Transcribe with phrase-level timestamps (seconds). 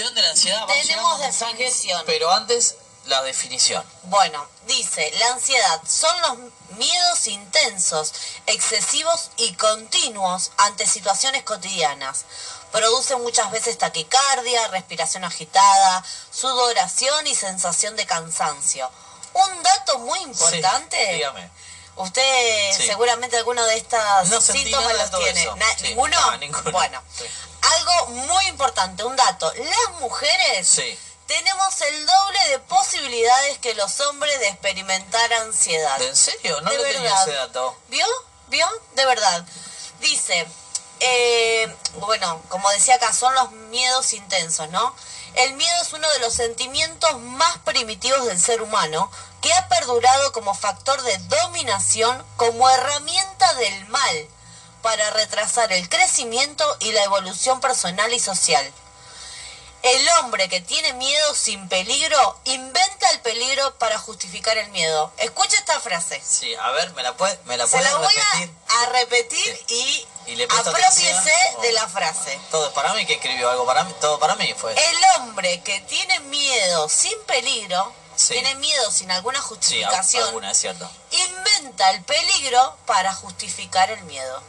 [0.00, 0.60] definición de la ansiedad.
[0.60, 2.02] Vamos Tenemos definición.
[2.06, 3.84] Pero antes, la definición.
[4.04, 8.12] Bueno, dice, la ansiedad son los miedos intensos,
[8.46, 12.24] excesivos y continuos ante situaciones cotidianas.
[12.72, 18.90] Produce muchas veces taquicardia, respiración agitada, sudoración y sensación de cansancio.
[19.32, 20.96] Un dato muy importante.
[21.06, 21.50] Sí, dígame.
[21.96, 22.86] Usted Sí.
[22.86, 25.42] seguramente alguno de estos No síntomas los tiene.
[25.42, 25.56] eso.
[25.56, 25.82] Na- Sí.
[25.88, 26.18] ¿Ninguno?
[26.30, 26.70] No, ninguno.
[26.72, 27.24] Bueno, Sí.
[27.62, 29.52] algo muy importante, un dato.
[29.54, 30.80] Las mujeres
[31.26, 36.00] tenemos el doble de posibilidades que los hombres de experimentar ansiedad.
[36.02, 36.60] ¿En serio?
[36.62, 37.28] No De lo tenía verdad.
[37.28, 37.76] ese dato.
[37.88, 38.06] ¿Vio?
[38.48, 38.66] ¿Vio?
[38.94, 39.44] De verdad.
[40.00, 40.46] Dice,
[41.00, 44.94] eh, bueno, como decía acá, son los miedos intensos, ¿no?
[45.34, 50.32] El miedo es uno de los sentimientos más primitivos del ser humano que ha perdurado
[50.32, 54.28] como factor de dominación, como herramienta del mal
[54.82, 58.70] para retrasar el crecimiento y la evolución personal y social.
[59.82, 65.10] El hombre que tiene miedo sin peligro inventa el peligro para justificar el miedo.
[65.16, 66.20] Escucha esta frase.
[66.22, 68.50] Sí, a ver, ¿me la puede, me la Se la voy repetir?
[68.68, 71.62] a, a repetir y, Y le apropiese atención.
[71.62, 72.40] de la frase.
[72.50, 74.72] Todo es para mí que escribió algo para mí, todo para mí fue.
[74.72, 78.34] El hombre que tiene miedo sin peligro, Sí.
[78.34, 80.88] tiene miedo sin alguna sí, justificación, alguna, es cierto.
[81.10, 84.42] inventa el peligro para justificar el miedo.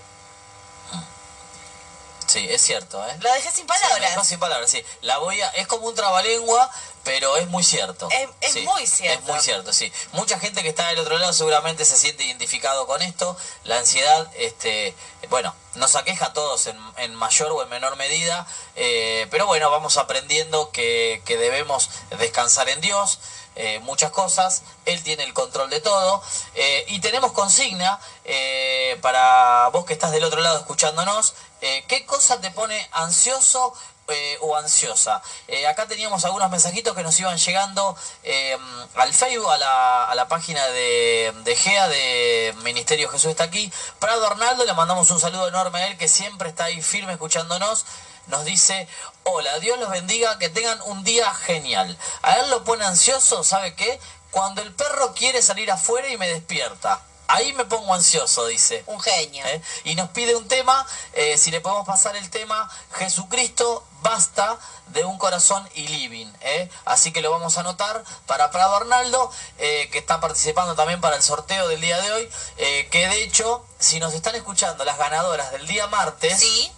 [2.27, 3.15] Sí, es cierto, ¿eh?
[3.19, 4.09] Lo dejé sin Sí, palabras.
[4.11, 4.83] dejó sin palabras, sí.
[5.01, 6.69] La voy a, es como un trabalengua,
[7.03, 8.07] pero es muy cierto.
[8.11, 9.19] Es- es Sí, muy cierto.
[9.23, 9.91] Es muy cierto, sí.
[10.13, 13.35] Mucha gente que está del otro lado seguramente se siente identificado con esto.
[13.63, 14.95] La ansiedad, este,
[15.29, 19.69] bueno, nos aqueja a todos en, en mayor o en menor medida, eh, pero bueno,
[19.71, 23.19] vamos aprendiendo que, que debemos descansar en Dios.
[23.55, 26.23] eh, muchas cosas, Él tiene el control de todo
[26.55, 32.05] eh, y tenemos consigna eh, para vos que estás del otro lado escuchándonos, eh, ¿qué
[32.05, 33.73] cosa te pone ansioso
[34.07, 35.21] eh, o ansiosa?
[35.47, 38.57] Eh, acá teníamos algunos mensajitos que nos iban llegando eh,
[38.95, 43.71] al Facebook, a la, a la página de, de GEA, de Ministerio Jesús está aquí.
[43.99, 47.85] Prado Arnaldo, le mandamos un saludo enorme a él que siempre está ahí firme escuchándonos
[48.27, 48.87] nos dice,
[49.23, 51.97] hola, Dios los bendiga, que tengan un día genial.
[52.21, 53.99] A él lo pone ansioso, ¿sabe qué?
[54.31, 57.01] Cuando el perro quiere salir afuera y me despierta.
[57.33, 58.83] Ahí me pongo ansioso, dice.
[58.87, 59.45] Un genio.
[59.45, 59.61] ¿Eh?
[59.85, 65.05] Y nos pide un tema, eh, si le podemos pasar el tema, Jesucristo basta de
[65.05, 66.31] un corazón y living.
[66.41, 66.69] ¿eh?
[66.85, 71.23] Así que lo vamos a anotar para Prado Arnaldo, que está participando también para el
[71.23, 75.67] sorteo del día de hoy, que de hecho, si nos están escuchando las ganadoras del
[75.67, 76.71] día martes, Sí,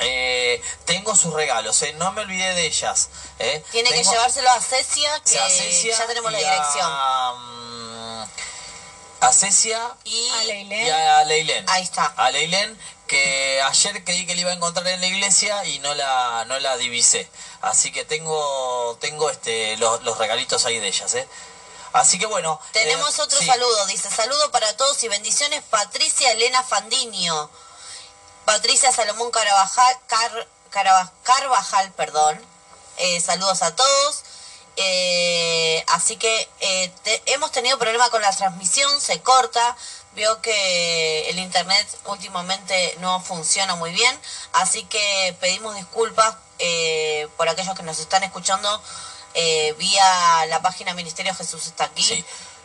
[0.00, 3.08] eh, tengo sus regalos, eh, no me olvidé de ellas.
[3.40, 3.64] eh.
[3.72, 6.84] tiene que llevárselo a Cecia, que a Cecia ya tenemos la dirección.
[6.88, 8.28] A, mm,
[9.20, 10.86] a Cecia Y A Leilén.
[10.86, 11.64] y a Leilén.
[11.68, 12.06] ahí está.
[12.16, 15.94] A Leilén, que ayer creí que la iba a encontrar en la iglesia y no
[15.94, 17.28] la, no la divisé.
[17.62, 21.28] Así que tengo, tengo este, los, los regalitos ahí de ellas, ¿eh?
[21.92, 22.60] Así que bueno.
[22.72, 23.46] Tenemos eh, otro sí.
[23.46, 27.50] saludo, dice saludo para todos y bendiciones Patricia Elena Fandiño,
[28.44, 30.48] Patricia Salomón Carabajal, Car-
[31.24, 32.40] Carvajal, perdón,
[32.98, 34.22] Eh, saludos a todos.
[34.80, 36.92] Eh, así que eh,
[37.26, 39.76] hemos tenido problema con la transmisión, se corta,
[40.14, 44.20] veo que el internet últimamente no funciona muy bien,
[44.52, 48.82] así que pedimos disculpas eh, por aquellos que nos están escuchando
[49.78, 52.24] vía la página Ministerio Jesús está aquí.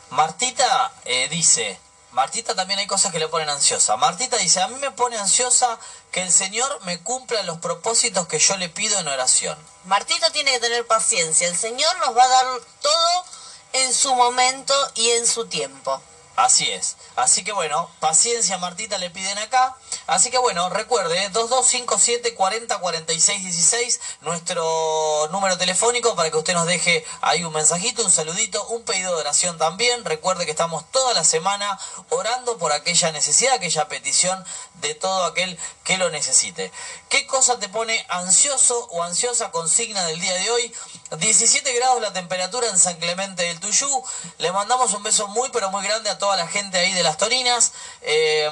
[0.10, 0.92] Martita
[1.30, 1.80] dice,
[2.14, 3.98] Martita también hay cosas que le ponen ansiosa.
[3.98, 5.80] Martita dice, a mí me pone ansiosa
[6.12, 9.58] que el Señor me cumpla los propósitos que yo le pido en oración.
[9.86, 11.48] Martita tiene que tener paciencia.
[11.48, 12.46] El Señor nos va a dar
[12.82, 13.26] todo
[13.74, 16.02] en su momento y en su tiempo.
[16.36, 16.98] Así es.
[17.16, 19.78] Así que bueno, paciencia Martita le piden acá.
[20.08, 21.30] Así que bueno, recuerde, ¿eh?
[21.30, 28.04] 2257 40 46 16, nuestro número telefónico para que usted nos deje ahí un mensajito,
[28.04, 30.04] un saludito, un pedido de oración también.
[30.06, 31.80] Recuerde que estamos toda la semana
[32.10, 34.44] orando por aquella necesidad, aquella petición
[34.76, 36.72] de todo aquel que lo necesite.
[37.10, 40.74] ¿Qué cosa te pone ansioso o ansiosa consigna del día de hoy?
[41.18, 44.04] 17 grados la temperatura en San Clemente del Tuyú.
[44.38, 47.18] Le mandamos un beso muy pero muy grande a toda la gente ahí de Las
[47.18, 47.74] Torinas.
[48.02, 48.50] eh,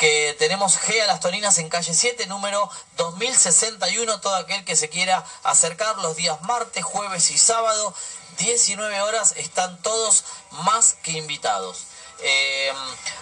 [0.00, 4.18] que tenemos G a Las Torinas en calle 7, número 2061.
[4.22, 7.94] Todo aquel que se quiera acercar los días martes, jueves y sábado,
[8.38, 11.84] 19 horas, están todos más que invitados.
[12.22, 12.72] Eh,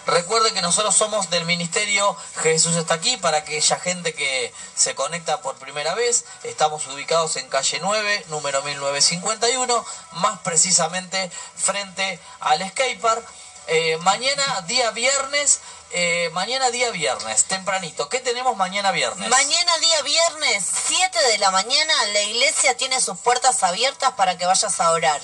[0.05, 5.41] recuerde que nosotros somos del Ministerio Jesús está aquí para aquella gente que se conecta
[5.41, 6.25] por primera vez.
[6.43, 13.25] Estamos ubicados en calle 9, número 1951, más precisamente frente al skatepark.
[13.67, 15.59] eh, mañana día viernes,
[15.91, 18.09] eh, mañana día viernes, tempranito.
[18.09, 19.29] ¿Qué tenemos mañana viernes?
[19.29, 24.45] Mañana día viernes, 7 de la mañana, la iglesia tiene sus puertas abiertas para que
[24.45, 25.21] vayas a orar.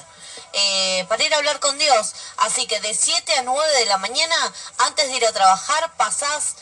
[0.57, 2.13] Eh, para ir a hablar con Dios.
[2.37, 4.35] Así que de 7 a 9 de la mañana,
[4.77, 6.55] antes de ir a trabajar, pasás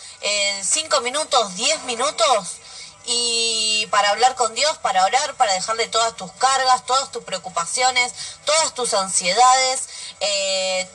[0.63, 2.57] 5 minutos, 10 minutos
[3.05, 8.13] y para hablar con Dios, para orar, para dejarle todas tus cargas, todas tus preocupaciones,
[8.45, 9.89] todas tus ansiedades,
[10.21, 10.89] eh,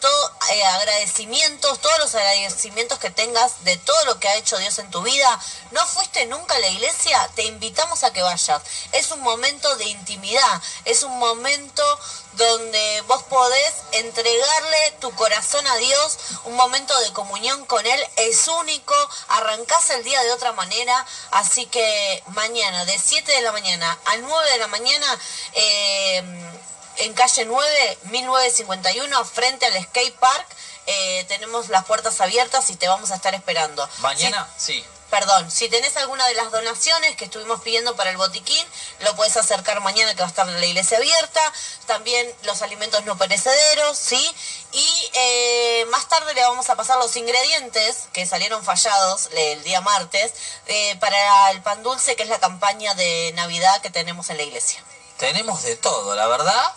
[0.51, 4.91] eh, agradecimientos, todos los agradecimientos que tengas de todo lo que ha hecho Dios en
[4.91, 5.39] tu vida.
[5.71, 7.31] ¿No fuiste nunca a la iglesia?
[7.35, 8.63] Te invitamos a que vayas.
[8.93, 11.85] Es un momento de intimidad, es un momento
[12.33, 18.47] donde vos podés entregarle tu corazón a Dios, un momento de comunión con Él, es
[18.49, 18.95] único,
[19.29, 24.17] arrancás el día de otra manera, así que mañana, de 7 de la mañana a
[24.17, 25.19] 9 de la mañana,
[25.55, 26.53] eh,
[26.99, 30.47] en calle 9, 1951, frente al skate park,
[30.87, 33.89] eh, tenemos las puertas abiertas y te vamos a estar esperando.
[33.99, 34.85] Mañana, sí.
[35.11, 38.67] Perdón, si tenés alguna de las donaciones que estuvimos pidiendo para el botiquín,
[39.01, 41.41] lo puedes acercar mañana que va a estar la iglesia abierta.
[41.87, 44.35] También los alimentos no perecederos, ¿sí?
[44.73, 49.81] Y eh, más tarde le vamos a pasar los ingredientes que salieron fallados el día
[49.81, 50.33] martes
[50.67, 54.43] eh, para el pan dulce, que es la campaña de Navidad que tenemos en la
[54.43, 54.85] iglesia.
[55.17, 56.75] Tenemos de todo, la verdad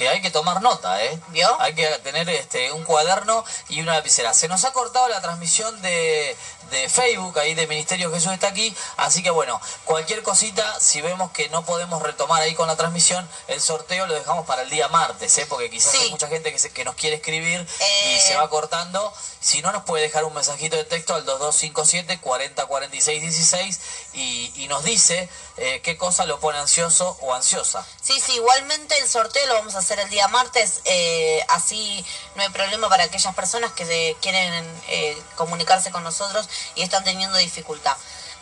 [0.00, 1.20] que hay que tomar nota, ¿eh?
[1.28, 1.60] ¿Vio?
[1.60, 4.32] Hay que tener este un cuaderno y una lapicera.
[4.32, 6.34] Se nos ha cortado la transmisión de,
[6.70, 11.32] de Facebook, ahí de Ministerio Jesús está aquí, así que bueno, cualquier cosita, si vemos
[11.32, 14.88] que no podemos retomar ahí con la transmisión, el sorteo lo dejamos para el día
[14.88, 15.44] martes, ¿eh?
[15.46, 17.68] Porque quizás hay mucha gente que, se, que nos quiere escribir
[18.06, 18.48] y se va eh.
[18.48, 19.12] cortando.
[19.40, 23.80] Si no, nos puede dejar un mensajito de texto al 2257 4046 16
[24.12, 27.86] y, y nos dice eh, qué cosa lo pone ansioso o ansiosa.
[28.00, 32.04] Sí, sí, igualmente el sorteo lo vamos a hacer el día martes, eh, así
[32.34, 37.36] no hay problema para aquellas personas que quieren eh, comunicarse con nosotros y están teniendo
[37.36, 37.94] dificultad.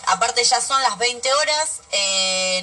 [0.06, 1.80] Aparte ya son las 20 horas,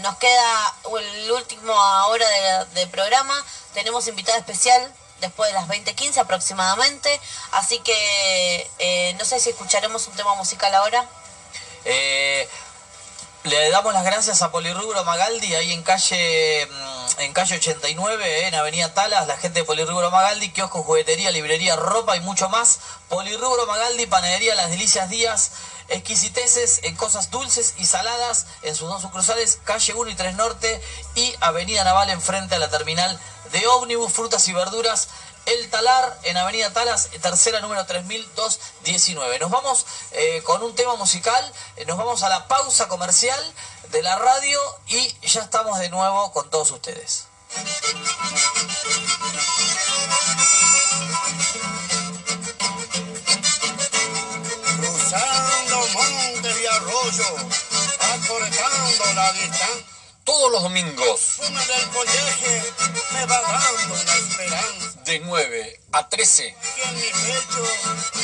[0.01, 1.73] nos queda el último
[2.07, 7.19] hora de, programa, tenemos invitada especial después de las 20.15 aproximadamente,
[7.51, 11.07] así que no sé si escucharemos un tema musical ahora.
[11.85, 12.49] Eh,
[13.43, 18.55] le damos las gracias a Polirrubro Magaldi, ahí en calle mm, en calle 89, en
[18.55, 22.79] Avenida Talas, la gente de Polirrubro Magaldi, kiosco, juguetería, librería, ropa y mucho más.
[23.07, 25.51] Polirrubro Magaldi, panadería Las Delicias Días,
[25.89, 30.81] exquisiteces en cosas dulces y saladas en sus dos sucursales, calle 1 y 3 Norte
[31.13, 33.19] y Avenida Naval enfrente a la terminal
[33.55, 35.07] de ómnibus, frutas y verduras.
[35.45, 39.39] El Talar en Avenida Talas, tercera número 3219.
[39.39, 43.39] Nos vamos eh, con un tema musical, eh, nos vamos a la pausa comercial
[43.91, 47.27] de la radio y ya estamos de nuevo con todos ustedes.
[54.81, 57.35] Cruzando monte y arroyo,
[58.15, 59.94] acortando la distancia
[60.25, 61.37] todos los domingos.
[61.39, 62.73] del colegio
[63.13, 64.91] me va dando una esperanza.
[65.05, 66.43] De 9 a 13.
[66.43, 66.47] Y
[66.81, 67.63] en mi pecho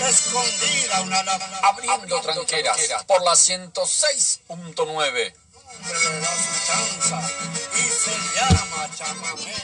[0.08, 5.34] escondida una Abriendo, Abriendo tranqueras, tranqueras por la 106.9.
[7.76, 9.56] Y se llama chamamé.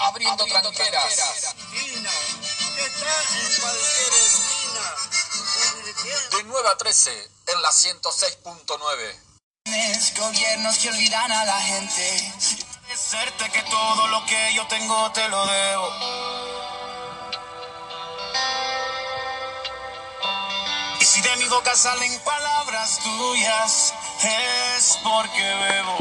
[0.00, 1.14] Abriendo, Abriendo tranqueras.
[1.16, 1.54] tranqueras.
[2.76, 4.86] que está en cualquier esquina.
[6.36, 9.27] De 9 a 13 en la 106.9.
[10.16, 12.32] Gobiernos que olvidan a la gente.
[12.88, 15.88] Decirte que todo lo que yo tengo te lo debo.
[21.00, 25.96] Y si de mi boca salen palabras tuyas, es porque bebo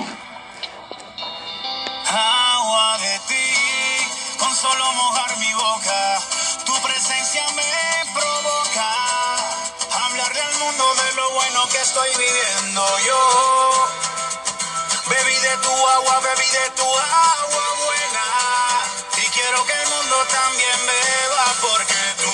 [2.10, 4.38] agua de ti.
[4.40, 6.20] Con solo mojar mi boca,
[6.66, 9.47] tu presencia me provoca
[10.06, 13.88] hablarle al mundo de lo bueno que estoy viviendo yo.
[15.10, 18.26] Bebí de tu agua, bebí de tu agua buena.
[19.18, 22.27] Y quiero que el mundo también beba porque tú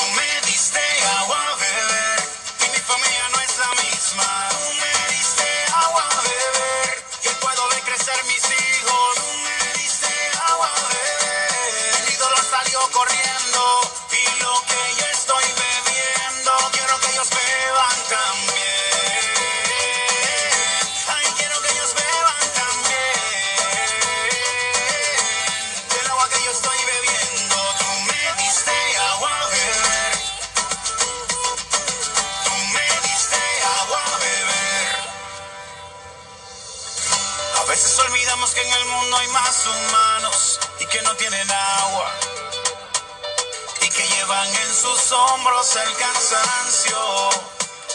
[45.33, 47.29] hombros el cansancio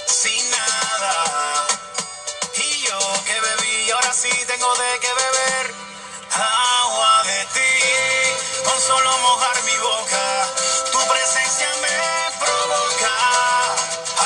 [0.07, 1.67] sin nada.
[2.55, 5.75] Y yo que bebí, ahora sí tengo de qué beber
[6.33, 10.49] agua de ti, con solo mojar mi boca,
[10.93, 13.15] tu presencia me provoca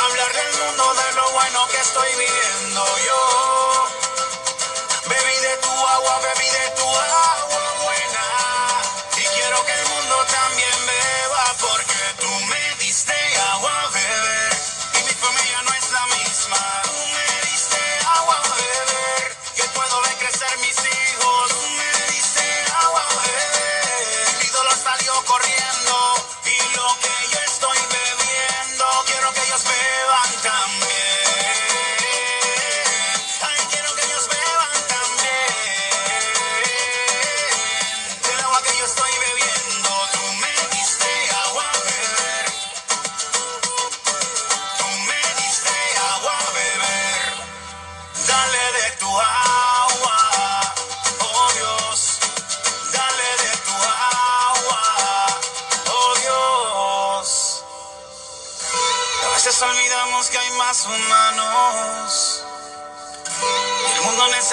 [0.04, 3.41] hablar del mundo de lo bueno que estoy viviendo yo.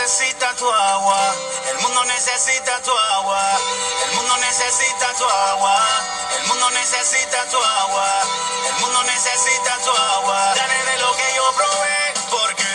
[0.02, 1.36] Necesita tu agua,
[1.72, 3.60] el mundo necesita tu agua,
[4.06, 5.78] el mundo necesita tu agua,
[6.38, 8.22] el mundo necesita tu agua,
[8.68, 10.54] el mundo necesita tu agua.
[10.56, 12.69] Dale de lo que yo probé, porque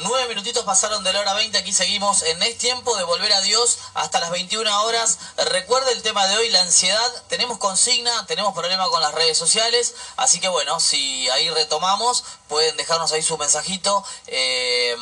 [0.00, 3.40] Nueve minutitos pasaron de la hora 20, aquí seguimos en Es Tiempo de Volver a
[3.40, 5.18] Dios hasta las 21 horas.
[5.50, 7.24] Recuerde el tema de hoy, la ansiedad.
[7.28, 12.76] Tenemos consigna, tenemos problema con las redes sociales, así que bueno, si ahí retomamos, pueden
[12.76, 14.04] dejarnos ahí su mensajito.
[14.28, 14.96] Eh,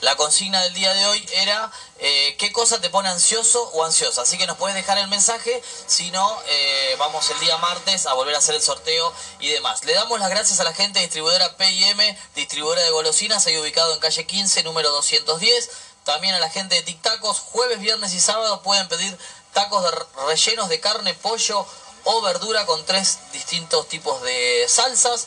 [0.00, 4.22] la consigna del día de hoy era eh, qué cosa te pone ansioso o ansiosa.
[4.22, 8.14] Así que nos puedes dejar el mensaje, si no, eh, vamos el día martes a
[8.14, 9.84] volver a hacer el sorteo y demás.
[9.84, 11.98] Le damos las gracias a la gente distribuidora PIM,
[12.34, 15.70] distribuidora de golosinas, ahí ubicado en calle 15, número 210.
[16.04, 19.16] También a la gente de Tic Tacos, jueves, viernes y sábado pueden pedir
[19.52, 19.90] tacos de
[20.26, 21.66] rellenos de carne, pollo
[22.04, 25.26] o verdura con tres distintos tipos de salsas.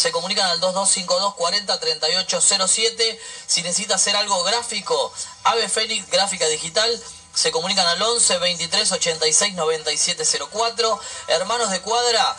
[0.00, 3.20] Se comunican al 2252 40 38 07.
[3.46, 5.12] Si necesita hacer algo gráfico,
[5.44, 6.90] Ave Fénix Gráfica Digital.
[7.34, 11.00] Se comunican al 11 23 86 97 04.
[11.28, 12.34] Hermanos de Cuadra,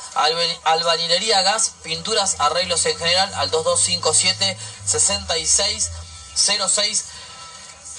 [0.64, 5.92] albañilería gas, pinturas, arreglos en general al 2257 66
[6.68, 7.06] 06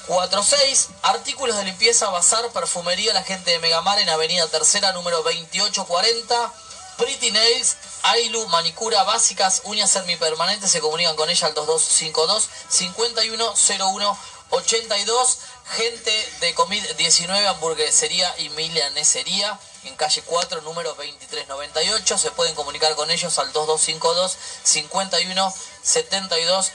[0.08, 6.52] 46 artículos de limpieza, bazar, perfumería, la gente de Megamar en Avenida Tercera, número 2840.
[6.98, 14.18] Pretty Nails, Ailu, manicura básicas, uñas semipermanentes, se comunican con ella al 2252 5101
[14.50, 15.38] 82.
[15.64, 22.18] Gente de Comid 19, hamburguesería y milanesería en calle 4, número 2398.
[22.18, 26.72] Se pueden comunicar con ellos al 2252 51 72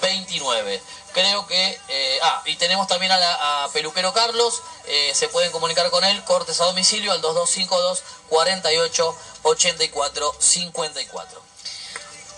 [0.00, 0.82] 29.
[1.12, 1.80] Creo que.
[1.88, 4.62] eh, ah, y tenemos también a, la, a Peluquero Carlos.
[4.86, 11.40] eh, se pueden comunicar con él, cortes a domicilio al 2252 48 84 54.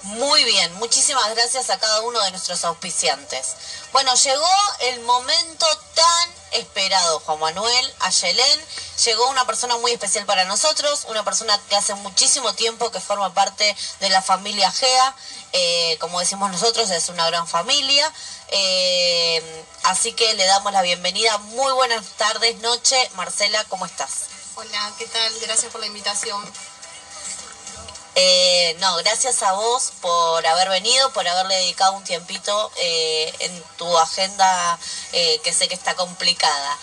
[0.05, 3.55] Muy bien, muchísimas gracias a cada uno de nuestros auspiciantes.
[3.93, 4.49] Bueno, llegó
[4.81, 8.61] el momento tan esperado, Juan Manuel, a Yelén.
[9.05, 13.33] Llegó una persona muy especial para nosotros, una persona que hace muchísimo tiempo que forma
[13.33, 15.15] parte de la familia GEA.
[15.53, 18.13] Eh, como decimos nosotros, es una gran familia.
[18.53, 21.37] Eh, así que le damos la bienvenida.
[21.39, 22.97] Muy buenas tardes, noche.
[23.15, 24.27] Marcela, ¿cómo estás?
[24.55, 25.33] Hola, ¿qué tal?
[25.41, 26.41] Gracias por la invitación.
[28.15, 33.65] Eh, no, gracias a vos por haber venido, por haberle dedicado un tiempito eh, en
[33.79, 34.79] tu agenda
[35.13, 36.79] eh, que sé que está complicada.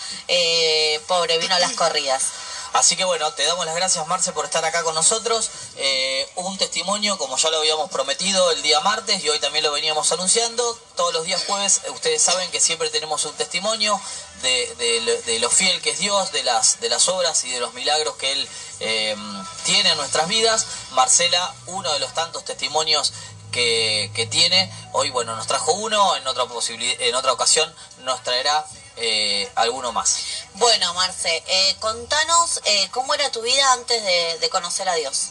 [1.06, 2.24] Pobre, vino a las corridas.
[2.72, 5.50] Así que bueno, te damos las gracias Marce por estar acá con nosotros.
[5.76, 9.72] Eh, un testimonio, como ya lo habíamos prometido el día martes y hoy también lo
[9.72, 10.78] veníamos anunciando.
[10.94, 14.00] Todos los días jueves eh, ustedes saben que siempre tenemos un testimonio
[14.42, 16.76] de, de lo- fiel que es Dios, de las,
[17.08, 18.48] obras y de los milagros que Él
[18.78, 19.16] eh,
[19.64, 20.66] tiene en nuestras vidas.
[20.92, 23.12] Marcela, uno de los tantos testimonios
[23.50, 24.72] que, que tiene.
[24.92, 27.74] Hoy, bueno, nos trajo uno, en otra, en otra ocasión
[28.04, 28.64] nos traerá
[29.00, 30.44] eh, alguno más.
[30.54, 35.30] Bueno, Marce, eh, contanos eh, cómo era tu vida antes de, de conocer a Dios.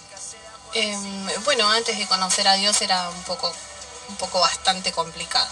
[0.74, 3.52] Em, bueno, antes de conocer a Dios era un poco,
[4.10, 5.50] un poco bastante complicado.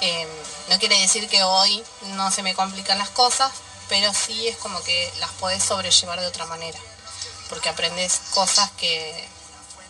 [0.00, 0.28] Em,
[0.68, 3.52] no quiere decir que hoy no se me complican las cosas,
[3.88, 6.78] pero sí es como que las podés sobrellevar de otra manera.
[7.48, 9.28] Porque aprendes cosas que,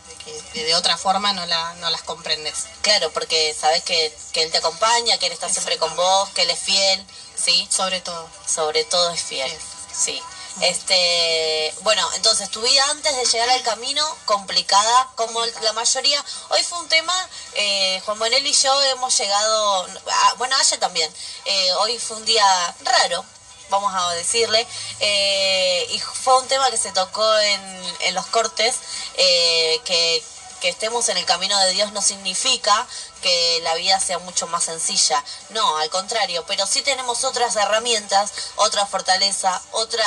[0.08, 2.66] de que de otra forma no, la, no las comprendes.
[2.82, 6.42] Claro, porque sabes que, que Él te acompaña, que Él está siempre con vos, que
[6.42, 7.66] Él es fiel, ¿sí?
[7.70, 8.28] Sobre todo.
[8.46, 10.16] Sobre todo es fiel, Sí.
[10.16, 10.22] sí.
[10.60, 16.24] Este, bueno, entonces tu vida antes de llegar al camino, complicada, como la mayoría.
[16.50, 21.12] Hoy fue un tema, eh, Juan Manuel y yo hemos llegado, a- bueno, Aya también.
[21.44, 22.46] Eh, hoy fue un día
[22.82, 23.24] raro,
[23.70, 24.64] vamos a decirle,
[25.00, 28.76] eh, y fue un tema que se tocó en, en los cortes,
[29.16, 30.22] eh, que,
[30.60, 32.86] que estemos en el camino de Dios no significa
[33.24, 38.34] que la vida sea mucho más sencilla, no, al contrario, pero sí tenemos otras herramientas,
[38.56, 40.04] otra fortaleza, otra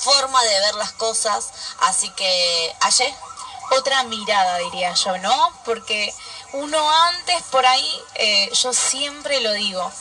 [0.00, 3.14] forma de ver las cosas, así que, Aye,
[3.70, 5.52] otra mirada, diría yo, ¿no?
[5.64, 6.12] Porque
[6.54, 9.92] uno antes por ahí, eh, yo siempre lo digo,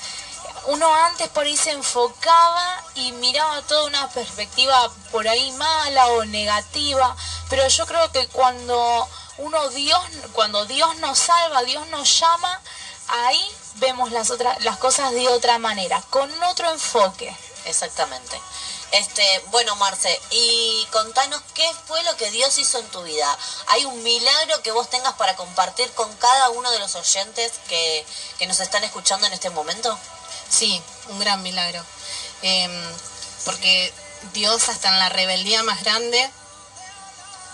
[0.65, 6.25] uno antes por ahí se enfocaba y miraba toda una perspectiva por ahí mala o
[6.25, 7.15] negativa,
[7.47, 10.01] pero yo creo que cuando uno Dios,
[10.33, 12.61] cuando Dios nos salva, Dios nos llama,
[13.07, 17.35] ahí vemos las otras, las cosas de otra manera, con otro enfoque.
[17.65, 18.39] Exactamente.
[18.91, 23.37] Este, bueno, Marce, y contanos qué fue lo que Dios hizo en tu vida.
[23.67, 28.05] ¿Hay un milagro que vos tengas para compartir con cada uno de los oyentes que,
[28.39, 29.97] que nos están escuchando en este momento?
[30.49, 31.83] Sí, un gran milagro.
[32.41, 32.93] Em,
[33.43, 33.93] porque
[34.33, 36.31] Dios hasta en la rebeldía más grande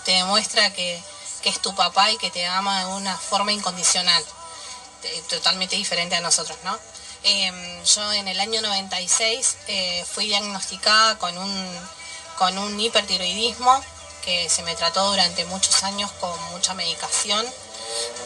[0.04, 1.02] te demuestra que,
[1.44, 4.24] que es tu papá y que te ama de una forma incondicional,
[5.02, 6.76] te- totalmente diferente a nosotros, ¿no?
[7.22, 11.88] Em, yo en el año 96 eh, fui diagnosticada con un,
[12.38, 13.82] con un hipertiroidismo
[14.24, 17.46] que se me trató durante muchos años con mucha medicación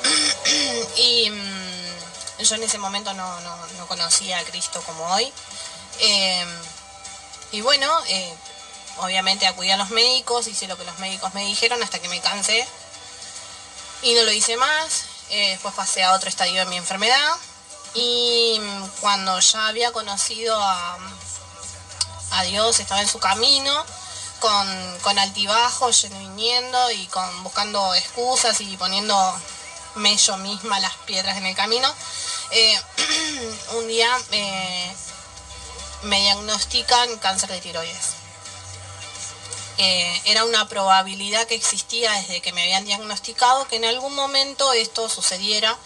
[0.96, 5.32] y mm, yo en ese momento no, no- no conocía a Cristo como hoy.
[6.00, 6.46] Eh,
[7.52, 8.34] y bueno, eh,
[8.98, 12.20] obviamente acudí a los médicos, hice lo que los médicos me dijeron hasta que me
[12.20, 12.66] cansé
[14.02, 15.04] y no lo hice más.
[15.30, 17.34] Eh, después pasé a otro estadio de mi enfermedad
[17.94, 20.98] y mm, cuando ya había conocido a,
[22.32, 23.84] a Dios, estaba en su camino,
[24.40, 31.36] con, con altibajos, yendo viniendo y con, buscando excusas y poniéndome yo misma las piedras
[31.36, 31.92] en el camino.
[32.50, 32.80] Eh,
[33.76, 34.94] un día eh,
[36.02, 38.17] me diagnostican cáncer de tiroides.
[39.78, 45.08] Era una probabilidad que existía desde que me habían diagnosticado que en algún momento esto
[45.08, 45.78] sucediera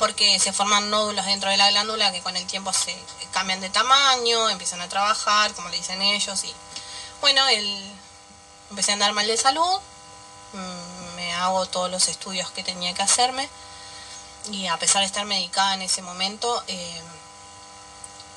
[0.00, 2.96] porque se forman nódulos dentro de la glándula que con el tiempo se
[3.32, 6.54] cambian de tamaño, empiezan a trabajar, como le dicen ellos, y
[7.20, 7.92] bueno, el,
[8.70, 9.78] empecé a andar mal de salud,
[10.54, 13.46] mm, me hago todos los estudios que tenía que hacerme,
[14.50, 17.02] y a pesar de estar medicada en ese momento, eh,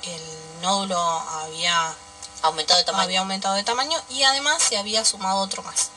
[0.02, 1.96] el nódulo había
[2.44, 3.04] Aumentado de tamaño.
[3.04, 5.88] había aumentado de tamaño y además se había sumado otro más.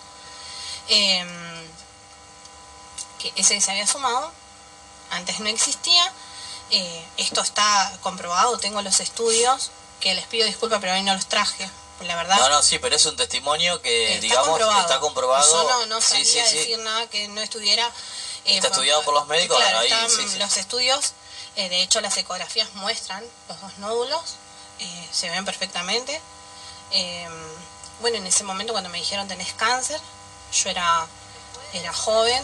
[0.87, 1.27] Em,
[3.19, 4.31] que ese que se había sumado
[5.11, 6.11] antes no existía.
[6.71, 11.25] Eh, esto está comprobado, tengo los estudios, que les pido disculpas, pero hoy no los
[11.27, 11.69] traje,
[12.01, 12.37] la verdad.
[12.39, 14.81] No, no, sí, pero es un testimonio que, Está digamos, comprobado.
[14.81, 15.63] está comprobado.
[15.63, 16.57] Yo no, no sabía sí, sí.
[16.57, 17.85] decir nada que no estuviera.
[18.45, 21.13] eh, Está por- estudiado por los médicos, Claro, ahí, están los estudios.
[21.57, 24.21] eh, de hecho, las ecografías muestran los dos nódulos.
[24.79, 26.21] eh, se ven perfectamente.
[26.91, 27.27] Eh,
[28.01, 29.99] bueno, en ese momento cuando me dijeron tenés cáncer,
[30.53, 31.07] yo era,
[31.73, 32.43] era joven.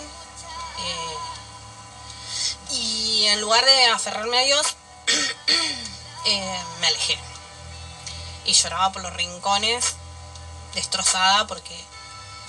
[0.79, 1.17] eh,
[2.71, 4.75] y en lugar de aferrarme a Dios,
[6.25, 7.19] eh, me alejé.
[8.45, 9.95] Y lloraba por los rincones,
[10.73, 11.79] destrozada porque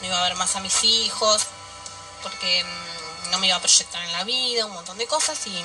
[0.01, 1.47] no iba a ver más a mis hijos,
[2.23, 5.65] porque mm, no me iba a proyectar en la vida, un montón de cosas y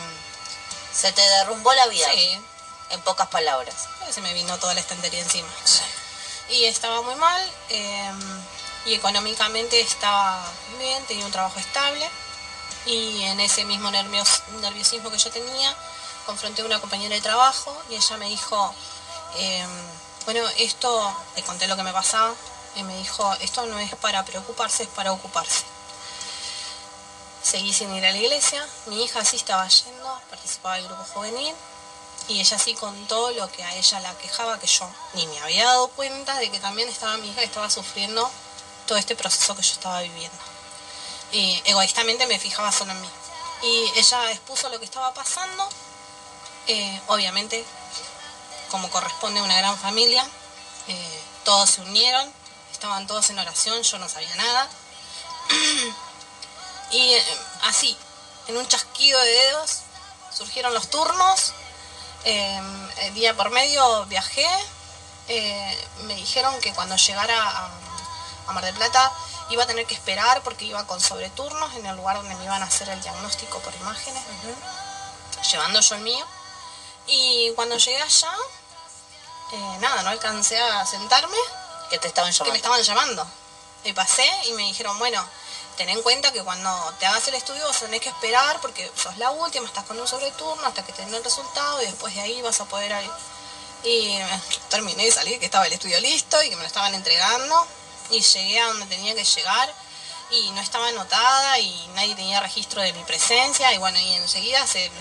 [0.94, 2.42] Se te derrumbó la vida, sí,
[2.90, 3.88] en pocas palabras.
[4.12, 5.48] se me vino toda la estantería encima.
[6.50, 8.12] Y estaba muy mal eh,
[8.86, 10.44] y económicamente estaba
[10.78, 12.10] bien, tenía un trabajo estable
[12.86, 15.76] y en ese mismo nervios- nerviosismo que yo tenía
[16.26, 18.74] confronté a una compañera de trabajo y ella me dijo,
[19.38, 19.66] eh,
[20.26, 22.34] bueno, esto, le conté lo que me pasaba
[22.76, 25.64] y me dijo, esto no es para preocuparse, es para ocuparse.
[27.42, 31.56] Seguí sin ir a la iglesia, mi hija sí estaba yendo, participaba del grupo juvenil
[32.28, 35.66] y ella sí contó lo que a ella la quejaba, que yo ni me había
[35.66, 38.30] dado cuenta de que también estaba mi hija, estaba sufriendo
[38.86, 40.38] todo este proceso que yo estaba viviendo.
[41.32, 43.10] Y egoístamente me fijaba solo en mí.
[43.62, 45.68] Y ella expuso lo que estaba pasando,
[46.68, 47.66] eh, obviamente,
[48.72, 50.26] como corresponde a una gran familia,
[50.88, 52.32] eh, todos se unieron,
[52.72, 54.70] estaban todos en oración, yo no sabía nada.
[56.92, 57.98] y eh, así,
[58.48, 59.80] en un chasquido de dedos,
[60.32, 61.54] surgieron los turnos,
[62.26, 62.62] eh,
[62.98, 64.48] eh, día por medio viajé,
[65.28, 67.70] eh, me dijeron que cuando llegara a,
[68.48, 69.12] a Mar del Plata
[69.50, 72.62] iba a tener que esperar porque iba con sobreturnos en el lugar donde me iban
[72.62, 74.24] a hacer el diagnóstico por imágenes,
[75.52, 76.26] llevando yo el mío.
[77.08, 78.32] Y cuando llegué allá,
[79.52, 81.38] eh, nada, no alcancé a sentarme,
[81.90, 82.52] Que te estaban que llamando.
[82.52, 83.28] me estaban llamando.
[83.84, 85.26] Y pasé y me dijeron, bueno,
[85.80, 89.16] ten en cuenta que cuando te hagas el estudio vos tenés que esperar porque sos
[89.16, 92.20] la última, estás con un sobreturno hasta que te den el resultado y después de
[92.22, 92.92] ahí vas a poder...
[93.02, 93.12] ir".
[93.86, 96.94] Y eh, terminé y salí, que estaba el estudio listo y que me lo estaban
[96.96, 97.66] entregando.
[98.10, 99.74] Y llegué a donde tenía que llegar
[100.32, 103.72] y no estaba anotada y nadie tenía registro de mi presencia.
[103.74, 104.92] Y bueno, y enseguida se,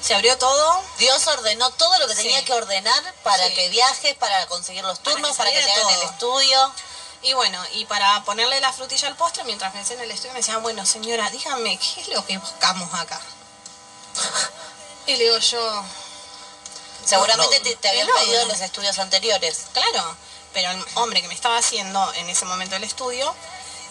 [0.00, 0.82] se abrió todo.
[0.96, 2.46] Dios ordenó todo lo que tenía Sí.
[2.46, 3.54] que ordenar para Sí.
[3.54, 6.72] que viajes, para conseguir los Para que turnos, para que, te hagan el estudio.
[7.24, 10.40] Y bueno, y para ponerle la frutilla al postre, mientras me hacían el estudio, me
[10.40, 13.20] decían, bueno, señora, dígame, ¿qué es lo que buscamos acá?
[15.06, 15.84] Y le digo yo,
[17.04, 17.62] Seguramente no.
[17.64, 18.48] te, te habían No, pedido no.
[18.48, 19.62] los estudios anteriores.
[19.72, 20.16] claro,
[20.52, 23.34] pero el hombre que me estaba haciendo en ese momento el estudio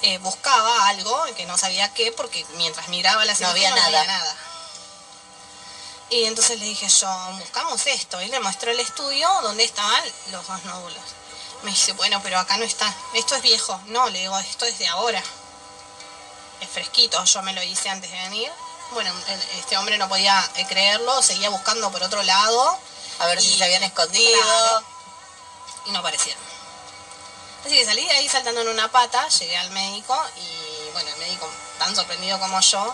[0.03, 4.05] eh, buscaba algo que no sabía qué, porque mientras miraba la No había cirugía nada.
[4.05, 4.35] nada.
[6.09, 7.07] Y entonces le dije yo,
[7.39, 8.21] buscamos esto.
[8.21, 11.01] Y le mostré el estudio donde estaban los dos nódulos.
[11.63, 12.93] Me dice, bueno, pero acá no está.
[13.13, 13.79] Esto es viejo.
[13.85, 15.23] No, le digo, esto es de ahora.
[16.61, 18.51] Es fresquito, yo me lo hice antes de venir.
[18.91, 19.11] Bueno,
[19.57, 22.77] este hombre no podía eh, creerlo, seguía buscando por otro lado.
[23.19, 24.41] A ver si se habían escondido.
[24.41, 24.83] Claro.
[25.85, 26.41] y no aparecieron.
[27.65, 31.17] Así que salí de ahí saltando en una pata, llegué al médico y bueno, el
[31.17, 31.49] médico
[31.79, 32.93] tan sorprendido como yo,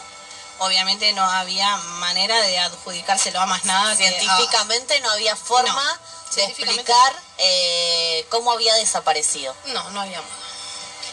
[0.59, 3.97] obviamente no había manera de adjudicárselo a más nada.
[3.97, 9.55] que Científicamente no había forma No, explicar eh, cómo había desaparecido.
[9.67, 10.39] no, no había modo.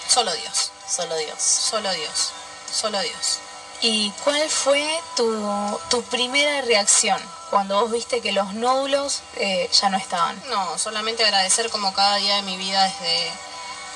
[0.09, 1.43] Solo Dios, Solo Dios.
[1.43, 2.31] solo Dios,
[2.73, 3.39] solo Dios.
[3.83, 9.89] ¿Y cuál fue tu, tu primera reacción cuando vos viste que los nódulos eh, ya
[9.91, 10.41] no estaban?
[10.49, 13.31] No, solamente agradecer como cada día de mi vida desde,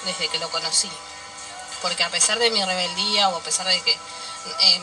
[0.04, 0.90] desde que lo conocí.
[1.80, 4.80] Porque a pesar de mi rebeldía o a pesar de que eh,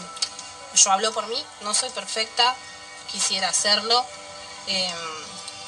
[0.76, 2.56] yo hablo por mí, no soy perfecta,
[3.12, 4.04] quisiera hacerlo.
[4.68, 4.94] eh,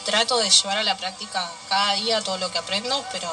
[0.05, 3.29] trato de llevar a la práctica cada día todo lo que aprendo, pero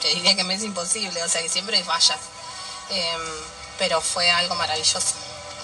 [0.00, 2.18] te diría que me es imposible, o sea que siempre hay fallas.
[2.90, 3.16] Eh,
[3.78, 5.00] pero fue algo maravilloso,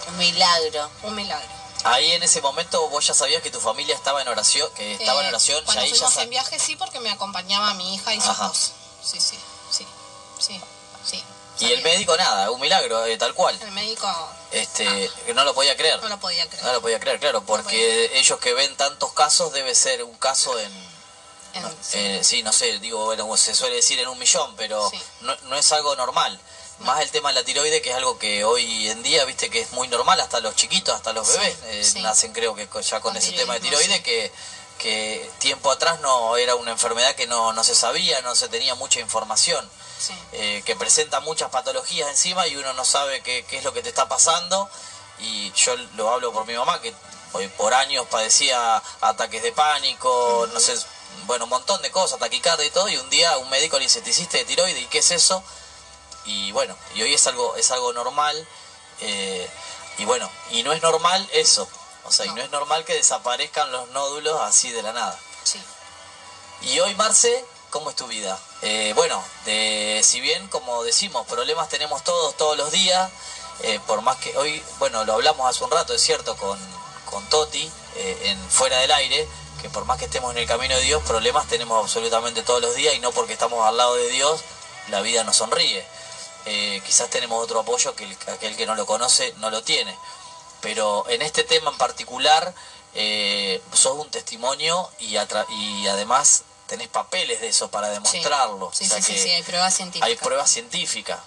[0.08, 0.90] Un milagro.
[1.02, 1.48] un milagro.
[1.84, 5.20] Ahí en ese momento vos ya sabías que tu familia estaba en oración, que estaba
[5.20, 8.14] en Eh, oración, ya Cuando ahí fuimos en viaje sí, porque me acompañaba mi hija
[8.14, 8.72] y su esposo.
[9.02, 9.38] Sí, sí,
[9.70, 9.86] sí,
[10.38, 10.60] sí,
[11.06, 11.24] sí.
[11.60, 13.58] Y el médico nada, un milagro, eh, tal cual.
[13.62, 14.08] El médico
[14.50, 16.00] Este, no lo podía creer.
[16.02, 16.64] no lo podía creer.
[16.64, 20.58] No lo podía creer, claro, porque ellos que ven tantos casos debe ser un caso
[20.58, 20.72] en,
[21.54, 21.98] En- no, sí.
[21.98, 25.00] eh, sí, no sé, digo, bueno, se suele decir en un millón, pero Sí.
[25.20, 26.38] no, no es algo normal.
[26.80, 29.60] Más el tema de la tiroide, que es algo que hoy en día, viste, que
[29.60, 31.58] es muy normal, hasta los chiquitos, hasta los Sí, bebés,
[31.96, 34.32] eh, nacen creo que ya con, Con ese tema de tiroide, que,
[34.78, 38.74] que tiempo atrás no era una enfermedad que no, no se sabía, no se tenía
[38.76, 39.68] mucha información.
[40.00, 40.14] Sí.
[40.32, 43.82] eh, que presenta muchas patologías encima y uno no sabe qué, qué es lo que
[43.82, 44.68] te está pasando.
[45.18, 46.94] Y yo lo hablo por mi mamá, que
[47.58, 50.74] por años padecía ataques de pánico, no sé,
[51.26, 52.88] bueno, un montón de cosas, taquicardia y todo.
[52.88, 54.80] Y un día un médico le dice, ¿te hiciste de tiroide?
[54.80, 55.42] ¿Y qué es eso?
[56.24, 58.48] Y bueno, y hoy es algo, es algo normal.
[59.00, 59.48] eh,
[59.98, 61.68] y bueno, y no es normal eso.
[62.04, 62.36] O sea, y No.
[62.36, 65.18] no es normal que desaparezcan los nódulos así de la nada.
[65.44, 65.60] sí.
[66.62, 68.38] Y hoy, Marce, ¿cómo es tu vida?
[68.62, 69.22] Eh, bueno,
[70.02, 73.10] si bien, como decimos, problemas tenemos todos, todos los días,
[73.62, 76.58] eh, por más que hoy, bueno, lo hablamos hace un rato, es cierto, con,
[77.06, 79.28] con Toti, eh, en Fuera del Aire,
[79.62, 82.74] que por más que estemos en el camino de Dios, problemas tenemos absolutamente todos los
[82.74, 84.40] días y no porque estamos al lado de Dios,
[84.88, 85.84] la vida nos sonríe.
[86.86, 89.96] Quizás tenemos otro apoyo que el- aquel que no lo conoce no lo tiene.
[90.62, 92.54] Pero en este tema en particular,
[92.94, 98.70] eh, sos un testimonio y además tenés papeles de eso para demostrarlo.
[98.72, 100.08] Sí, O sea sí, sí, que sí, hay pruebas científicas.
[100.08, 101.18] hay pruebas científicas.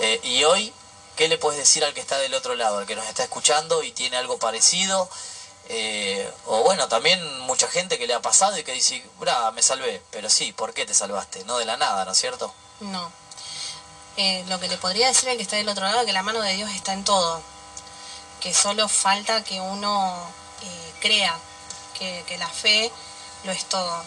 [0.00, 0.72] Eh, y hoy,
[1.16, 3.82] ¿qué le puedes decir al que está del otro lado, al que nos está escuchando
[3.82, 5.08] y tiene algo parecido?
[5.68, 9.60] Eh, o bueno, también mucha gente que le ha pasado y que dice, brava, me
[9.62, 10.02] salvé.
[10.10, 11.44] Pero sí, ¿por qué te salvaste?
[11.44, 12.52] No de la nada, ¿no es cierto?
[12.80, 13.12] No.
[14.16, 16.22] Eh, lo que le podría decir al que está del otro lado es que la
[16.22, 17.42] mano de Dios está en todo.
[18.40, 20.26] Que solo falta que uno
[20.62, 21.38] eh, crea
[21.98, 22.90] que, que la fe
[23.44, 24.02] lo es todo.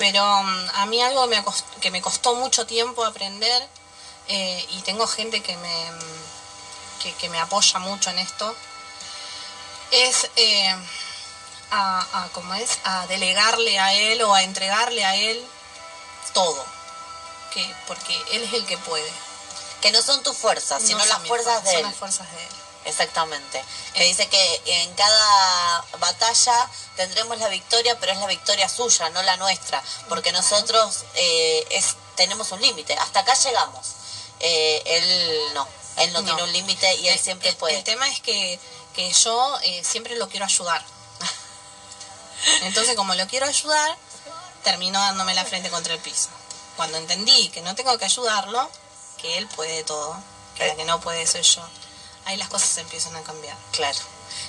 [0.00, 1.44] Pero mm, a mí algo me
[1.80, 3.68] que me costó mucho tiempo aprender
[4.28, 8.52] eh, y tengo gente que me, mm, que, que me apoya mucho en esto
[9.92, 10.74] es eh,
[11.70, 12.78] a, a, ¿cómo es?
[12.84, 15.44] a delegarle a él o a entregarle a él
[16.32, 16.64] todo
[17.52, 19.10] que porque él es el que puede.
[19.82, 21.86] Que no son tus fuerzas, sino No las son fuerzas de son él.
[21.86, 22.50] las fuerzas de él.
[22.84, 23.62] Exactamente.
[23.94, 29.22] Que dice que en cada batalla tendremos la victoria, pero es la victoria suya, no
[29.22, 29.82] la nuestra.
[30.08, 32.94] Porque nosotros eh, es, tenemos un límite.
[32.94, 33.86] Hasta acá llegamos.
[34.42, 36.24] eh, él no, él no, No.
[36.24, 37.76] tiene un límite y él El- siempre el- puede.
[37.76, 38.58] El tema es que,
[38.94, 40.82] que yo eh, siempre lo quiero ayudar.
[42.62, 43.96] Entonces, como lo quiero ayudar,
[44.64, 46.28] terminó dándome la frente contra el piso.
[46.76, 48.70] Cuando entendí que no tengo que ayudarlo,
[49.18, 50.16] que él puede todo,
[50.56, 51.62] que la que no puede soy yo,
[52.24, 53.56] ahí las cosas empiezan a cambiar.
[53.72, 53.98] Claro.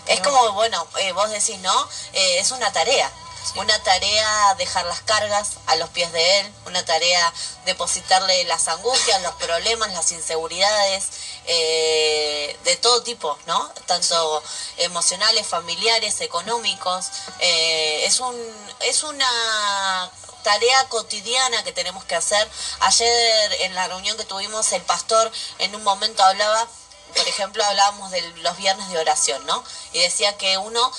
[0.05, 1.89] Es como, bueno, eh, vos decís, ¿no?
[2.13, 3.11] Eh, es una tarea.
[3.43, 3.57] Sí.
[3.57, 7.33] Una tarea dejar las cargas a los pies de él, una tarea
[7.65, 11.09] depositarle las angustias, los problemas, las inseguridades,
[11.47, 13.67] eh, de todo tipo, ¿no?
[13.87, 14.43] Tanto
[14.77, 17.07] emocionales, familiares, económicos.
[17.39, 18.35] Eh, es, un,
[18.81, 20.11] es una
[20.43, 22.47] tarea cotidiana que tenemos que hacer.
[22.81, 26.67] Ayer en la reunión que tuvimos, el pastor en un momento hablaba
[27.15, 29.63] por ejemplo, hablábamos de los viernes de oración, ¿no?
[29.93, 30.91] Y decía que uno,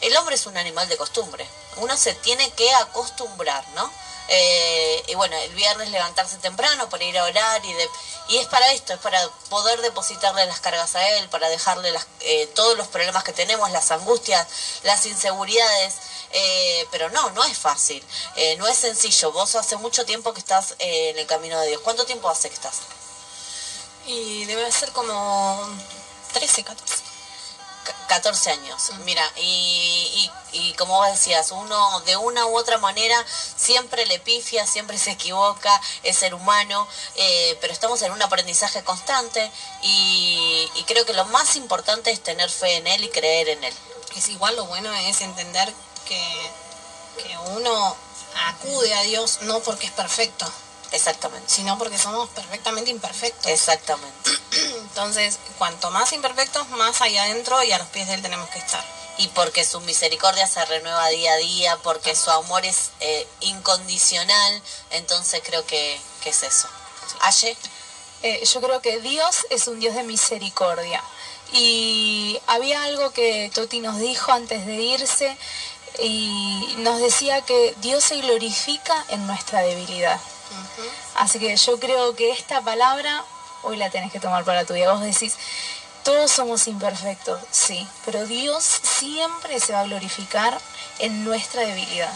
[0.00, 3.90] el hombre es un animal de costumbre, uno se tiene que acostumbrar, ¿no?
[4.28, 7.88] Eh, y bueno, el viernes levantarse temprano para ir a orar y, de,
[8.28, 12.06] y es para esto, es para poder depositarle las cargas a él, para dejarle las,
[12.20, 14.46] eh, todos los problemas que tenemos, las angustias,
[14.82, 15.94] las inseguridades.
[16.32, 19.32] Eh, pero no, no es fácil, eh, no es sencillo.
[19.32, 21.80] Vos hace mucho tiempo que estás eh, en el camino de Dios.
[21.82, 22.80] ¿Cuánto tiempo hace que estás?
[24.06, 25.68] Y debe ser como
[26.32, 26.94] 13, 14.
[27.84, 28.90] Ca- 14 años.
[29.04, 33.16] Mira, y, y, y como vos decías, uno de una u otra manera
[33.56, 38.82] siempre le pifia, siempre se equivoca, es ser humano, eh, pero estamos en un aprendizaje
[38.84, 39.50] constante
[39.82, 43.64] y, y creo que lo más importante es tener fe en él y creer en
[43.64, 43.74] él.
[44.16, 45.72] Es igual lo bueno es entender
[46.08, 46.50] que,
[47.18, 47.96] que uno
[48.48, 50.50] acude a Dios no porque es perfecto,
[50.92, 51.52] Exactamente.
[51.52, 53.46] sino porque somos perfectamente imperfectos.
[53.46, 54.30] Exactamente.
[54.88, 58.58] Entonces, cuanto más imperfectos, más ahí adentro y a los pies de Él tenemos que
[58.58, 58.84] estar.
[59.18, 64.62] Y porque su misericordia se renueva día a día, porque su amor es eh, incondicional,
[64.90, 66.68] entonces creo que, que es eso.
[67.20, 67.56] Aye,
[68.22, 71.02] Eh, yo creo que Dios es un Dios de misericordia.
[71.52, 75.36] Y había algo que Toti nos dijo antes de irse
[76.00, 80.18] y nos decía que Dios se glorifica en nuestra debilidad.
[81.14, 83.24] Así que yo creo que esta palabra
[83.62, 84.92] hoy la tenés que tomar para tu vida.
[84.92, 85.36] Vos decís,
[86.04, 90.58] todos somos imperfectos, sí, pero Dios siempre se va a glorificar
[91.00, 92.12] en nuestra debilidad.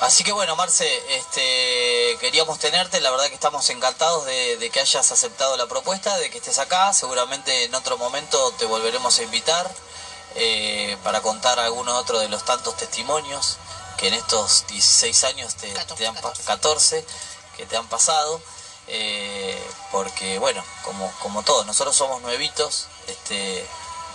[0.00, 5.10] Así que bueno, Marce, este, queríamos tenerte, la verdad que estamos encantados de, que hayas
[5.10, 9.68] aceptado la propuesta, de que estés acá, seguramente en otro momento te volveremos a invitar
[10.36, 13.58] eh, para contar alguno otro de los tantos testimonios
[13.98, 16.44] que en estos 16 años te, 14, te han pa- 14.
[16.44, 17.04] 14
[17.56, 18.40] que te han pasado,
[18.86, 19.60] eh,
[19.92, 23.66] porque bueno, como, como todos, nosotros somos nuevitos, este,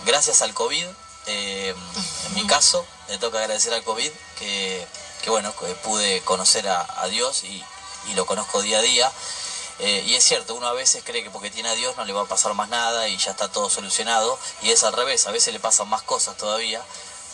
[0.06, 0.86] gracias al COVID,
[1.26, 1.74] eh,
[2.26, 4.86] en mi caso, le toca agradecer al COVID que,
[5.22, 7.62] que bueno, que pude conocer a, a Dios y,
[8.08, 9.12] y lo conozco día a día.
[9.80, 12.12] Eh, y es cierto, uno a veces cree que porque tiene a Dios no le
[12.12, 14.38] va a pasar más nada y ya está todo solucionado.
[14.62, 16.80] Y es al revés, a veces le pasan más cosas todavía,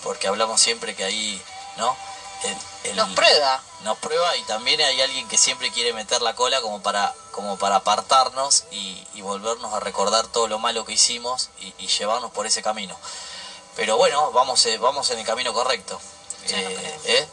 [0.02, 1.42] porque hablamos siempre que ahí,
[1.76, 1.96] ¿no?
[2.42, 3.62] El- el- nos prueba.
[3.82, 7.56] nos prueba y también hay alguien que siempre quiere meter la cola como para como
[7.58, 12.30] para apartarnos y, y volvernos a recordar todo lo malo que hicimos y, y llevarnos
[12.32, 12.98] por ese camino
[13.76, 16.00] pero bueno vamos eh, vamos en el camino correcto
[16.44, 17.00] Eh.
[17.04, 17.28] ¿eh?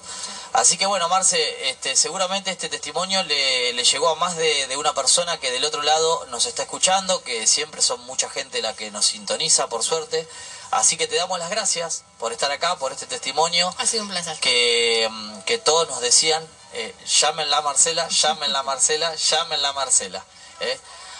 [0.53, 4.77] Así que bueno Marce este seguramente este testimonio le, le llegó a más de, de
[4.77, 8.75] una persona que del otro lado nos está escuchando que siempre son mucha gente la
[8.75, 10.27] que nos sintoniza por suerte
[10.71, 14.09] así que te damos las gracias por estar acá por este testimonio Ha sido un
[14.09, 14.37] placer.
[14.39, 20.25] que, mm, que todos nos decían, eh, llámenla Marcela, llámenla Marcela, llámenla Marcela.
[20.59, 20.79] ¿eh?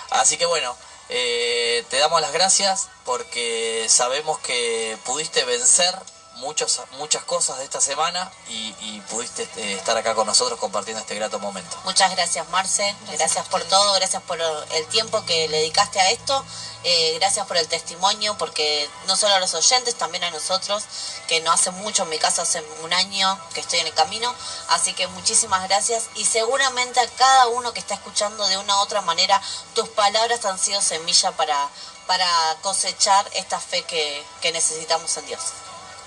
[0.09, 0.75] Así que bueno,
[1.09, 5.97] eh, te damos las gracias porque sabemos que pudiste vencer
[6.37, 11.01] muchos, muchas cosas de esta semana y, y pudiste eh, estar acá con nosotros compartiendo
[11.01, 11.77] este grato momento.
[11.83, 12.95] Muchas gracias, Marce.
[13.11, 14.39] Gracias, por todo, gracias por
[14.71, 16.43] el tiempo que le dedicaste a esto.
[16.83, 20.83] eh, gracias por el testimonio, porque no solo a los oyentes, también a nosotros,
[21.27, 24.33] que no hace mucho, en mi caso hace un año que estoy en el camino.
[24.69, 28.79] Así que muchísimas gracias y seguramente a cada uno que está escuchando de una u
[28.79, 29.41] otra manera,
[29.75, 31.69] tus palabras han sido semilla para,
[32.05, 32.27] para
[32.61, 35.41] cosechar esta fe que, que necesitamos en Dios.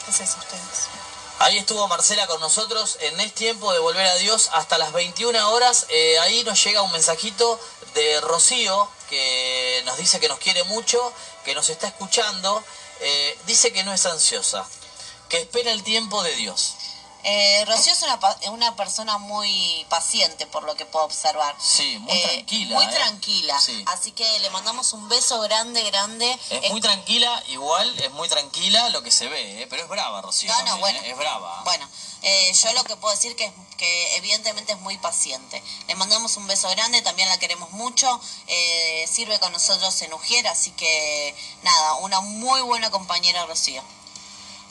[0.09, 0.89] Ustedes.
[1.39, 5.51] Ahí estuvo Marcela con nosotros en Es Tiempo de Volver a Dios hasta las 21
[5.51, 5.87] horas.
[5.89, 7.59] Eh, ahí nos llega un mensajito
[7.95, 11.13] de Rocío que nos dice que nos quiere mucho,
[11.45, 12.63] que nos está escuchando.
[13.01, 14.67] Eh, dice que no es ansiosa,
[15.29, 16.75] que espera el tiempo de Dios.
[17.23, 18.03] Eh, Rocío es
[18.49, 21.55] una, persona muy paciente, por lo que puedo observar.
[21.61, 22.75] Sí, muy Eh, tranquila.
[22.75, 22.89] Muy ¿eh?
[22.89, 23.61] tranquila.
[23.61, 23.85] Sí.
[23.87, 26.39] Así que le mandamos un beso grande, grande.
[26.51, 29.67] Es muy tranquila, igual es muy tranquila lo que se ve, ¿eh?
[29.69, 30.53] pero es brava, Rocío.
[30.53, 30.99] No, no, bueno.
[31.01, 31.63] Es brava.
[31.65, 31.89] Bueno,
[32.23, 35.63] yo lo que puedo decir que es que evidentemente es muy paciente.
[35.89, 38.21] Le mandamos un beso grande, también la queremos mucho.
[39.07, 43.83] sirve con nosotros en Ujier, así que nada, una muy buena compañera Rocío.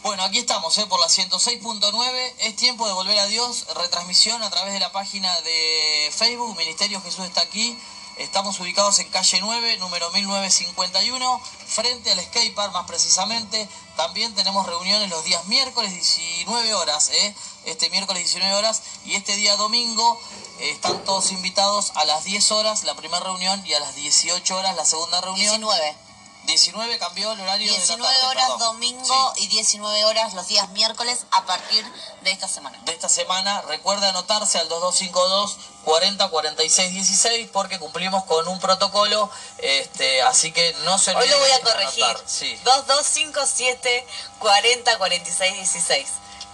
[0.02, 0.86] Bueno, aquí estamos, ¿eh?
[0.88, 2.34] por la 106.9.
[2.40, 3.66] Es tiempo de volver a Dios.
[3.76, 6.56] Retransmisión a través de la página de Facebook.
[6.58, 7.78] Ministerio Jesús está aquí.
[8.16, 13.68] Estamos ubicados en calle 9, número 1951, frente al skatepark más precisamente.
[13.98, 17.36] También tenemos reuniones los días miércoles 19 horas, ¿eh?
[17.66, 20.20] este miércoles 19 horas y este día domingo
[20.60, 24.58] eh, están todos invitados a las 10 horas la primera reunión y a las 18
[24.58, 25.60] horas la segunda reunión.
[25.60, 26.09] 19.
[26.46, 28.60] 19 cambió el horario de la 19 tarde, horas perdón.
[28.60, 29.44] domingo Sí.
[29.44, 31.86] y 19 horas los días miércoles a partir
[32.22, 32.78] de esta semana.
[32.86, 33.62] de esta semana.
[33.64, 40.74] Recuerde anotarse al 2252 40 46 16 porque cumplimos con un protocolo, este, así que
[40.86, 42.04] no se Hoy olviden lo voy a corregir.
[42.04, 42.24] anotar.
[42.28, 42.56] Sí.
[42.66, 44.08] 2257
[44.40, 46.08] 40 46 16.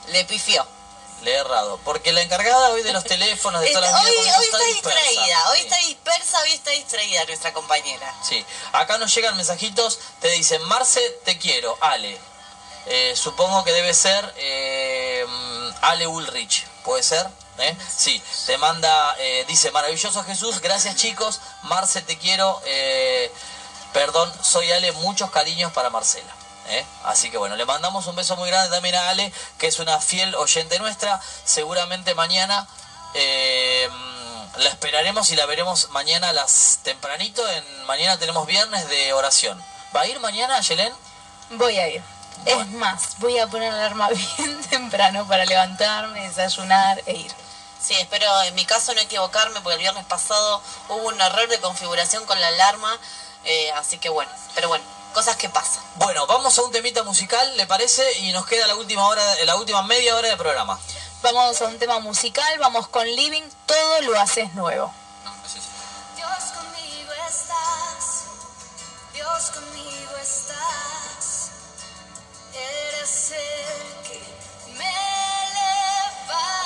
[0.08, 0.66] Le pifió.
[1.26, 4.12] Le he errado, porque la encargada hoy de los teléfonos de Está- todas las hoy,
[4.16, 5.00] hoy está dispersa.
[5.00, 5.64] distraída, hoy Sí.
[5.64, 8.14] está dispersa, hoy está distraída nuestra compañera.
[8.24, 12.16] Sí, acá nos llegan mensajitos, te dicen, Marce, te quiero, Ale.
[12.86, 15.26] Eh, supongo que debe ser eh,
[15.82, 17.28] Ale Ulrich, ¿puede ser?
[17.58, 17.76] ¿Eh?
[17.98, 19.16] Sí, te manda,
[19.48, 22.62] dice, maravilloso Jesús, gracias chicos, Marce, te quiero,
[23.94, 26.32] perdón, soy Ale, muchos cariños para Marcela.
[26.68, 26.86] ¿Eh?
[27.04, 30.00] Así que bueno, le mandamos un beso muy grande también a Ale, que es una
[30.00, 32.68] fiel oyente nuestra, seguramente mañana...
[33.14, 33.90] eh,
[34.58, 37.48] la esperaremos y la veremos mañana a las tempranito.
[37.50, 39.62] En, mañana tenemos viernes de oración.
[39.96, 40.94] ¿Va a ir mañana, Yelén?
[41.52, 42.02] Voy a ir.
[42.46, 47.32] Es más, voy a poner la alarma bien temprano para levantarme, desayunar e ir.
[47.82, 51.60] Sí, espero en mi caso no equivocarme porque el viernes pasado hubo un error de
[51.60, 52.98] configuración con la alarma,
[53.44, 54.84] eh, así que bueno, pero bueno,
[55.16, 55.82] cosas que pasan.
[55.96, 58.20] Bueno, vamos a un temita musical, ¿le parece?
[58.20, 60.78] Y nos queda la última hora, la última media hora de programa.
[61.24, 64.94] Vamos a un tema musical, vamos con Living, todo lo haces nuevo.
[66.18, 68.26] Dios conmigo estás,
[69.14, 71.50] Dios conmigo estás,
[72.54, 74.20] eres el que
[74.78, 74.96] me
[75.56, 76.65] levanta.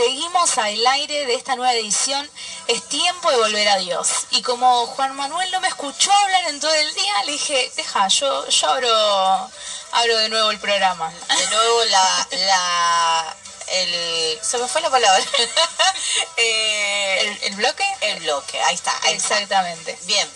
[0.00, 2.28] Seguimos al aire de esta nueva edición.
[2.68, 4.08] Es tiempo de volver a Dios.
[4.30, 8.08] Y como Juan Manuel no me escuchó hablar en todo el día, le dije, deja,
[8.08, 9.50] yo, yo abro,
[9.92, 11.12] abro de nuevo el programa.
[11.12, 13.36] De nuevo la, la,
[13.72, 15.22] el, se me fue la palabra.
[16.36, 17.84] Eh, ¿El, el bloque?
[18.00, 19.34] el bloque, ahí está, ahí está.
[19.34, 19.98] Exactamente.
[20.04, 20.28] Bien,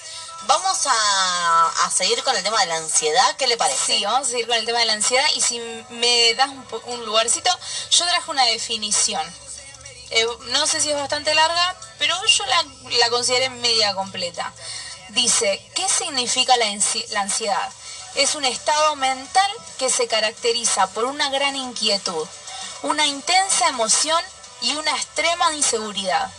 [0.46, 3.98] vamos a, seguir con el tema de la ansiedad, ¿qué le parece?
[3.98, 6.50] Sí, vamos a seguir con el tema de la ansiedad y si me das
[6.86, 7.50] un, lugarcito,
[7.90, 9.22] yo traje una definición.
[10.10, 12.64] Eh, no sé si es bastante larga, pero yo la,
[12.98, 14.52] la consideré media completa.
[15.10, 16.66] Dice, ¿qué significa la
[17.20, 17.72] ansiedad?
[18.14, 22.26] Es un estado mental que se caracteriza por una gran inquietud,
[22.82, 24.22] una intensa emoción
[24.62, 26.30] y una extrema inseguridad.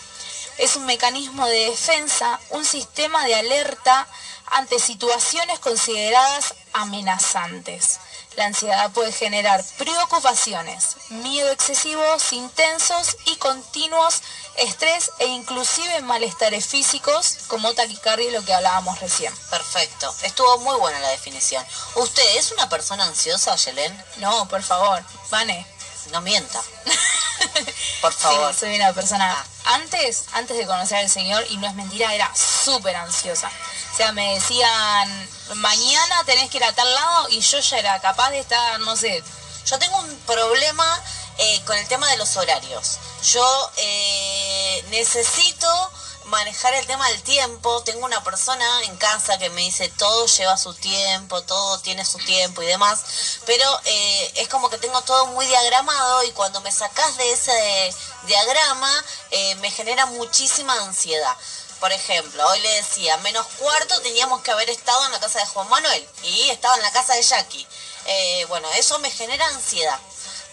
[0.58, 4.08] Es un mecanismo de defensa, un sistema de alerta
[4.48, 8.00] ante situaciones consideradas amenazantes.
[8.38, 14.22] La ansiedad puede generar preocupaciones, miedo excesivos, intensos y continuos,
[14.58, 19.34] estrés e inclusive malestares físicos como taquicardia y lo que hablábamos recién.
[19.50, 21.66] Perfecto, estuvo muy buena la definición.
[21.96, 24.06] ¿Usted es una persona ansiosa, Yelén?
[24.18, 25.66] No, por favor, Vane.
[26.12, 26.62] No mienta.
[28.02, 28.54] Por favor.
[28.54, 29.46] Sí, soy una persona.
[29.66, 33.50] Antes, antes de conocer al Señor, y no es mentira, era súper ansiosa.
[33.94, 38.00] O sea, me decían, mañana tenés que ir a tal lado, y yo ya era
[38.02, 39.24] capaz de estar, no sé,
[39.66, 41.02] Yo tengo un problema
[41.38, 43.00] eh, con el tema de los horarios.
[43.24, 45.92] Yo eh, necesito
[46.26, 47.84] manejar el tema del tiempo.
[47.84, 52.18] Tengo una persona en casa que me dice todo lleva su tiempo, todo tiene su
[52.20, 53.40] tiempo y demás.
[53.46, 57.96] Pero eh, es como que tengo todo muy diagramado y cuando me sacás de ese
[58.24, 61.36] diagrama eh, me genera muchísima ansiedad.
[61.80, 65.46] Por ejemplo, hoy le decía, menos cuarto teníamos que haber estado en la casa de
[65.46, 67.68] Juan Manuel y estaba en la casa de Jackie.
[68.06, 70.00] Eh, bueno, eso me genera ansiedad.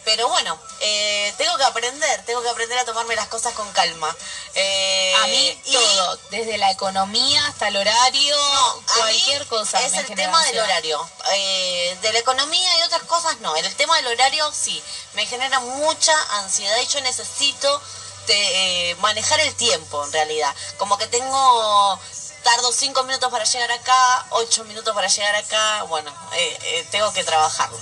[0.05, 4.14] Pero bueno, eh, tengo que aprender, tengo que aprender a tomarme las cosas con calma.
[4.55, 9.80] Eh, A mí y- todo, desde la economía hasta el horario, No, cualquier cosa.
[9.80, 11.09] Es el tema del horario.
[11.34, 13.57] Eh, de la economía y otras cosas no.
[13.57, 14.82] En el tema del horario sí.
[15.14, 17.80] Me genera mucha ansiedad y yo necesito
[18.26, 20.55] de, eh, manejar el tiempo en realidad.
[20.78, 22.00] Como que tengo...
[22.42, 25.84] Tardo cinco minutos para llegar acá, ocho minutos para llegar acá.
[25.84, 27.78] Bueno, eh, eh, tengo que trabajarlo.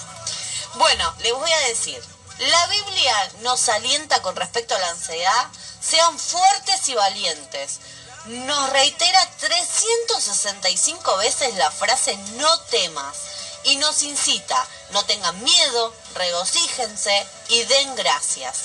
[0.75, 2.03] Bueno, les voy a decir,
[2.39, 5.49] la Biblia nos alienta con respecto a la ansiedad,
[5.81, 7.81] sean fuertes y valientes.
[8.27, 13.17] Nos reitera 365 veces la frase no temas
[13.65, 18.59] y nos incita, no tengan miedo, regocíjense y den gracias.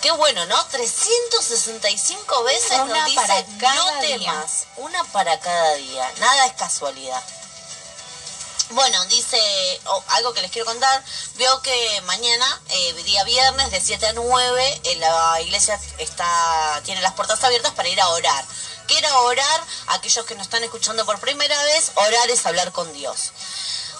[0.00, 0.66] Qué bueno, ¿no?
[0.66, 4.18] 365 veces Una nos dice no día".
[4.18, 7.22] temas, una para cada día, nada es casualidad.
[8.70, 9.38] Bueno, dice
[10.08, 11.04] algo que les quiero contar.
[11.34, 17.02] Veo que mañana, eh, día viernes, de 7 a 9, eh, la iglesia está tiene
[17.02, 18.44] las puertas abiertas para ir a orar.
[18.88, 19.60] ¿Qué era orar?
[19.88, 23.32] Aquellos que nos están escuchando por primera vez, orar es hablar con Dios.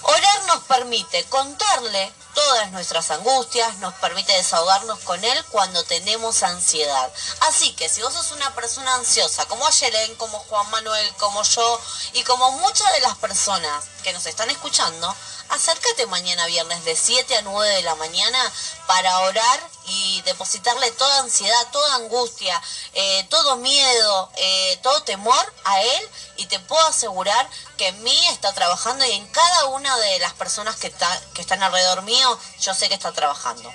[0.03, 7.11] Orar nos permite contarle todas nuestras angustias, nos permite desahogarnos con Él cuando tenemos ansiedad.
[7.41, 11.81] Así que si vos sos una persona ansiosa, como Ayelen, como Juan Manuel, como yo
[12.13, 15.15] y como muchas de las personas que nos están escuchando,
[15.51, 18.53] acércate mañana viernes de 7 a 9 de la mañana
[18.87, 22.61] para orar y depositarle toda ansiedad, toda angustia,
[22.95, 28.27] eh, todo miedo, eh, todo temor a Él y te puedo asegurar que en mí
[28.29, 32.39] está trabajando y en cada una de las personas que, está, que están alrededor mío,
[32.61, 33.73] yo sé que está trabajando.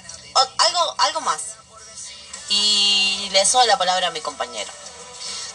[0.58, 1.42] Algo, algo más.
[2.50, 4.72] Y le doy la palabra a mi compañero.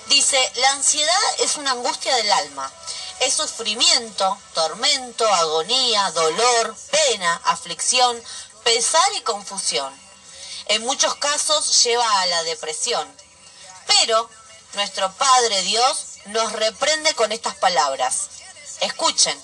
[0.07, 2.71] Dice, la ansiedad es una angustia del alma.
[3.21, 8.23] Es sufrimiento, tormento, agonía, dolor, pena, aflicción,
[8.65, 9.93] pesar y confusión.
[10.67, 13.07] En muchos casos lleva a la depresión.
[13.87, 14.29] Pero
[14.75, 18.29] nuestro Padre Dios nos reprende con estas palabras.
[18.81, 19.39] Escuchen,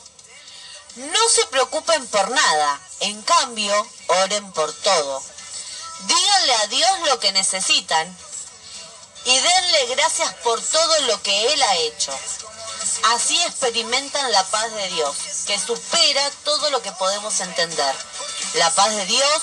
[0.97, 5.23] no se preocupen por nada, en cambio, oren por todo.
[6.01, 8.17] Díganle a Dios lo que necesitan
[9.25, 12.13] y denle gracias por todo lo que Él ha hecho.
[13.15, 15.17] Así experimentan la paz de Dios,
[15.47, 17.95] que supera todo lo que podemos entender.
[18.55, 19.43] La paz de Dios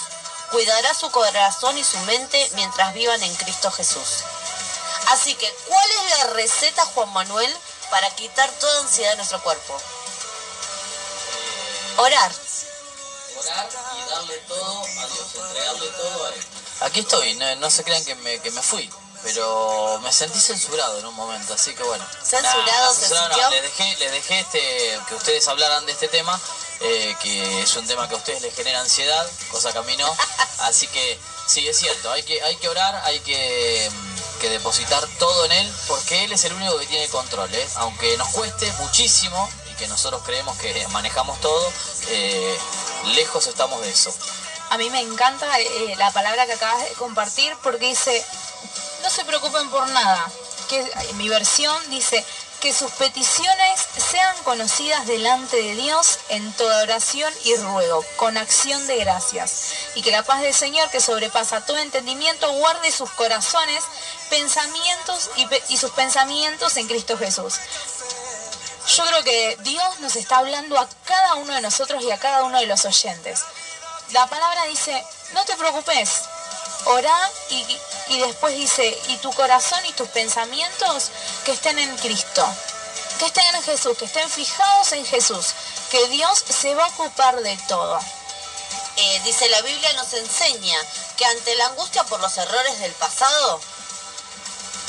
[0.52, 4.24] cuidará su corazón y su mente mientras vivan en Cristo Jesús.
[5.08, 7.56] Así que, ¿cuál es la receta, Juan Manuel,
[7.90, 9.82] para quitar toda ansiedad de nuestro cuerpo?
[11.98, 12.32] Orar.
[13.40, 16.48] Orar y darle todo a Dios, entregarle todo a Él.
[16.82, 18.90] Aquí estoy, no, no se crean que me, que me fui,
[19.24, 22.06] pero me sentí censurado en un momento, así que bueno.
[22.24, 26.40] ¿Censurado censurado no, les dejé, les dejé este, que ustedes hablaran de este tema,
[26.80, 29.96] eh, que es un tema que a ustedes les genera ansiedad, cosa que a mí
[29.98, 30.16] no.
[30.60, 35.06] Así que sí, es cierto, hay que, hay que orar, hay que, mm, que depositar
[35.18, 37.68] todo en Él, porque Él es el único que tiene control, ¿eh?
[37.78, 41.72] aunque nos cueste muchísimo y que nosotros creemos que manejamos todo,
[42.10, 42.58] eh,
[43.16, 44.14] lejos estamos de eso.
[44.70, 45.48] A mí me encanta
[45.98, 48.26] la palabra que acabas de compartir porque dice,
[49.08, 50.30] no se preocupen por nada.
[50.68, 50.84] Que
[51.14, 52.26] mi versión dice
[52.60, 53.80] que sus peticiones
[54.12, 59.72] sean conocidas delante de Dios en toda oración y ruego, con acción de gracias.
[59.96, 63.82] Y que la paz del Señor, que sobrepasa todo entendimiento, guarde sus corazones,
[64.30, 67.54] pensamientos y, y sus pensamientos en Cristo Jesús.
[68.94, 72.44] Yo creo que Dios nos está hablando a cada uno de nosotros y a cada
[72.44, 73.46] uno de los oyentes.
[74.12, 75.02] La palabra dice,
[75.34, 76.24] no te preocupes,
[76.88, 77.80] orá y,
[78.10, 81.12] y después dice, y tu corazón y tus pensamientos
[81.46, 82.48] que estén en Cristo,
[83.20, 85.48] que estén en Jesús, que estén fijados en Jesús,
[85.92, 88.00] que Dios se va a ocupar de todo.
[88.98, 90.80] Eh, dice la Biblia nos enseña
[91.18, 93.62] que ante la angustia por los errores del pasado,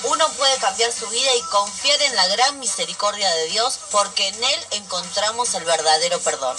[0.05, 4.45] uno puede cambiar su vida y confiar en la gran misericordia de Dios porque en
[4.45, 6.57] Él encontramos el verdadero perdón.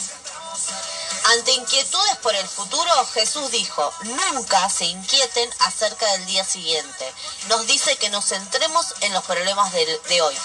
[1.26, 7.13] Ante inquietudes por el futuro, Jesús dijo, nunca se inquieten acerca del día siguiente.
[7.47, 10.38] Nos dice que nos centremos en los problemas de hoy.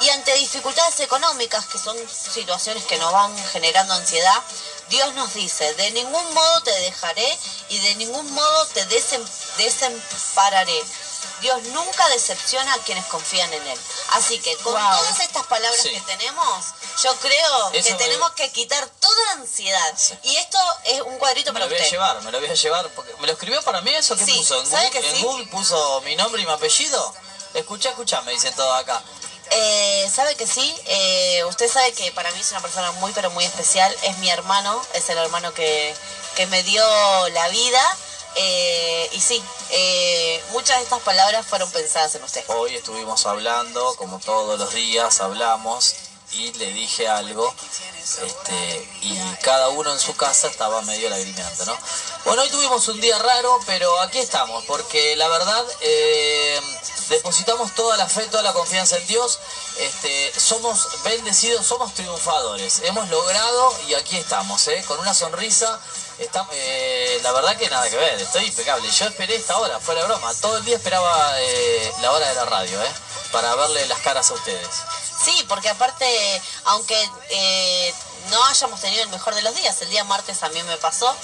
[0.00, 4.42] Y ante dificultades económicas, que son situaciones que nos van generando ansiedad,
[4.88, 7.38] Dios nos dice, de ningún modo te dejaré
[7.68, 9.28] y de ningún modo te desem-
[9.58, 10.82] desampararé.
[11.40, 13.78] Dios nunca decepciona a quienes confían en Él.
[14.10, 14.98] Así que con Wow.
[14.98, 15.90] todas estas palabras Sí.
[15.90, 16.64] que tenemos,
[17.02, 19.94] yo creo Eso que me- tenemos que quitar toda ansiedad.
[19.96, 20.14] Sí.
[20.24, 21.90] Y esto es un cuadrito Me para lo voy a usted.
[21.92, 22.88] llevar, me lo voy a llevar.
[22.90, 24.16] Porque ¿Me lo escribió para mí eso?
[24.16, 24.60] ¿Qué Sí, puso?
[24.60, 25.22] ¿En ¿sabe Google, que en?
[25.22, 27.14] Google puso mi nombre y mi apellido?
[27.54, 29.02] Escucha, escucha, me dicen todo acá.
[29.52, 30.76] Eh, ¿Sabe que sí?
[30.86, 33.96] Eh, usted sabe que para mí es una persona muy, pero muy especial.
[34.02, 35.94] Es mi hermano, es el hermano que,
[36.36, 37.96] que me dio la vida.
[38.36, 42.44] Eh, y sí, eh, muchas de estas palabras fueron pensadas en usted.
[42.48, 45.94] Hoy estuvimos hablando, como todos los días hablamos,
[46.32, 47.52] y le dije algo,
[48.22, 51.76] este, y cada uno en su casa estaba medio lagrimeante, ¿no?
[52.24, 56.60] Bueno, hoy tuvimos un día raro, pero aquí estamos, porque la verdad eh,
[57.08, 59.40] depositamos toda la fe, toda la confianza en Dios,
[59.78, 65.80] este, somos bendecidos, somos triunfadores, hemos logrado y aquí estamos, con una sonrisa.
[66.20, 68.90] Está, eh, la verdad que nada que ver, estoy impecable.
[68.90, 70.30] Yo esperé esta hora, fuera de broma.
[70.42, 72.90] Todo el día esperaba eh, la hora de la radio, ¿eh?
[73.32, 74.68] Para verle las caras a ustedes.
[75.24, 77.94] Sí, porque aparte, aunque eh,
[78.28, 81.16] no hayamos tenido el mejor de los días, el día martes a mí me pasó,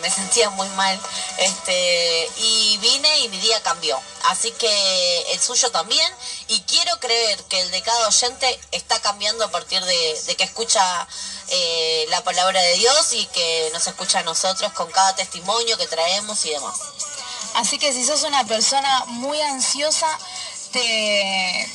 [0.00, 1.00] me sentía muy mal,
[1.38, 4.00] este, y vine y mi día cambió.
[4.24, 6.12] Así que el suyo también,
[6.48, 11.06] y quiero creer que el de cada oyente está cambiando a partir de que escucha
[11.48, 15.86] eh, la palabra de Dios y que nos escucha a nosotros con cada testimonio que
[15.86, 16.80] traemos y demás.
[17.54, 20.08] Así que si sos una persona muy ansiosa,
[20.72, 21.68] te,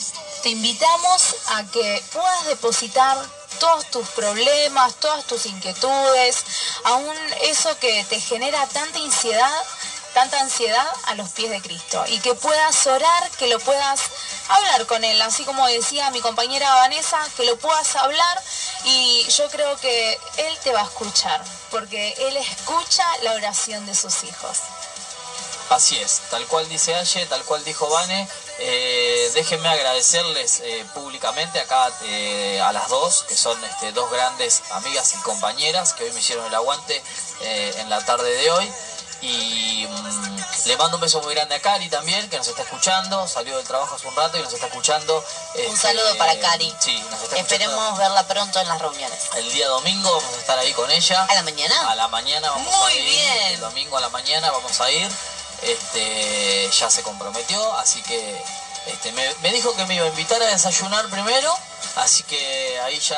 [0.44, 3.18] te invitamos a que puedas depositar
[3.60, 6.44] todos tus problemas, todas tus inquietudes,
[6.84, 9.64] aún eso que te genera tanta ansiedad,
[10.18, 14.02] tanta ansiedad a los pies de Cristo y que puedas orar, que lo puedas
[14.50, 18.44] hablar con Él, así como decía mi compañera Vanessa, que lo puedas hablar
[18.84, 21.40] y yo creo que Él te va a escuchar,
[21.70, 24.58] porque Él escucha la oración de sus hijos.
[25.70, 28.28] Así es, tal cual dice Aye, tal cual dijo Vane.
[28.58, 34.64] eh, déjenme agradecerles eh, públicamente acá eh, a las dos, que son este, dos grandes
[34.72, 37.04] amigas y compañeras que hoy me hicieron el aguante
[37.42, 38.74] en la tarde de hoy.
[39.22, 43.28] Y mm, le mando un beso muy grande a Cari también, que nos está escuchando.
[43.28, 45.18] Salió del trabajo hace un rato y nos está escuchando.
[45.56, 46.74] Un este, saludo para Cari.
[46.80, 47.40] Sí, nos está escuchando.
[47.42, 49.20] Esperemos verla pronto en las reuniones.
[49.36, 51.26] El día domingo vamos a estar ahí con ella.
[51.30, 51.90] ¿A la mañana?
[51.92, 53.04] A la mañana vamos Muy a ir.
[53.04, 53.44] bien.
[53.54, 55.10] El domingo a la mañana vamos a ir.
[55.64, 58.42] Este, ya se comprometió, así que
[58.86, 61.52] este, me, me dijo que me iba a invitar a desayunar primero,
[61.96, 63.18] así que ahí ya.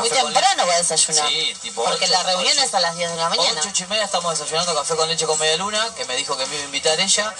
[0.00, 1.28] Muy café con temprano va a desayunar.
[1.28, 3.60] Sí, tipo Porque la reunión es a las 10 de la mañana.
[3.60, 6.36] Ocho, ocho y media estamos desayunando café con leche con media luna, que me dijo
[6.36, 7.34] que me iba a invitar ella.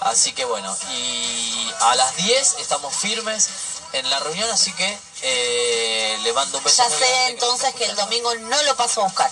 [0.00, 3.48] Así que bueno, y a las 10 estamos firmes
[3.92, 6.82] en la reunión, así que eh, le mando un beso.
[6.82, 9.30] Ya sé grande entonces que el domingo no lo paso a buscar.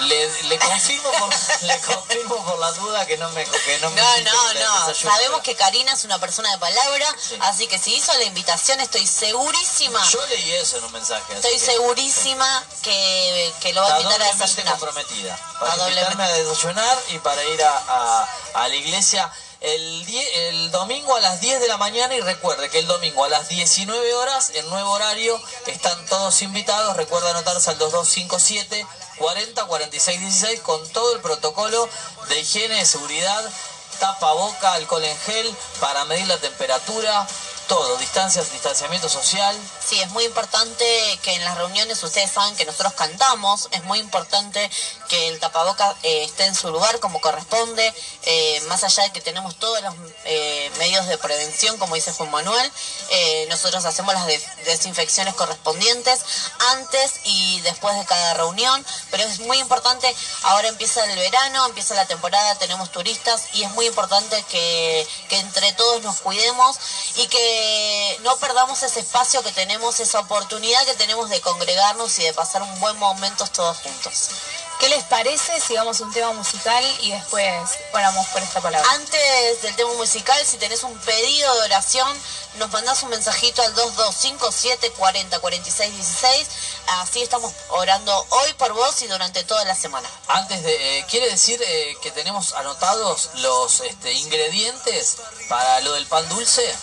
[0.00, 1.30] Le, le confirmo por,
[1.62, 4.86] le confirmo por la duda que no me que no me No, no, al no.
[4.86, 5.14] desayuno.
[5.14, 7.36] Sabemos que Karina es una persona de palabra, Sí.
[7.40, 11.32] así que si hizo la invitación estoy segurísima, Yo leí eso en un mensaje.
[11.34, 14.78] estoy que segurísima que, que lo va a invitar a desayunar.
[14.78, 15.38] comprometida.
[15.60, 19.30] Para invitarme a desayunar y para ir a, a- a la iglesia
[19.64, 20.04] el,
[20.34, 23.48] el domingo a las 10 de la mañana y recuerde que el domingo a las
[23.48, 26.96] 19 horas, en nuevo horario, están todos invitados.
[26.96, 28.86] Recuerda anotarse al 2257
[29.16, 31.88] 40 46 16 con todo el protocolo
[32.28, 33.50] de higiene, de seguridad,
[33.98, 37.26] tapa boca, alcohol en gel para medir la temperatura,
[37.68, 39.56] todo, distancias, distanciamiento social.
[39.86, 40.84] Sí, es muy importante
[41.22, 44.70] que en las reuniones ustedes que nosotros cantamos, es muy importante
[45.08, 49.20] que el tapaboca eh, esté en su lugar como corresponde, eh, más allá de que
[49.20, 49.94] tenemos todos los
[50.24, 52.72] eh, medios de prevención, como dice Juan Manuel,
[53.48, 56.20] nosotros hacemos las de- desinfecciones correspondientes
[56.72, 61.94] antes y después de cada reunión, pero es muy importante, ahora empieza el verano, empieza
[61.94, 66.76] la temporada, tenemos turistas y es muy importante que entre todos nos cuidemos
[67.16, 67.53] y que
[68.20, 72.62] no perdamos ese espacio que tenemos, esa oportunidad que tenemos de congregarnos y de pasar
[72.62, 74.30] un buen momento todos juntos.
[74.80, 78.86] ¿Qué les parece si vamos a un tema musical y después oramos por esta palabra?
[78.92, 82.08] Antes del tema musical, si tenés un pedido de oración,
[82.56, 86.48] nos mandás un mensajito al 2257 40 46 16.
[86.86, 90.08] Así estamos orando hoy por vos y durante toda la semana.
[90.28, 95.16] Antes de, eh, quiere decir eh, que tenemos anotados los este, ingredientes
[95.48, 96.74] para lo del pan dulce.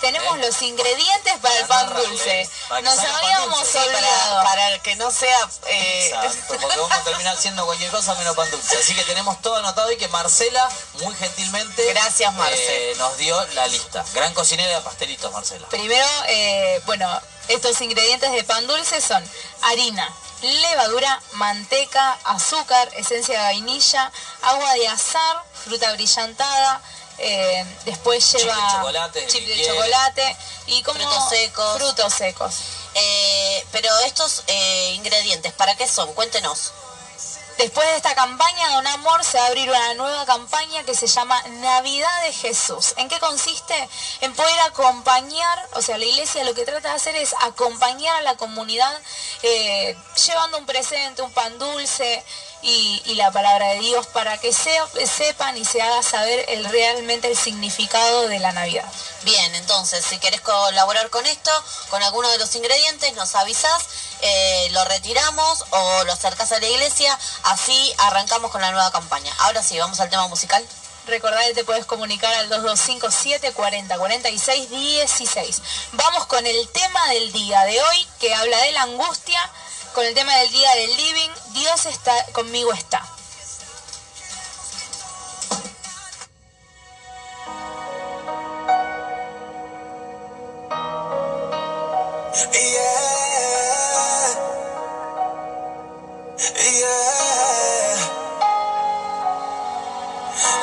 [0.00, 0.40] Tenemos ¿Eh?
[0.40, 2.42] los ingredientes para el pan dulce.
[2.42, 2.50] ¿eh?
[2.68, 3.78] Para Nos habíamos dulce.
[3.78, 4.34] Olvidado.
[4.42, 5.38] para, para que no sea...
[5.66, 8.76] eh, Exacto, porque vamos a terminar haciendo cualquier cosa menos pan dulce.
[8.76, 10.68] Así que tenemos todo anotado y que Marcela,
[11.00, 12.92] muy gentilmente, Gracias, Marce.
[12.92, 14.04] eh, nos dio la lista.
[14.14, 15.66] Gran cocinera de pastelitos, Marcela.
[15.68, 19.22] Primero, eh, bueno, estos ingredientes de pan dulce son
[19.62, 20.08] harina,
[20.42, 24.10] levadura, manteca, azúcar, esencia de vainilla,
[24.42, 26.80] agua de azar, fruta brillantada,
[27.20, 31.76] eh, después Chip de lleva chocolate, chip de chocolate y como Frutos secos.
[31.76, 32.54] Frutos secos.
[32.94, 36.12] eh, pero estos eh, ingredientes, ¿para qué son?
[36.14, 36.72] Cuéntenos.
[37.58, 41.06] Después de esta campaña, Don Amor se va a abrir una nueva campaña que se
[41.06, 42.94] llama Navidad de Jesús.
[42.96, 43.74] ¿En qué consiste?
[44.22, 48.22] En poder acompañar, o sea, la iglesia lo que trata de hacer es acompañar a
[48.22, 48.98] la comunidad
[49.42, 49.94] eh,
[50.26, 52.24] llevando un presente, un pan dulce,
[52.62, 56.64] y, y la palabra de Dios para que se- sepan y se haga saber el,
[56.66, 58.84] realmente el significado de la Navidad.
[59.22, 61.50] Bien, entonces, si querés colaborar con esto,
[61.88, 63.84] con alguno de los ingredientes, nos avisás,
[64.22, 69.32] eh, lo retiramos o lo acercás a la iglesia, así arrancamos con la nueva campaña.
[69.40, 70.66] Ahora sí, vamos al tema musical.
[71.06, 75.62] Recordá que te puedes comunicar al 2257 40 46 16.
[75.92, 79.40] Vamos con el tema del día de hoy que habla de la angustia,
[79.94, 83.02] con el tema del día del living, Dios está conmigo está.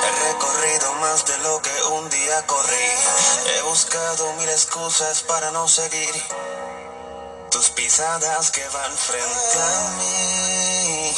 [0.04, 2.90] He recorrido más de lo que un día corrí.
[3.46, 6.14] He buscado mil excusas para no seguir
[7.52, 11.16] tus pisadas que van frente a mí.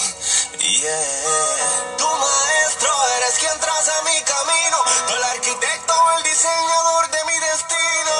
[0.59, 1.97] Yeah.
[1.97, 4.77] Tu maestro eres quien traza mi camino.
[5.07, 8.15] Tú el arquitecto, el diseñador de mi destino.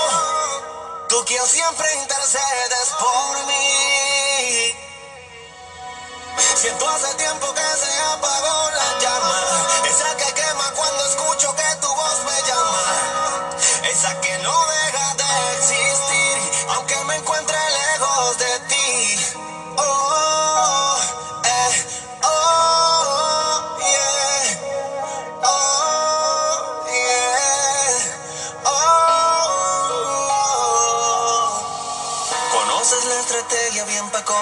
[1.10, 4.76] Tú quien siempre intercedes por mí.
[6.56, 9.40] Siento hace tiempo que se apagó la llama.
[9.86, 13.50] Esa que quema cuando escucho que tu voz me llama.
[13.84, 14.79] Esa que no deja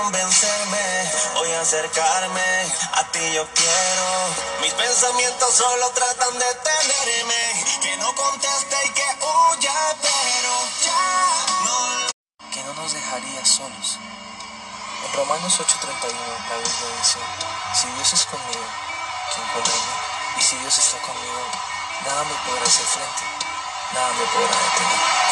[0.08, 1.12] convencerme.
[1.34, 2.49] Voy a acercarme,
[2.93, 4.08] a ti yo quiero.
[4.62, 7.66] Mis pensamientos solo tratan de tenerme.
[7.82, 10.53] Que no conteste y que huya, pero
[10.88, 11.03] ya
[11.66, 12.49] no.
[12.51, 13.99] que no nos dejaría solos.
[15.05, 16.16] En Romanos 8:31
[16.49, 17.20] la Biblia dice,
[17.76, 18.68] si Dios es conmigo,
[19.34, 19.93] ¿quién contra mí?
[20.39, 21.43] Y si Dios está conmigo,
[22.05, 23.24] nada me podrá hacer frente,
[23.93, 25.28] nada me podrá detener.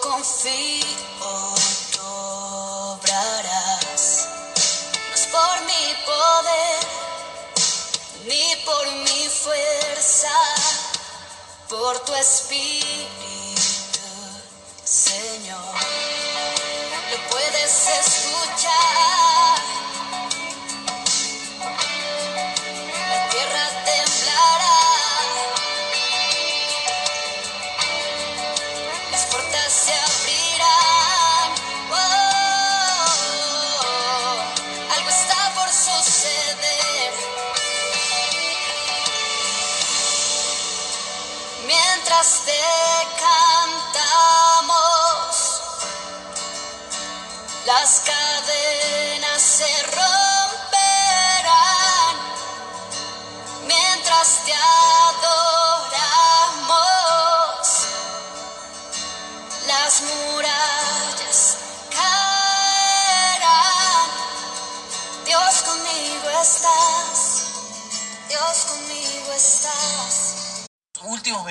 [0.00, 1.54] Confío,
[1.92, 2.06] tú
[2.94, 4.28] obrarás.
[5.08, 6.86] No es por mi poder,
[8.26, 10.36] ni por mi fuerza,
[11.68, 12.98] por tu espíritu,
[14.84, 15.87] Señor.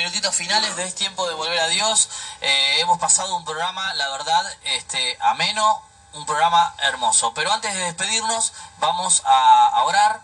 [0.07, 2.09] Minutitos finales de este tiempo de volver a Dios.
[2.39, 5.81] Eh, hemos pasado un programa, la verdad, este, ameno,
[6.13, 7.33] un programa hermoso.
[7.33, 10.21] Pero antes de despedirnos, vamos a, orar.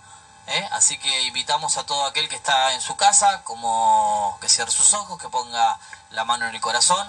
[0.48, 0.70] ¿eh?
[0.72, 4.94] Así que invitamos a todo aquel que está en su casa, como que cierre sus
[4.94, 5.78] ojos, que ponga
[6.12, 7.06] la mano en el corazón.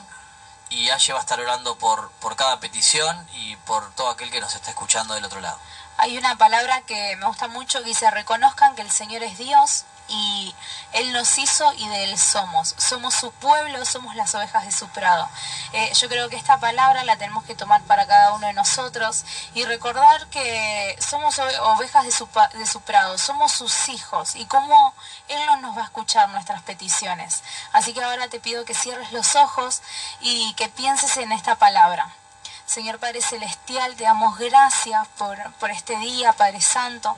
[0.69, 4.41] Y Aye va a estar orando por, por cada petición y por todo aquel que
[4.41, 5.61] nos está escuchando del otro lado.
[5.97, 9.85] Hay una palabra que me gusta mucho que dice, reconozcan que el Señor es Dios
[10.09, 10.55] y
[10.93, 12.75] Él nos hizo y de Él somos.
[12.79, 15.29] Somos su pueblo, somos las ovejas de su prado.
[15.73, 19.25] Eh, yo creo que esta palabra la tenemos que tomar para cada uno de nosotros
[19.55, 24.45] y recordar que somos ove- ovejas de su, de su prado, somos sus hijos y
[24.47, 24.95] cómo
[25.29, 27.43] Él no nos va a escuchar nuestras peticiones.
[27.73, 29.83] Así que ahora te pido que cierres los ojos
[30.21, 32.09] y que pienses en esta palabra.
[32.67, 37.15] Señor Padre Celestial, te damos gracias por, por este día, Padre Santo.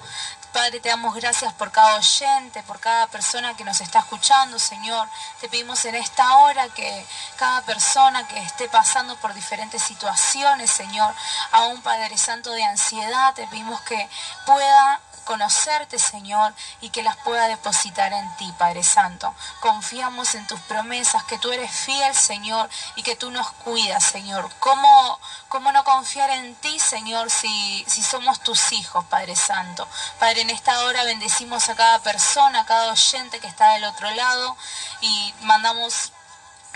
[0.56, 5.06] Padre, te damos gracias por cada oyente, por cada persona que nos está escuchando, Señor.
[5.38, 11.14] Te pedimos en esta hora que cada persona que esté pasando por diferentes situaciones, Señor,
[11.52, 14.08] a un Padre Santo de ansiedad, te pedimos que
[14.46, 19.34] pueda conocerte, Señor, y que las pueda depositar en ti, Padre Santo.
[19.60, 24.50] Confiamos en tus promesas, que tú eres fiel, Señor, y que tú nos cuidas, Señor.
[24.60, 29.86] ¿Cómo, cómo no confiar en ti, Señor, si, si somos tus hijos, Padre Santo?
[30.18, 34.08] Padre, en esta hora bendecimos a cada persona, a cada oyente que está del otro
[34.12, 34.56] lado
[35.00, 36.12] y mandamos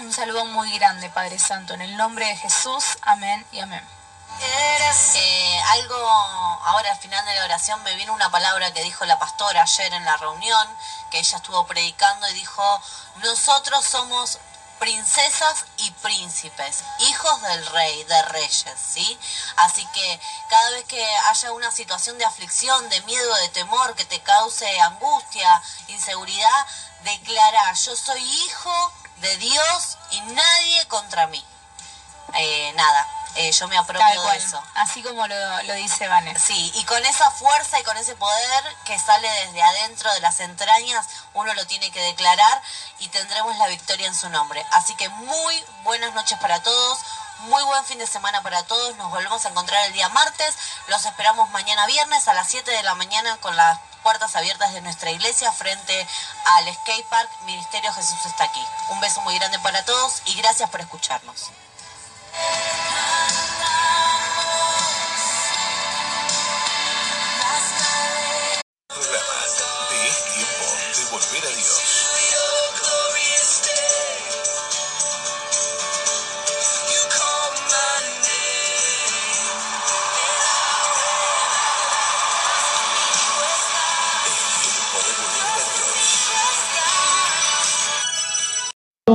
[0.00, 2.98] un saludo muy grande, Padre Santo, en el nombre de Jesús.
[3.02, 3.99] Amén y amén.
[5.14, 9.18] Eh, algo, ahora al final de la oración me vino una palabra que dijo la
[9.18, 10.68] pastora ayer en la reunión,
[11.10, 12.82] que ella estuvo predicando y dijo,
[13.16, 14.38] nosotros somos
[14.80, 19.18] princesas y príncipes, hijos del rey, de reyes, ¿sí?
[19.56, 24.04] Así que cada vez que haya una situación de aflicción, de miedo, de temor, que
[24.04, 26.66] te cause angustia, inseguridad,
[27.04, 31.44] declara, yo soy hijo de Dios y nadie contra mí.
[32.34, 33.06] Eh, nada,
[33.36, 34.62] eh, yo me apropio Tal de eso.
[34.74, 36.44] así como lo, lo dice Vanessa.
[36.44, 40.40] Sí, y con esa fuerza y con ese poder que sale desde adentro de las
[40.40, 42.62] entrañas, uno lo tiene que declarar
[42.98, 44.64] y tendremos la victoria en su nombre.
[44.72, 46.98] Así que muy buenas noches para todos,
[47.40, 48.96] muy buen fin de semana para todos.
[48.96, 50.54] Nos volvemos a encontrar el día martes.
[50.88, 54.80] Los esperamos mañana viernes a las 7 de la mañana con las puertas abiertas de
[54.80, 56.06] nuestra iglesia frente
[56.44, 57.30] al Skate Park.
[57.44, 58.64] Ministerio Jesús está aquí.
[58.90, 61.50] Un beso muy grande para todos y gracias por escucharnos.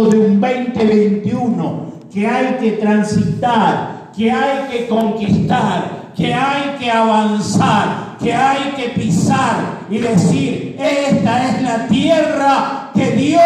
[0.03, 8.04] De un 2021 que hay que transitar, que hay que conquistar, que hay que avanzar,
[8.19, 13.41] que hay que pisar y decir, esta es la tierra que Dios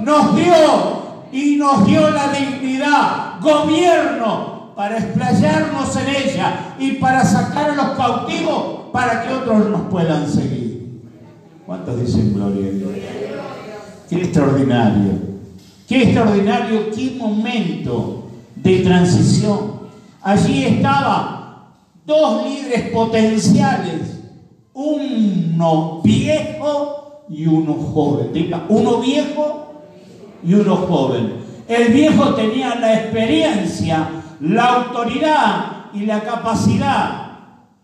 [0.00, 7.70] nos dio y nos dio la dignidad, gobierno, para explayarnos en ella y para sacar
[7.70, 11.02] a los cautivos para que otros nos puedan seguir.
[11.66, 12.90] ¿Cuántos dicen gloria a Dios?
[14.08, 15.32] Qué extraordinario.
[15.88, 19.82] Qué extraordinario, qué momento de transición.
[20.22, 21.41] Allí estaban
[22.04, 24.20] dos líderes potenciales,
[24.74, 28.32] uno viejo y uno joven.
[28.32, 29.82] Diga, uno viejo
[30.44, 31.34] y uno joven.
[31.68, 34.08] El viejo tenía la experiencia,
[34.40, 37.22] la autoridad y la capacidad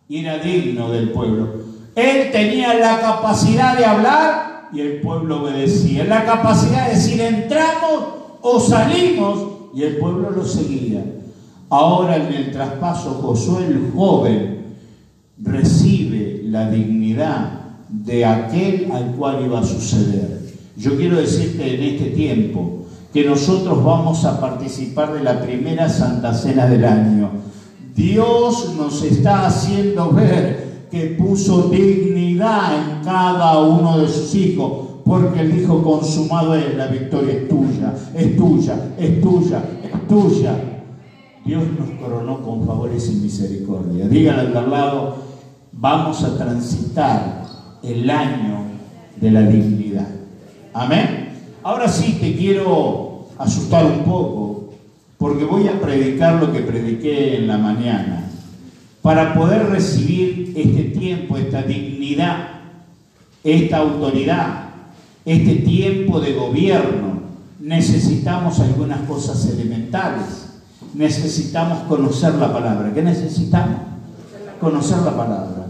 [0.09, 1.49] y era digno del pueblo.
[1.95, 6.05] Él tenía la capacidad de hablar y el pueblo obedecía.
[6.05, 8.05] La capacidad de decir entramos
[8.41, 11.05] o salimos y el pueblo lo seguía.
[11.71, 14.59] Ahora en el traspaso Josué el joven
[15.43, 20.41] recibe la dignidad de aquel al cual iba a suceder.
[20.77, 22.79] Yo quiero decirte en este tiempo
[23.13, 27.31] que nosotros vamos a participar de la primera Santa Cena del año.
[27.95, 35.41] Dios nos está haciendo ver que puso dignidad en cada uno de sus hijos, porque
[35.41, 40.78] él dijo, consumado es, la victoria es tuya, es tuya, es tuya, es tuya.
[41.49, 44.07] Dios nos coronó con favores y misericordia.
[44.07, 45.17] Díganle al lado,
[45.73, 47.47] vamos a transitar
[47.83, 48.65] el año
[49.19, 50.09] de la dignidad.
[50.75, 51.31] Amén.
[51.63, 54.75] Ahora sí te quiero asustar un poco,
[55.17, 58.29] porque voy a predicar lo que prediqué en la mañana.
[59.01, 62.61] Para poder recibir este tiempo, esta dignidad,
[63.43, 64.69] esta autoridad,
[65.25, 67.23] este tiempo de gobierno,
[67.59, 70.48] necesitamos algunas cosas elementales.
[70.95, 72.93] Necesitamos conocer la palabra.
[72.95, 73.81] ¿Qué necesitamos?
[74.61, 75.67] Conocer la palabra.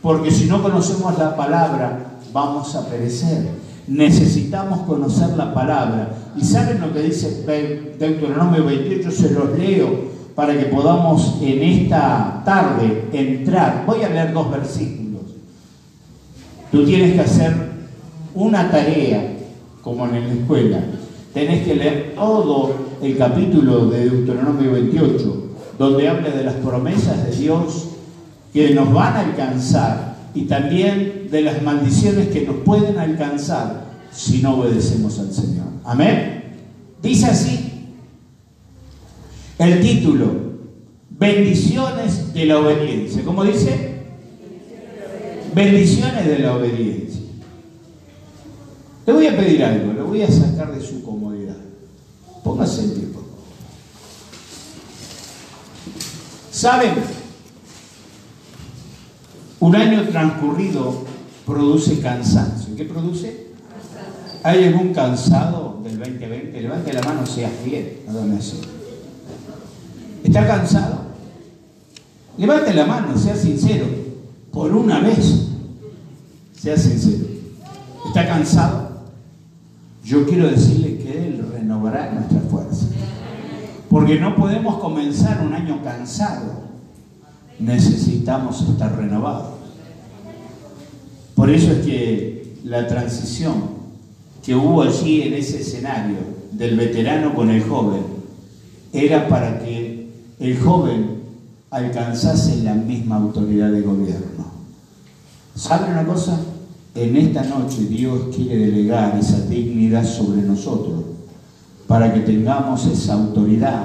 [0.00, 3.48] Porque si no conocemos la palabra, vamos a perecer.
[3.86, 6.10] Necesitamos conocer la palabra.
[6.36, 7.44] ¿Y saben lo que dice
[7.98, 9.10] Deuteronomio 28?
[9.10, 13.84] Se los leo para que podamos en esta tarde entrar.
[13.86, 15.22] Voy a leer dos versículos.
[16.70, 17.72] Tú tienes que hacer
[18.34, 19.36] una tarea,
[19.82, 20.78] como en la escuela.
[21.34, 27.36] Tenés que leer todo el capítulo de Deuteronomio 28, donde habla de las promesas de
[27.36, 27.88] Dios
[28.52, 34.40] que nos van a alcanzar y también de las maldiciones que nos pueden alcanzar si
[34.40, 35.66] no obedecemos al Señor.
[35.84, 36.44] Amén.
[37.02, 37.72] Dice así
[39.58, 40.26] el título,
[41.10, 43.24] bendiciones de la obediencia.
[43.24, 43.92] ¿Cómo dice?
[45.54, 47.20] Bendiciones de la obediencia.
[49.06, 51.21] Le voy a pedir algo, lo voy a sacar de su comodidad.
[52.62, 53.22] Por favor.
[56.50, 56.94] ¿Saben?
[59.60, 61.04] Un año transcurrido
[61.46, 62.76] produce cansancio.
[62.76, 63.48] ¿Qué produce?
[64.44, 66.60] ¿Hay algún cansado del 2020?
[66.60, 68.00] Levante la mano, sea fiel.
[70.24, 71.02] ¿Está cansado?
[72.38, 73.86] Levante la mano, sea sincero.
[74.52, 75.48] Por una vez,
[76.60, 77.24] sea sincero.
[78.06, 78.90] ¿Está cansado?
[80.04, 82.88] Yo quiero decirle Él renovará nuestras fuerzas.
[83.88, 86.62] Porque no podemos comenzar un año cansado.
[87.58, 89.54] Necesitamos estar renovados.
[91.34, 93.82] Por eso es que la transición
[94.42, 96.16] que hubo allí en ese escenario
[96.52, 98.02] del veterano con el joven
[98.92, 101.22] era para que el joven
[101.70, 104.44] alcanzase la misma autoridad de gobierno.
[105.54, 106.38] ¿Sabe una cosa?
[106.94, 111.04] En esta noche Dios quiere delegar esa dignidad sobre nosotros
[111.86, 113.84] para que tengamos esa autoridad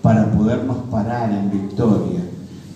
[0.00, 2.20] para podernos parar en victoria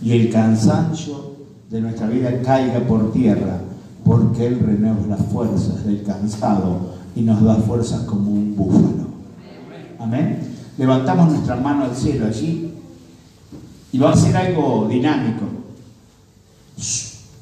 [0.03, 1.37] y el cansancio
[1.71, 3.61] de nuestra vida caiga por tierra
[4.05, 9.07] porque Él renueva las fuerzas del cansado y nos da fuerzas como un búfalo.
[9.99, 10.39] Amén.
[10.77, 12.75] Levantamos nuestra mano al cielo allí
[13.93, 15.45] y va a ser algo dinámico.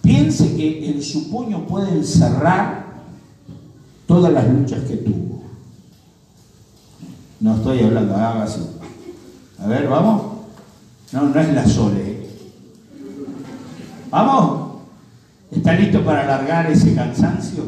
[0.03, 2.85] Piense que en su puño puede encerrar
[4.07, 5.43] todas las luchas que tuvo.
[7.41, 8.61] No estoy hablando, haga así.
[9.59, 10.23] A ver, vamos.
[11.13, 12.01] No, no es la sole.
[12.01, 12.31] ¿eh?
[14.11, 14.71] Vamos.
[15.51, 17.65] ¿Está listo para alargar ese cansancio?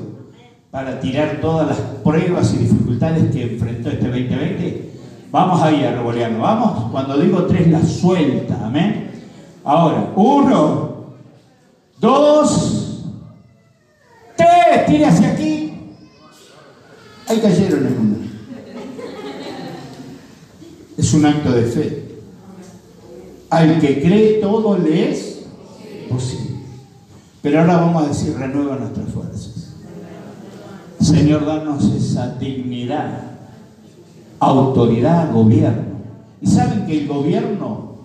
[0.71, 4.93] Para tirar todas las pruebas y dificultades que enfrentó este 2020?
[5.31, 6.01] Vamos ahí a.
[6.01, 6.91] Vamos.
[6.91, 8.67] Cuando digo tres, la suelta.
[8.67, 9.11] Amén.
[9.65, 10.92] Ahora, uno,
[12.03, 13.05] dos,
[14.37, 14.87] tres.
[14.87, 15.73] Tire hacia aquí.
[17.29, 18.17] Ahí cayeron en una.
[20.99, 22.09] Es un acto de fe.
[23.49, 25.45] Al que cree todo le es
[26.11, 26.57] posible.
[27.41, 29.75] Pero ahora vamos a decir, renueva nuestras fuerzas.
[31.01, 33.23] Señor, danos esa dignidad,
[34.39, 35.93] autoridad, gobierno.
[36.41, 37.97] Y saben que el gobierno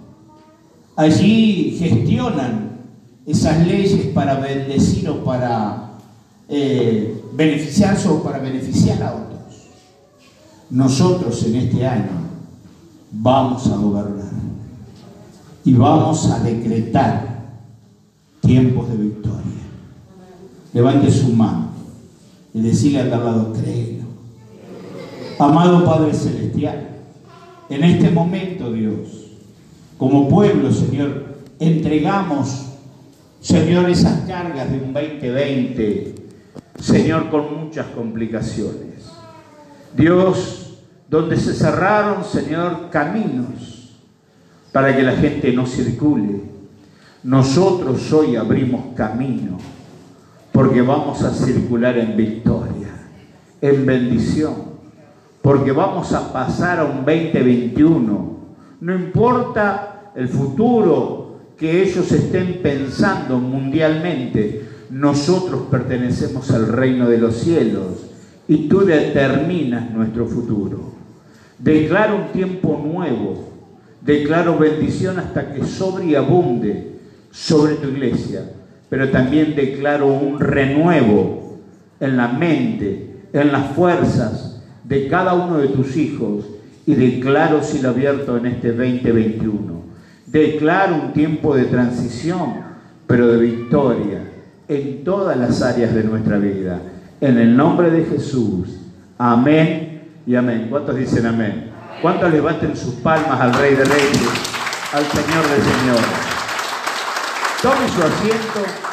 [0.96, 2.67] allí gestionan
[3.28, 5.92] esas leyes para bendecir o para
[6.48, 9.68] eh, beneficiarse o para beneficiar a otros.
[10.70, 12.28] Nosotros en este año
[13.12, 14.32] vamos a gobernar
[15.66, 17.50] y vamos a decretar
[18.42, 19.42] tiempos de victoria.
[20.72, 21.68] Levante su mano
[22.54, 24.06] y decirle al lado, créelo.
[25.38, 26.88] Amado Padre Celestial,
[27.70, 29.28] en este momento, Dios,
[29.98, 32.67] como pueblo, Señor, entregamos,
[33.40, 36.16] Señor, esas cargas de un 2020,
[36.80, 39.12] Señor, con muchas complicaciones.
[39.96, 40.80] Dios,
[41.10, 43.94] donde se cerraron, Señor, caminos
[44.72, 46.42] para que la gente no circule.
[47.24, 49.58] Nosotros hoy abrimos camino
[50.52, 52.90] porque vamos a circular en victoria,
[53.62, 54.56] en bendición,
[55.42, 58.38] porque vamos a pasar a un 2021.
[58.82, 61.27] No importa el futuro
[61.58, 68.06] que ellos estén pensando mundialmente, nosotros pertenecemos al reino de los cielos
[68.48, 70.94] y tú determinas nuestro futuro.
[71.58, 73.50] Declaro un tiempo nuevo,
[74.02, 76.92] declaro bendición hasta que sobre y abunde
[77.32, 78.52] sobre tu iglesia,
[78.90, 81.58] pero también declaro un renuevo
[82.00, 86.46] en la mente, en las fuerzas de cada uno de tus hijos
[86.86, 89.87] y declaro cielo abierto en este 2021.
[90.28, 92.56] Declaro un tiempo de transición,
[93.08, 94.20] pero de victoria
[94.68, 96.82] en todas las áreas de nuestra vida.
[97.22, 98.78] En el nombre de Jesús.
[99.18, 100.68] Amén y amén.
[100.70, 101.72] ¿Cuántos dicen amén?
[102.02, 104.22] ¿Cuántos levanten sus palmas al Rey de Reyes,
[104.94, 106.38] al Señor de Señores?
[107.62, 108.88] Tome su asiento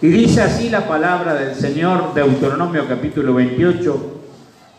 [0.00, 4.22] y dice así la palabra del Señor, Deuteronomio capítulo 28.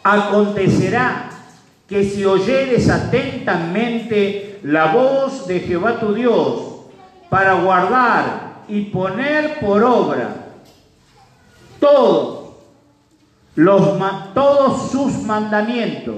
[0.04, 1.30] Acontecerá
[1.88, 6.62] que si oyeres atentamente la voz de Jehová tu Dios
[7.30, 10.36] para guardar y poner por obra
[11.80, 12.56] todos,
[13.56, 14.00] los,
[14.34, 16.16] todos sus mandamientos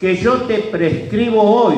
[0.00, 1.76] que yo te prescribo hoy.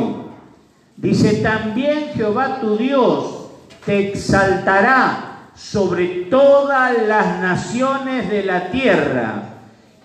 [0.96, 3.48] Dice también Jehová tu Dios
[3.84, 9.42] te exaltará sobre todas las naciones de la tierra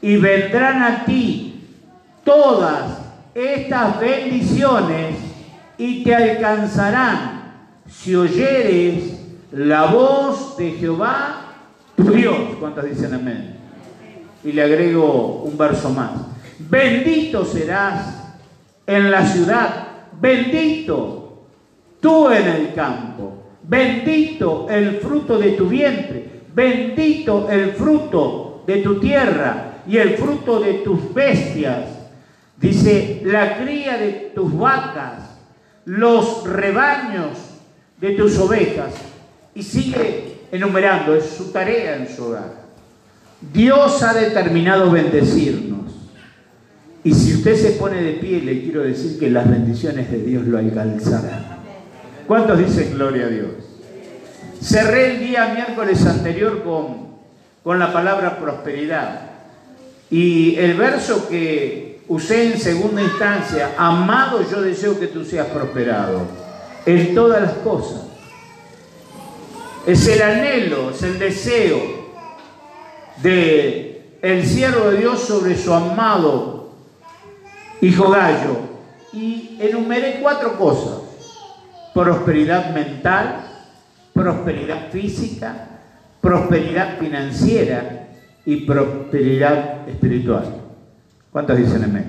[0.02, 1.64] y vendrán a ti
[2.24, 3.00] todas
[3.34, 5.16] estas bendiciones
[5.78, 7.44] y te alcanzarán
[7.88, 9.20] si oyeres
[9.52, 11.40] la voz de Jehová
[11.96, 13.56] Tu Dios, ¿cuántos dicen amén?
[14.44, 16.12] Y le agrego un verso más.
[16.58, 18.36] Bendito serás
[18.86, 19.88] en la ciudad,
[20.20, 21.44] bendito
[22.00, 29.00] tú en el campo, bendito el fruto de tu vientre, bendito el fruto de tu
[29.00, 31.86] tierra y el fruto de tus bestias.
[32.58, 35.33] Dice, la cría de tus vacas,
[35.86, 37.38] los rebaños
[38.00, 38.94] de tus ovejas.
[39.56, 42.64] Y sigue enumerando, es su tarea en su hogar.
[43.54, 45.92] Dios ha determinado bendecirnos.
[47.04, 50.46] Y si usted se pone de pie, le quiero decir que las bendiciones de Dios
[50.46, 51.58] lo alcanzarán.
[52.28, 53.50] ¿Cuántos dicen gloria a Dios?
[54.62, 57.08] Cerré el día miércoles anterior con,
[57.64, 59.32] con la palabra prosperidad.
[60.10, 66.22] Y el verso que usé en segunda instancia, amado yo deseo que tú seas prosperado
[66.86, 68.04] en todas las cosas.
[69.86, 71.80] Es el anhelo, es el deseo
[73.22, 76.72] de el siervo de Dios sobre su amado
[77.82, 78.74] hijo Gallo.
[79.12, 81.02] Y enumeré cuatro cosas.
[81.94, 83.46] Prosperidad mental,
[84.14, 85.68] prosperidad física,
[86.22, 88.08] prosperidad financiera
[88.46, 90.63] y prosperidad espiritual.
[91.34, 92.06] ¿Cuántos dicen amén?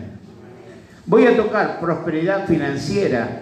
[1.06, 3.40] Voy a tocar prosperidad financiera.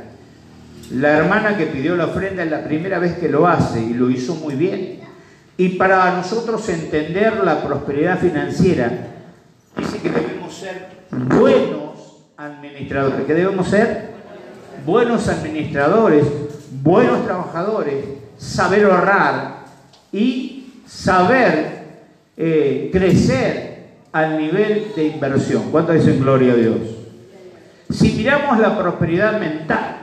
[0.93, 4.09] La hermana que pidió la ofrenda es la primera vez que lo hace y lo
[4.09, 5.01] hizo muy bien.
[5.57, 9.09] Y para nosotros entender la prosperidad financiera,
[9.77, 14.13] dice que debemos ser buenos administradores, que debemos ser
[14.87, 16.25] buenos administradores,
[16.81, 18.05] buenos trabajadores,
[18.39, 19.65] saber ahorrar
[20.13, 21.83] y saber
[22.37, 23.72] eh, crecer
[24.13, 25.71] al nivel de inversión.
[25.71, 26.77] ¿Cuánto dicen gloria a Dios?
[27.91, 29.97] Si miramos la prosperidad mental,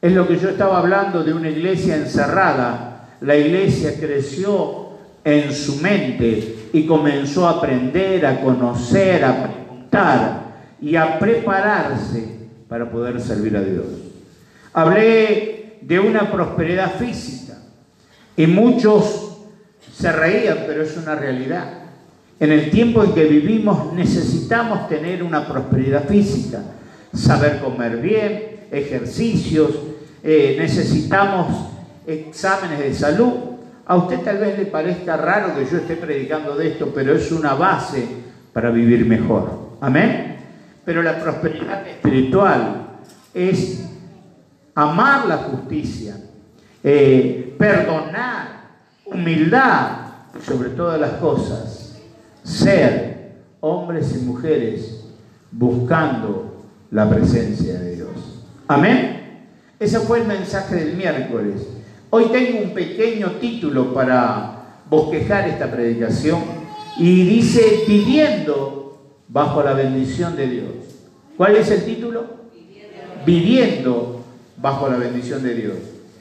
[0.00, 3.08] es lo que yo estaba hablando de una iglesia encerrada.
[3.20, 4.90] La iglesia creció
[5.24, 10.40] en su mente y comenzó a aprender, a conocer, a preguntar
[10.80, 13.86] y a prepararse para poder servir a Dios.
[14.72, 17.58] Hablé de una prosperidad física
[18.36, 19.38] y muchos
[19.92, 21.79] se reían, pero es una realidad.
[22.40, 26.62] En el tiempo en que vivimos necesitamos tener una prosperidad física,
[27.12, 29.72] saber comer bien, ejercicios,
[30.22, 31.68] eh, necesitamos
[32.06, 33.32] exámenes de salud.
[33.84, 37.30] A usted tal vez le parezca raro que yo esté predicando de esto, pero es
[37.30, 38.06] una base
[38.54, 39.76] para vivir mejor.
[39.82, 40.38] Amén.
[40.82, 42.86] Pero la prosperidad espiritual
[43.34, 43.86] es
[44.74, 46.16] amar la justicia,
[46.82, 48.60] eh, perdonar,
[49.04, 49.88] humildad,
[50.46, 51.79] sobre todas las cosas,
[52.42, 55.04] ser hombres y mujeres
[55.50, 58.10] buscando la presencia de Dios.
[58.68, 59.20] Amén.
[59.78, 61.66] Ese fue el mensaje del miércoles.
[62.10, 66.40] Hoy tengo un pequeño título para bosquejar esta predicación
[66.98, 70.72] y dice viviendo bajo la bendición de Dios.
[71.36, 72.26] ¿Cuál es el título?
[73.24, 74.24] Viviendo
[74.56, 75.76] bajo la bendición de Dios.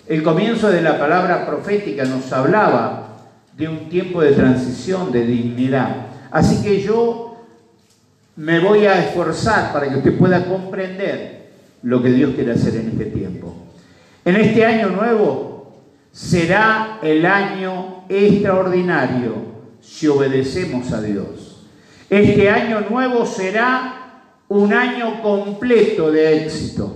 [0.07, 3.17] El comienzo de la palabra profética nos hablaba
[3.57, 6.07] de un tiempo de transición, de dignidad.
[6.31, 7.37] Así que yo
[8.35, 11.49] me voy a esforzar para que usted pueda comprender
[11.83, 13.53] lo que Dios quiere hacer en este tiempo.
[14.25, 15.73] En este año nuevo
[16.11, 19.33] será el año extraordinario
[19.81, 21.65] si obedecemos a Dios.
[22.09, 23.99] Este año nuevo será
[24.47, 26.95] un año completo de éxito.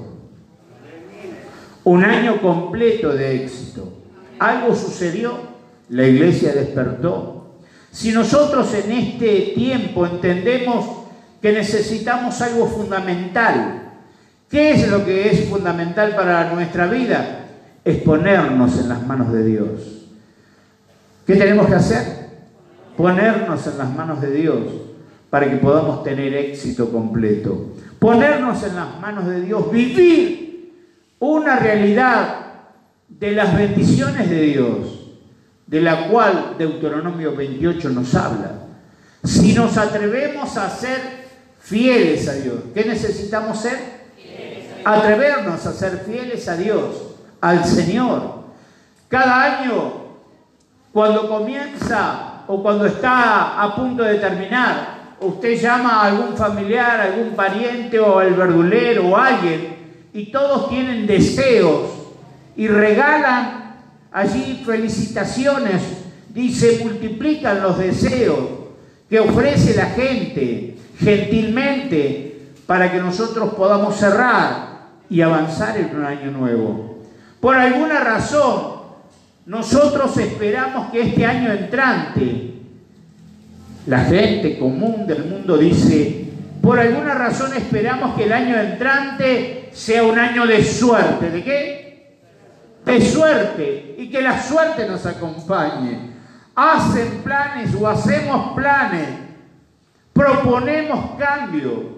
[1.83, 3.93] Un año completo de éxito.
[4.39, 5.37] Algo sucedió,
[5.89, 7.32] la iglesia despertó.
[7.93, 11.05] Si nosotros en este tiempo entendemos
[11.39, 13.83] que necesitamos algo fundamental,
[14.49, 17.45] ¿qué es lo que es fundamental para nuestra vida?
[17.85, 20.07] Es ponernos en las manos de Dios.
[21.27, 22.29] ¿Qué tenemos que hacer?
[22.97, 24.63] Ponernos en las manos de Dios
[25.29, 27.75] para que podamos tener éxito completo.
[27.99, 30.73] Ponernos en las manos de Dios, vivir
[31.19, 32.37] una realidad
[33.07, 35.02] de las bendiciones de Dios,
[35.67, 38.51] de la cual Deuteronomio 28 nos habla.
[39.23, 41.23] Si nos atrevemos a ser
[41.59, 44.03] fieles a Dios, ¿qué necesitamos ser?
[44.83, 48.43] Atrevernos a ser fieles a Dios, al Señor.
[49.07, 49.93] Cada año,
[50.91, 57.31] cuando comienza o cuando está a punto de terminar, usted llama a algún familiar, algún
[57.35, 59.73] pariente o al verdulero o alguien
[60.13, 61.89] y todos tienen deseos
[62.55, 63.62] y regalan
[64.13, 65.81] allí felicitaciones,
[66.29, 68.39] dice, multiplican los deseos
[69.09, 74.73] que ofrece la gente gentilmente para que nosotros podamos cerrar
[75.09, 76.99] y avanzar en un año nuevo.
[77.41, 78.83] Por alguna razón,
[79.45, 82.53] nosotros esperamos que este año entrante,
[83.87, 86.29] la gente común del mundo dice,
[86.61, 91.29] por alguna razón esperamos que el año entrante sea un año de suerte.
[91.29, 91.82] ¿De qué?
[92.85, 93.95] De suerte.
[93.97, 96.13] Y que la suerte nos acompañe.
[96.55, 99.07] Hacen planes o hacemos planes.
[100.13, 101.93] Proponemos cambio.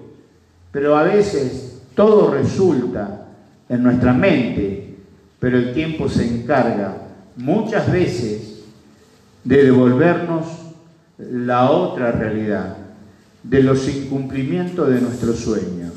[0.72, 3.28] Pero a veces todo resulta
[3.70, 4.98] en nuestra mente.
[5.40, 6.98] Pero el tiempo se encarga
[7.36, 8.64] muchas veces
[9.44, 10.46] de devolvernos
[11.18, 12.78] la otra realidad
[13.44, 15.94] de los incumplimientos de nuestros sueños.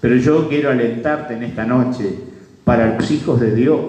[0.00, 2.16] Pero yo quiero alentarte en esta noche,
[2.64, 3.80] para los hijos de Dios,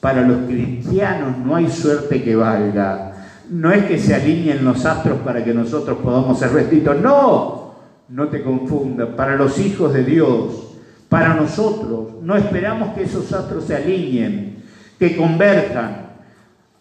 [0.00, 3.12] para los cristianos no hay suerte que valga.
[3.50, 7.74] No es que se alineen los astros para que nosotros podamos ser vestidos, no,
[8.08, 10.74] no te confundas, para los hijos de Dios,
[11.08, 14.62] para nosotros, no esperamos que esos astros se alineen,
[14.98, 16.08] que converjan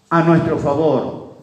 [0.09, 1.37] a nuestro favor.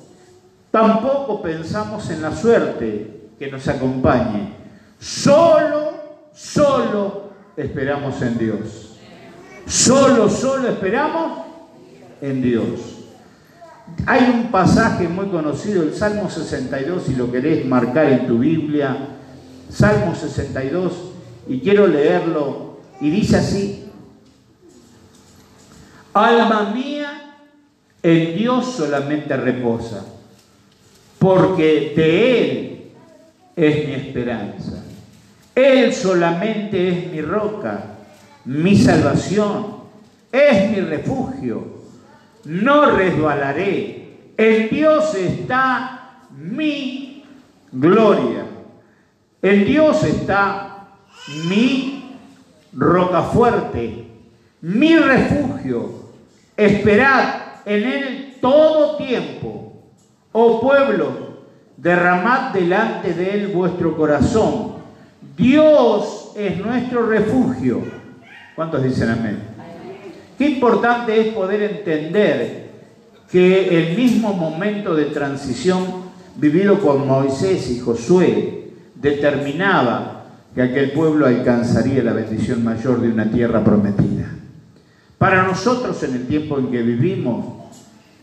[0.70, 4.53] Tampoco pensamos en la suerte, que nos acompañe.
[4.99, 5.93] Solo,
[6.35, 8.89] solo esperamos en Dios.
[9.66, 11.46] Solo, solo esperamos
[12.20, 12.80] en Dios.
[14.06, 18.96] Hay un pasaje muy conocido, el Salmo 62, si lo querés marcar en tu Biblia,
[19.68, 20.92] Salmo 62,
[21.48, 23.90] y quiero leerlo, y dice así,
[26.12, 27.36] Alma mía,
[28.02, 30.04] en Dios solamente reposa,
[31.18, 32.80] porque de Él
[33.54, 34.84] es mi esperanza.
[35.54, 37.89] Él solamente es mi roca,
[38.45, 39.80] mi salvación,
[40.32, 41.80] es mi refugio.
[42.45, 44.32] No resbalaré.
[44.36, 47.24] En Dios está mi
[47.72, 48.45] gloria.
[49.43, 50.88] En Dios está
[51.47, 52.16] mi
[52.72, 54.07] roca fuerte,
[54.62, 56.11] mi refugio.
[56.57, 57.34] Esperad
[57.64, 59.82] en Él todo tiempo,
[60.32, 61.30] oh pueblo
[61.80, 64.74] derramad delante de Él vuestro corazón.
[65.36, 67.99] Dios es nuestro refugio.
[68.55, 69.38] ¿Cuántos dicen amén?
[70.36, 72.70] Qué importante es poder entender
[73.30, 80.24] que el mismo momento de transición vivido con Moisés y Josué determinaba
[80.55, 84.30] que aquel pueblo alcanzaría la bendición mayor de una tierra prometida.
[85.18, 87.44] Para nosotros en el tiempo en que vivimos,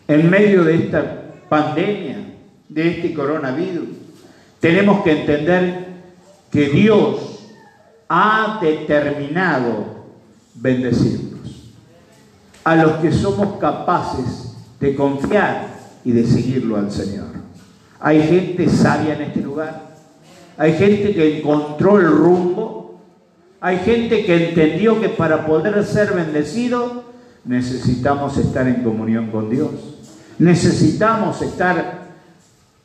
[0.08, 2.18] en medio de esta pandemia,
[2.70, 3.90] de este coronavirus.
[4.60, 5.88] Tenemos que entender
[6.52, 7.46] que Dios
[8.10, 9.97] ha determinado
[10.60, 11.72] bendecirnos.
[12.64, 15.68] A los que somos capaces de confiar
[16.04, 17.28] y de seguirlo al Señor.
[18.00, 19.88] Hay gente sabia en este lugar.
[20.58, 23.02] Hay gente que encontró el rumbo.
[23.60, 27.06] Hay gente que entendió que para poder ser bendecido
[27.44, 29.72] necesitamos estar en comunión con Dios.
[30.38, 32.08] Necesitamos estar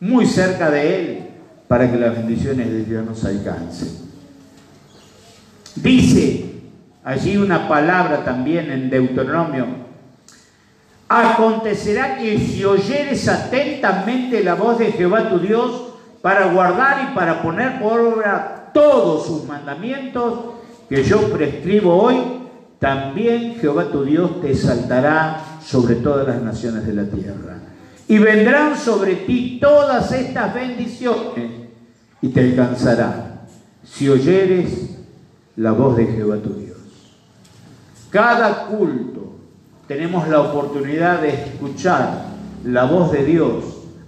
[0.00, 1.18] muy cerca de Él
[1.68, 3.88] para que las bendiciones de Dios nos alcancen.
[5.76, 6.51] Dice
[7.04, 9.66] allí una palabra también en Deuteronomio,
[11.08, 15.92] acontecerá que si oyeres atentamente la voz de Jehová tu Dios
[16.22, 20.54] para guardar y para poner por obra todos sus mandamientos
[20.88, 22.16] que yo prescribo hoy,
[22.78, 27.58] también Jehová tu Dios te saltará sobre todas las naciones de la tierra
[28.08, 31.50] y vendrán sobre ti todas estas bendiciones
[32.20, 33.44] y te alcanzará
[33.84, 34.98] si oyeres
[35.56, 36.71] la voz de Jehová tu Dios.
[38.12, 39.32] Cada culto
[39.88, 42.26] tenemos la oportunidad de escuchar
[42.64, 43.64] la voz de Dios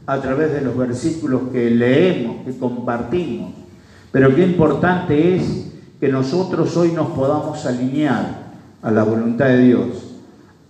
[0.06, 3.54] a través de los versículos que leemos, que compartimos.
[4.12, 8.52] Pero qué importante es que nosotros hoy nos podamos alinear
[8.82, 9.88] a la voluntad de Dios,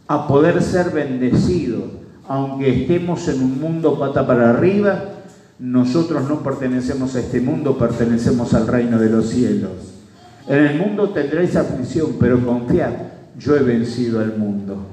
[0.07, 1.83] a poder ser bendecidos
[2.29, 5.05] aunque estemos en un mundo pata para arriba,
[5.59, 9.73] nosotros no pertenecemos a este mundo, pertenecemos al reino de los cielos.
[10.49, 12.93] En el mundo tendréis aflicción, pero confiad,
[13.39, 14.87] yo he vencido al mundo.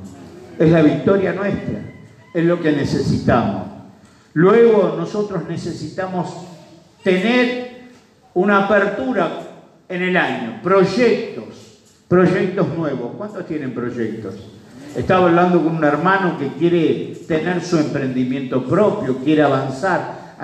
[0.57, 1.81] Es la victoria nuestra,
[2.33, 3.67] es lo que necesitamos.
[4.33, 6.29] Luego nosotros necesitamos
[7.03, 7.72] tener
[8.34, 9.41] una apertura
[9.89, 13.11] en el año, proyectos, proyectos nuevos.
[13.18, 14.35] ¿Cuántos tienen proyectos?
[14.95, 20.35] Estaba hablando con un hermano que quiere tener su emprendimiento propio, quiere avanzar.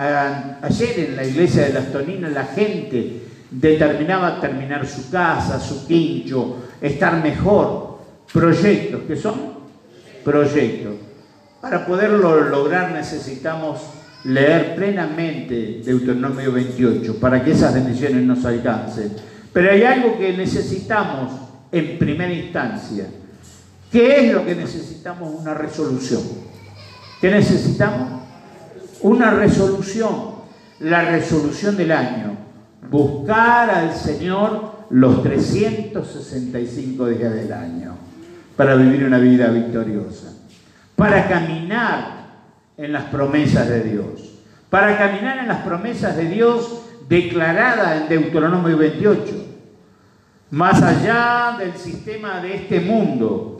[0.62, 6.58] Ayer en la iglesia de las Toninas la gente determinaba terminar su casa, su quincho,
[6.82, 7.87] estar mejor.
[8.38, 9.34] Proyectos, ¿qué son?
[10.24, 10.94] Proyectos.
[11.60, 13.82] Para poderlo lograr necesitamos
[14.26, 19.12] leer plenamente Deuteronomio 28 para que esas bendiciones nos alcancen.
[19.52, 21.32] Pero hay algo que necesitamos
[21.72, 23.08] en primera instancia
[23.92, 25.34] ¿Qué es lo que necesitamos?
[25.34, 26.22] Una resolución.
[27.20, 28.22] ¿Qué necesitamos?
[29.02, 30.12] Una resolución,
[30.82, 32.38] la resolución del año.
[32.92, 38.07] Buscar al Señor los 365 días del año
[38.58, 40.34] para vivir una vida victoriosa,
[40.96, 42.18] para caminar
[42.76, 44.34] en las promesas de Dios,
[44.70, 49.46] para caminar en las promesas de Dios declaradas en Deuteronomio 28,
[50.50, 53.60] más allá del sistema de este mundo,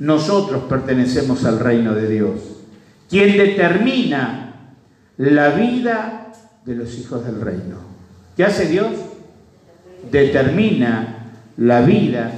[0.00, 2.40] nosotros pertenecemos al reino de Dios,
[3.08, 4.54] quien determina
[5.16, 6.32] la vida
[6.64, 7.76] de los hijos del reino.
[8.36, 8.90] ¿Qué hace Dios?
[10.10, 11.18] Determina
[11.56, 12.32] la vida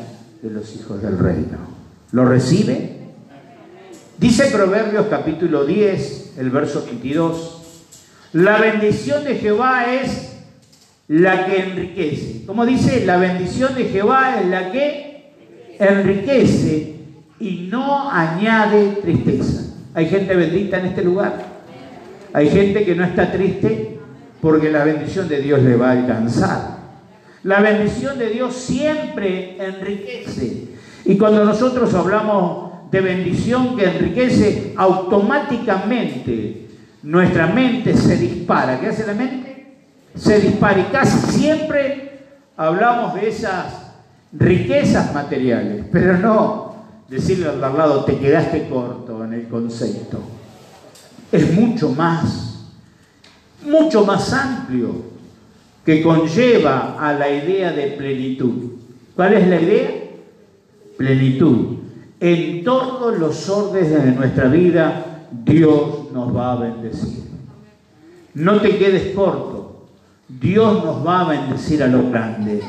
[0.44, 1.56] de los hijos del reino.
[2.12, 2.98] ¿Lo recibe?
[4.18, 7.62] Dice Proverbios capítulo 10, el verso 22,
[8.34, 10.36] la bendición de Jehová es
[11.08, 12.44] la que enriquece.
[12.44, 15.32] Como dice, la bendición de Jehová es la que
[15.78, 16.96] enriquece
[17.40, 19.62] y no añade tristeza.
[19.94, 21.42] Hay gente bendita en este lugar.
[22.34, 23.98] Hay gente que no está triste
[24.42, 26.83] porque la bendición de Dios le va a alcanzar.
[27.44, 30.68] La bendición de Dios siempre enriquece.
[31.04, 36.68] Y cuando nosotros hablamos de bendición que enriquece, automáticamente
[37.02, 38.80] nuestra mente se dispara.
[38.80, 39.76] ¿Qué hace la mente?
[40.16, 40.80] Se dispara.
[40.80, 42.24] Y casi siempre
[42.56, 43.92] hablamos de esas
[44.32, 46.76] riquezas materiales, pero no
[47.10, 50.18] decirle al lado, te quedaste corto en el concepto.
[51.30, 52.70] Es mucho más,
[53.62, 55.13] mucho más amplio
[55.84, 58.72] que conlleva a la idea de plenitud.
[59.14, 59.90] ¿Cuál es la idea?
[60.96, 61.76] Plenitud.
[62.20, 67.24] En todos los órdenes de nuestra vida, Dios nos va a bendecir.
[68.34, 69.54] No te quedes corto.
[70.28, 72.62] Dios nos va a bendecir a lo grande,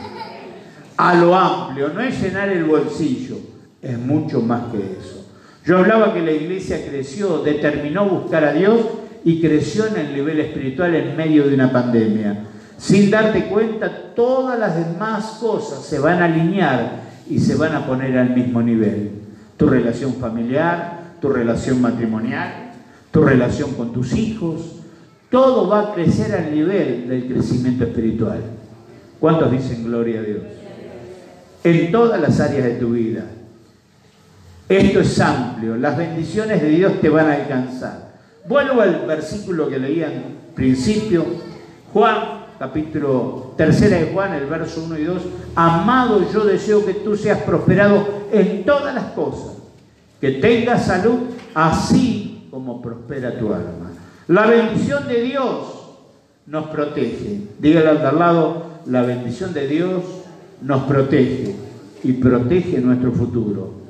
[0.97, 1.89] a lo amplio.
[1.89, 3.37] No es llenar el bolsillo,
[3.81, 5.25] es mucho más que eso.
[5.65, 8.81] Yo hablaba que la iglesia creció, determinó buscar a Dios
[9.23, 12.45] y creció en el nivel espiritual en medio de una pandemia.
[12.77, 17.85] Sin darte cuenta, todas las demás cosas se van a alinear y se van a
[17.87, 19.11] poner al mismo nivel.
[19.57, 22.73] Tu relación familiar, tu relación matrimonial,
[23.11, 24.81] tu relación con tus hijos,
[25.29, 28.41] todo va a crecer al nivel del crecimiento espiritual.
[29.19, 30.43] ¿Cuántos dicen gloria a Dios?
[31.63, 33.25] En todas las áreas de tu vida.
[34.67, 38.13] Esto es amplio, las bendiciones de Dios te van a alcanzar.
[38.47, 41.23] Vuelvo al versículo que leía en principio,
[41.93, 45.21] Juan capítulo tercera de Juan, el verso 1 y 2,
[45.55, 49.57] amado yo deseo que tú seas prosperado en todas las cosas,
[50.19, 51.19] que tengas salud
[51.53, 53.91] así como prospera tu alma.
[54.27, 55.75] La bendición de Dios
[56.47, 57.41] nos protege.
[57.59, 60.03] Dígale al lado, la bendición de Dios
[60.61, 61.55] nos protege
[62.03, 63.85] y protege nuestro futuro.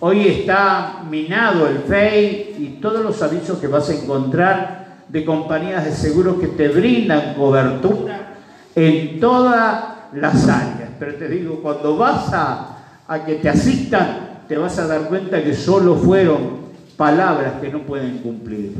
[0.00, 5.84] Hoy está minado el FEI y todos los avisos que vas a encontrar de compañías
[5.84, 8.36] de seguros que te brindan cobertura
[8.74, 10.90] en todas las áreas.
[10.98, 15.42] Pero te digo, cuando vas a, a que te asistan, te vas a dar cuenta
[15.42, 18.74] que solo fueron palabras que no pueden cumplir.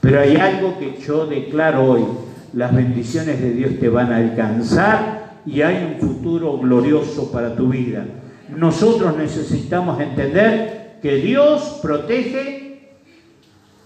[0.00, 2.04] Pero hay algo que yo declaro hoy,
[2.52, 7.68] las bendiciones de Dios te van a alcanzar y hay un futuro glorioso para tu
[7.68, 8.04] vida.
[8.54, 12.71] Nosotros necesitamos entender que Dios protege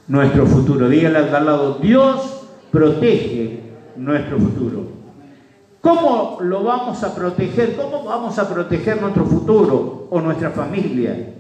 [0.09, 0.89] nuestro futuro.
[0.89, 3.61] Dígale al lado, Dios protege
[3.97, 4.97] nuestro futuro.
[5.81, 7.77] ¿Cómo lo vamos a proteger?
[7.77, 11.35] ¿Cómo vamos a proteger nuestro futuro o nuestra familia?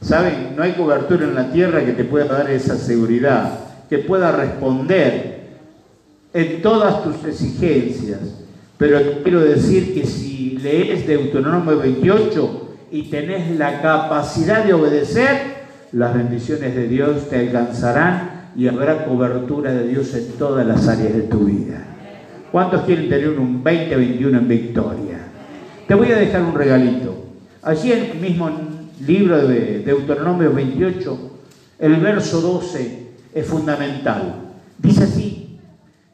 [0.00, 4.32] Saben, no hay cobertura en la tierra que te pueda dar esa seguridad, que pueda
[4.32, 5.46] responder
[6.32, 8.20] en todas tus exigencias.
[8.78, 15.55] Pero quiero decir que si lees Deuteronomio 28 y tenés la capacidad de obedecer,
[15.92, 21.12] las bendiciones de Dios te alcanzarán y habrá cobertura de Dios en todas las áreas
[21.12, 21.84] de tu vida.
[22.50, 25.18] ¿Cuántos quieren tener un 2021 en victoria?
[25.86, 27.24] Te voy a dejar un regalito.
[27.62, 28.50] Allí en el mismo
[29.06, 31.32] libro de Deuteronomio 28,
[31.78, 34.36] el verso 12 es fundamental.
[34.78, 35.58] Dice así,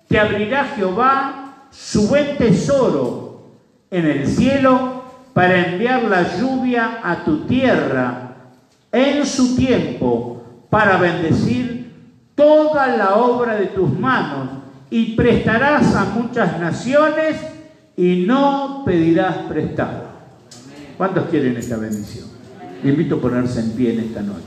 [0.08, 3.52] te abrirá Jehová su buen tesoro
[3.90, 8.31] en el cielo para enviar la lluvia a tu tierra
[8.92, 11.90] en su tiempo para bendecir
[12.34, 14.50] toda la obra de tus manos
[14.90, 17.36] y prestarás a muchas naciones
[17.96, 20.12] y no pedirás prestado.
[20.96, 22.28] ¿Cuántos quieren esta bendición?
[22.82, 24.44] Le invito a ponerse en pie en esta noche.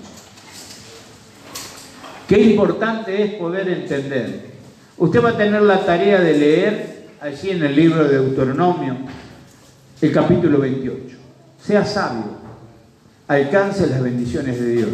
[2.28, 4.56] Qué importante es poder entender.
[4.98, 8.98] Usted va a tener la tarea de leer allí en el libro de Deuteronomio,
[10.02, 11.18] el capítulo 28.
[11.60, 12.35] Sea sabio,
[13.28, 14.90] alcance las bendiciones de Dios.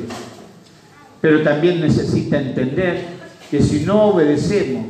[1.19, 3.05] pero también necesita entender
[3.51, 4.87] que si no obedecemos,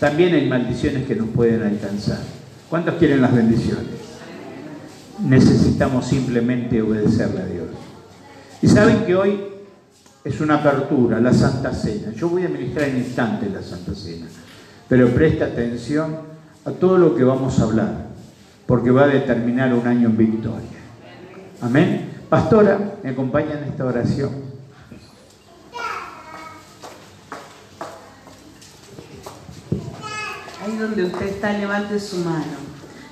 [0.00, 2.18] también hay maldiciones que nos pueden alcanzar.
[2.68, 3.86] ¿Cuántos quieren las bendiciones?
[5.22, 7.66] Necesitamos simplemente obedecerle a Dios.
[8.62, 9.40] Y saben que hoy
[10.24, 12.12] es una apertura, la Santa Cena.
[12.14, 14.26] Yo voy a ministrar en instante la Santa Cena,
[14.88, 16.16] pero presta atención
[16.64, 18.06] a todo lo que vamos a hablar,
[18.66, 20.80] porque va a determinar un año en victoria.
[21.60, 22.09] Amén.
[22.30, 24.30] Pastora, ¿me acompaña en esta oración?
[30.64, 32.44] Ahí donde usted está, levante su mano.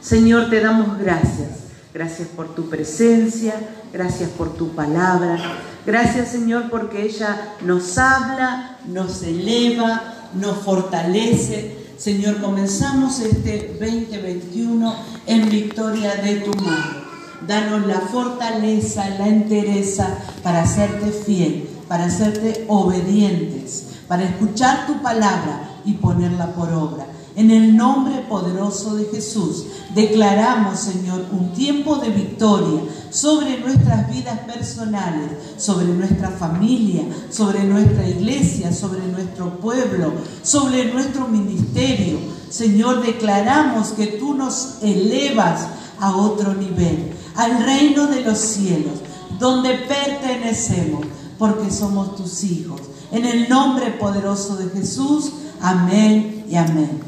[0.00, 1.64] Señor, te damos gracias.
[1.92, 3.54] Gracias por tu presencia,
[3.92, 5.36] gracias por tu palabra.
[5.84, 11.76] Gracias, Señor, porque ella nos habla, nos eleva, nos fortalece.
[11.96, 14.94] Señor, comenzamos este 2021
[15.26, 17.07] en victoria de tu mano.
[17.47, 25.81] Danos la fortaleza, la entereza para hacerte fiel, para hacerte obedientes, para escuchar tu palabra
[25.85, 27.06] y ponerla por obra.
[27.39, 34.40] En el nombre poderoso de Jesús, declaramos, Señor, un tiempo de victoria sobre nuestras vidas
[34.40, 42.19] personales, sobre nuestra familia, sobre nuestra iglesia, sobre nuestro pueblo, sobre nuestro ministerio.
[42.51, 45.69] Señor, declaramos que tú nos elevas
[46.01, 48.94] a otro nivel, al reino de los cielos,
[49.39, 51.06] donde pertenecemos,
[51.39, 52.81] porque somos tus hijos.
[53.12, 57.01] En el nombre poderoso de Jesús, amén y amén.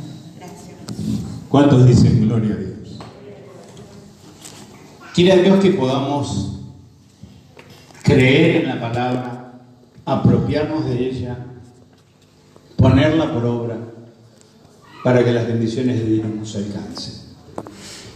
[1.49, 2.99] ¿Cuántos dicen gloria a Dios?
[5.13, 6.61] Quiere a Dios que podamos
[8.05, 9.61] creer en la palabra,
[10.05, 11.39] apropiarnos de ella,
[12.77, 13.79] ponerla por obra
[15.03, 17.15] para que las bendiciones de Dios nos alcancen.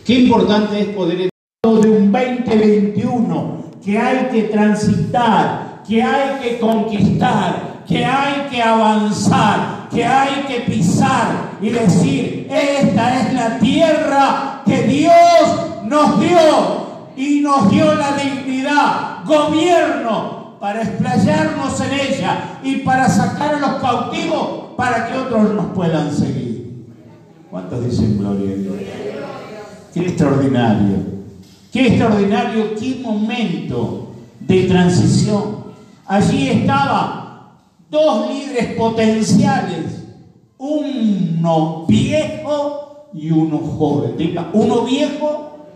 [0.04, 1.33] Qué importante es poder
[2.24, 10.44] 2021 que hay que transitar, que hay que conquistar, que hay que avanzar, que hay
[10.48, 16.84] que pisar y decir, esta es la tierra que Dios nos dio
[17.16, 23.74] y nos dio la dignidad, gobierno, para explayarnos en ella y para sacar a los
[23.82, 26.86] cautivos para que otros nos puedan seguir.
[27.50, 28.74] ¿Cuántos dicen gloria a Dios?
[29.92, 31.13] Qué extraordinario,
[31.74, 35.64] qué extraordinario, qué momento de transición.
[36.06, 37.50] Allí estaba
[37.90, 40.04] dos líderes potenciales,
[40.56, 44.16] uno viejo y uno joven.
[44.16, 45.66] Diga, uno viejo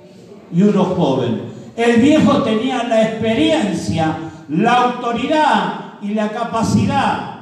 [0.54, 1.42] y uno joven.
[1.76, 4.18] El viejo tenía la experiencia,
[4.48, 7.38] la autoridad y la capacidad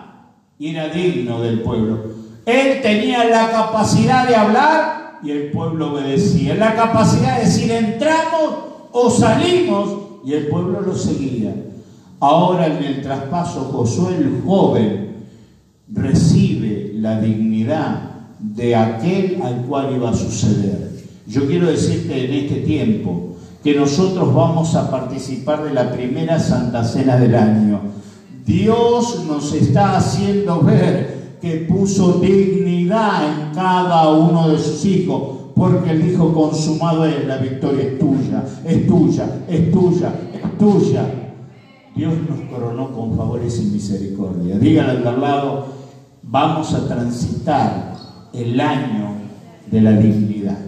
[0.58, 2.04] y era digno del pueblo.
[2.46, 4.95] Él tenía la capacidad de hablar
[5.26, 6.54] y el pueblo obedecía.
[6.54, 8.54] La capacidad de decir entramos
[8.92, 9.90] o salimos
[10.24, 11.54] y el pueblo lo seguía.
[12.20, 15.16] Ahora en el traspaso Josué el joven
[15.92, 20.92] recibe la dignidad de aquel al cual iba a suceder.
[21.26, 26.84] Yo quiero decirte en este tiempo que nosotros vamos a participar de la primera Santa
[26.84, 27.80] Cena del año.
[28.44, 31.15] Dios nos está haciendo ver
[31.46, 37.36] que puso dignidad en cada uno de sus hijos, porque Él dijo, consumado es, la
[37.36, 41.04] victoria es tuya, es tuya, es tuya, es tuya.
[41.94, 44.58] Dios nos coronó con favores y misericordia.
[44.58, 45.66] Díganle al lado,
[46.24, 47.94] vamos a transitar
[48.32, 49.10] el año
[49.70, 50.58] de la dignidad.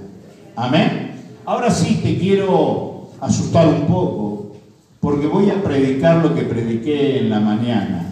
[0.55, 1.11] Amén.
[1.45, 4.53] Ahora sí te quiero asustar un poco,
[5.01, 8.08] porque voy a predicar lo que prediqué en la mañana.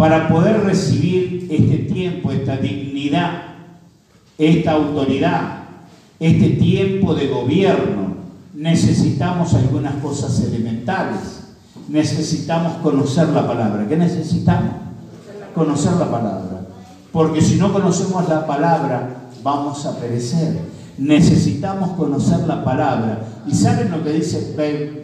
[0.00, 3.32] Para poder recibir este tiempo, esta dignidad,
[4.38, 5.64] esta autoridad,
[6.18, 8.14] este tiempo de gobierno,
[8.54, 11.42] necesitamos algunas cosas elementales.
[11.90, 13.86] Necesitamos conocer la palabra.
[13.86, 14.72] ¿Qué necesitamos?
[15.54, 16.62] Conocer la palabra.
[17.12, 20.60] Porque si no conocemos la palabra, vamos a perecer.
[20.96, 23.26] Necesitamos conocer la palabra.
[23.46, 24.54] ¿Y saben lo que dice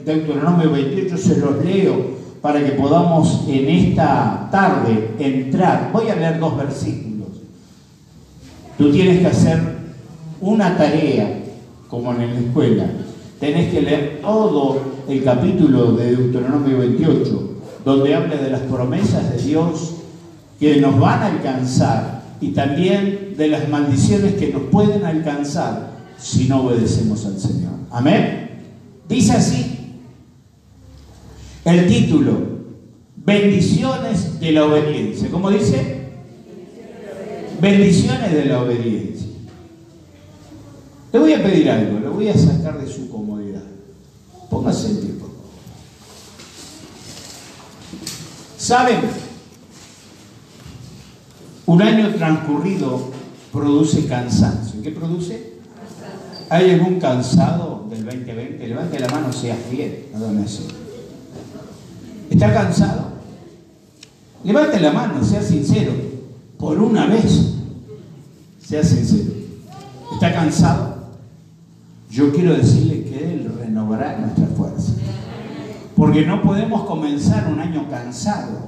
[0.06, 1.18] Deuteronomio 28?
[1.18, 5.90] Se los leo para que podamos en esta tarde entrar.
[5.92, 7.28] Voy a leer dos versículos.
[8.78, 9.60] Tú tienes que hacer
[10.40, 11.42] una tarea,
[11.88, 12.86] como en la escuela.
[13.40, 19.42] Tenés que leer todo el capítulo de Deuteronomio 28, donde habla de las promesas de
[19.42, 19.94] Dios
[20.58, 26.48] que nos van a alcanzar y también de las maldiciones que nos pueden alcanzar si
[26.48, 27.72] no obedecemos al Señor.
[27.90, 28.50] Amén.
[29.08, 29.85] Dice así
[31.66, 32.38] el título,
[33.16, 35.28] bendiciones de la obediencia.
[35.30, 36.06] ¿Cómo dice?
[37.60, 39.26] Bendiciones de la obediencia.
[41.12, 43.64] Le voy a pedir algo, lo voy a sacar de su comodidad.
[44.48, 45.26] Póngase en tiempo.
[48.56, 49.00] ¿Saben?
[51.66, 53.10] Un año transcurrido
[53.52, 54.80] produce cansancio.
[54.82, 55.54] ¿Qué produce?
[56.48, 58.68] ¿Hay algún cansado del 2020?
[58.68, 60.06] Levante la mano, sea fiel.
[60.12, 60.85] No me así.
[62.36, 63.12] ¿Está cansado?
[64.44, 65.92] Levante la mano, sea sincero.
[66.58, 67.54] Por una vez,
[68.60, 69.32] sea sincero.
[70.12, 70.96] ¿Está cansado?
[72.10, 74.96] Yo quiero decirle que Él renovará nuestras fuerzas.
[75.96, 78.66] Porque no podemos comenzar un año cansado.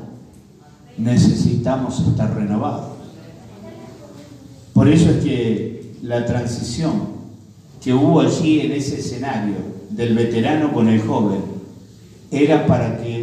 [0.96, 2.86] Necesitamos estar renovados.
[4.72, 7.02] Por eso es que la transición
[7.82, 9.56] que hubo allí en ese escenario
[9.90, 11.58] del veterano con el joven
[12.30, 13.17] era para que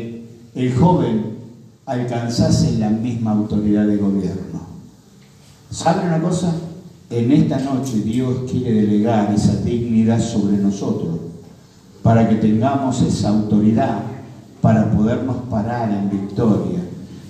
[0.56, 1.36] el joven
[1.86, 4.62] alcanzase la misma autoridad de gobierno.
[5.70, 6.54] ¿Sabe una cosa?
[7.10, 11.20] En esta noche Dios quiere delegar esa dignidad sobre nosotros
[12.02, 14.00] para que tengamos esa autoridad
[14.62, 16.80] para podernos parar en victoria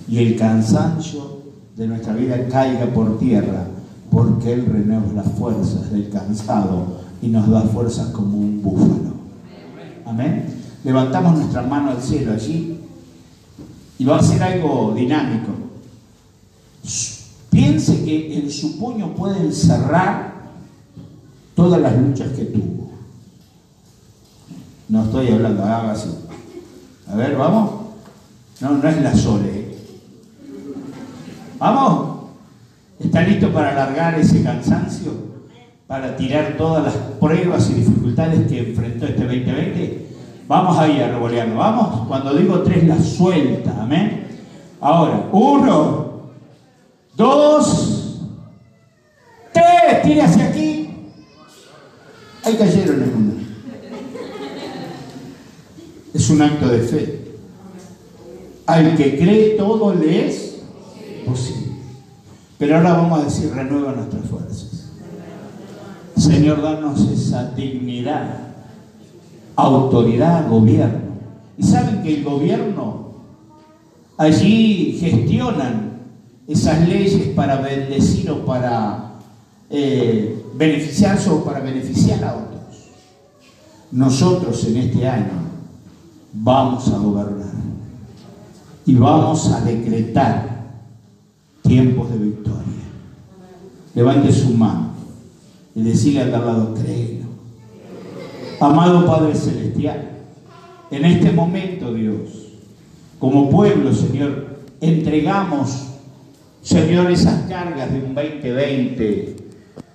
[0.08, 1.42] y el cansancio
[1.76, 3.66] de nuestra vida caiga por tierra
[4.10, 9.16] porque Él renueva las fuerzas del cansado y nos da fuerzas como un búfalo.
[10.06, 10.44] Amén.
[10.84, 12.75] Levantamos nuestra mano al cielo allí
[13.98, 15.52] y va a ser algo dinámico.
[17.50, 20.34] Piense que en su puño puede encerrar
[21.54, 22.90] todas las luchas que tuvo.
[24.88, 26.10] No estoy hablando, haga así.
[27.08, 27.70] A ver, vamos.
[28.60, 29.48] No, no es la sole.
[29.48, 29.78] ¿eh?
[31.58, 32.16] Vamos.
[33.00, 35.12] ¿Está listo para alargar ese cansancio?
[35.86, 39.45] Para tirar todas las pruebas y dificultades que enfrentó este 2020?
[40.48, 41.56] Vamos ahí a revolearlo.
[41.56, 42.06] Vamos.
[42.06, 43.82] Cuando digo tres, la suelta.
[43.82, 44.28] Amén.
[44.80, 46.22] Ahora, uno,
[47.16, 48.20] dos,
[49.52, 50.02] tres.
[50.02, 50.90] Tire hacia aquí.
[52.44, 53.32] Ahí cayeron en una.
[56.14, 57.26] Es un acto de fe.
[58.66, 60.62] Al que cree todo le es
[61.26, 61.66] posible.
[62.58, 64.92] Pero ahora vamos a decir, renueva nuestras fuerzas.
[66.16, 68.45] Señor, danos esa dignidad,
[69.56, 71.06] autoridad, gobierno.
[71.58, 73.06] Y saben que el gobierno
[74.16, 76.00] allí gestionan
[76.46, 79.14] esas leyes para bendecir o para
[79.70, 82.56] eh, beneficiarse o para beneficiar a otros.
[83.90, 85.32] Nosotros en este año
[86.32, 87.46] vamos a gobernar
[88.84, 90.56] y vamos a decretar
[91.62, 92.62] tiempos de victoria.
[93.94, 94.90] Levante su mano
[95.74, 97.15] y decirle al lado, créelo.
[98.60, 100.10] Amado Padre Celestial,
[100.90, 102.52] en este momento, Dios,
[103.18, 104.46] como pueblo, Señor,
[104.80, 105.88] entregamos,
[106.62, 109.36] Señor, esas cargas de un 2020,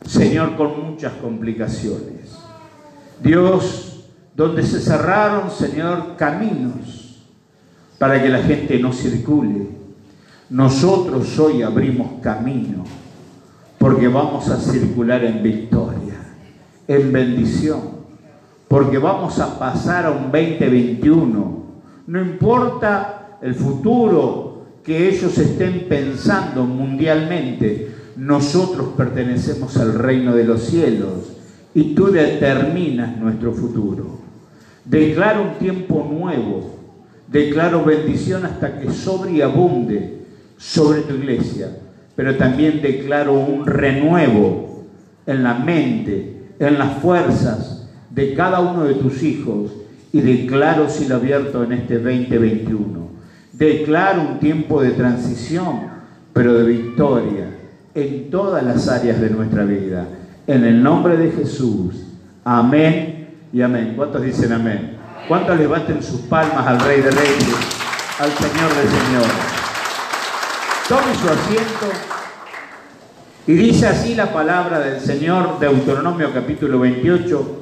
[0.06, 2.38] Señor, con muchas complicaciones.
[3.24, 4.06] Dios,
[4.36, 7.20] donde se cerraron, Señor, caminos
[7.98, 9.70] para que la gente no circule.
[10.50, 12.84] Nosotros hoy abrimos camino
[13.78, 16.36] porque vamos a circular en victoria,
[16.88, 18.01] en bendición,
[18.72, 21.64] porque vamos a pasar a un 2021.
[22.08, 30.62] No importa el futuro que ellos estén pensando mundialmente, nosotros pertenecemos al reino de los
[30.62, 31.34] cielos
[31.74, 34.20] y tú determinas nuestro futuro.
[34.86, 36.74] Declaro un tiempo nuevo,
[37.28, 40.22] declaro bendición hasta que sobre y abunde
[40.56, 41.78] sobre tu iglesia,
[42.16, 44.86] pero también declaro un renuevo
[45.26, 47.81] en la mente, en las fuerzas
[48.14, 49.72] de cada uno de tus hijos
[50.14, 53.10] y declaro lo abierto en este 2021.
[53.54, 55.82] Declaro un tiempo de transición,
[56.34, 57.46] pero de victoria
[57.94, 60.08] en todas las áreas de nuestra vida.
[60.48, 62.08] En el nombre de Jesús.
[62.44, 63.94] Amén y amén.
[63.96, 64.98] ¿Cuántos dicen amén?
[65.28, 67.56] ¿Cuántos levanten sus palmas al Rey de Reyes,
[68.20, 69.62] al Señor de Señores?
[70.90, 71.88] Tome su asiento.
[73.48, 77.61] Y dice así la palabra del Señor, de Deuteronomio capítulo 28.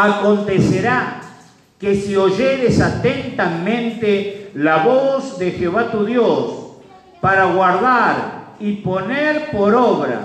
[0.00, 1.20] Acontecerá
[1.76, 6.52] que si oyeres atentamente la voz de Jehová tu Dios
[7.20, 10.24] para guardar y poner por obra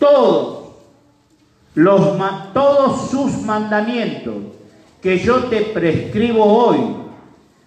[0.00, 0.70] todos,
[1.76, 2.18] los,
[2.52, 4.34] todos sus mandamientos
[5.00, 6.96] que yo te prescribo hoy,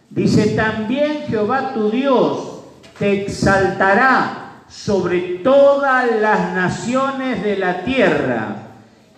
[0.09, 2.63] dice también Jehová tu Dios
[2.97, 8.58] te exaltará sobre todas las naciones de la tierra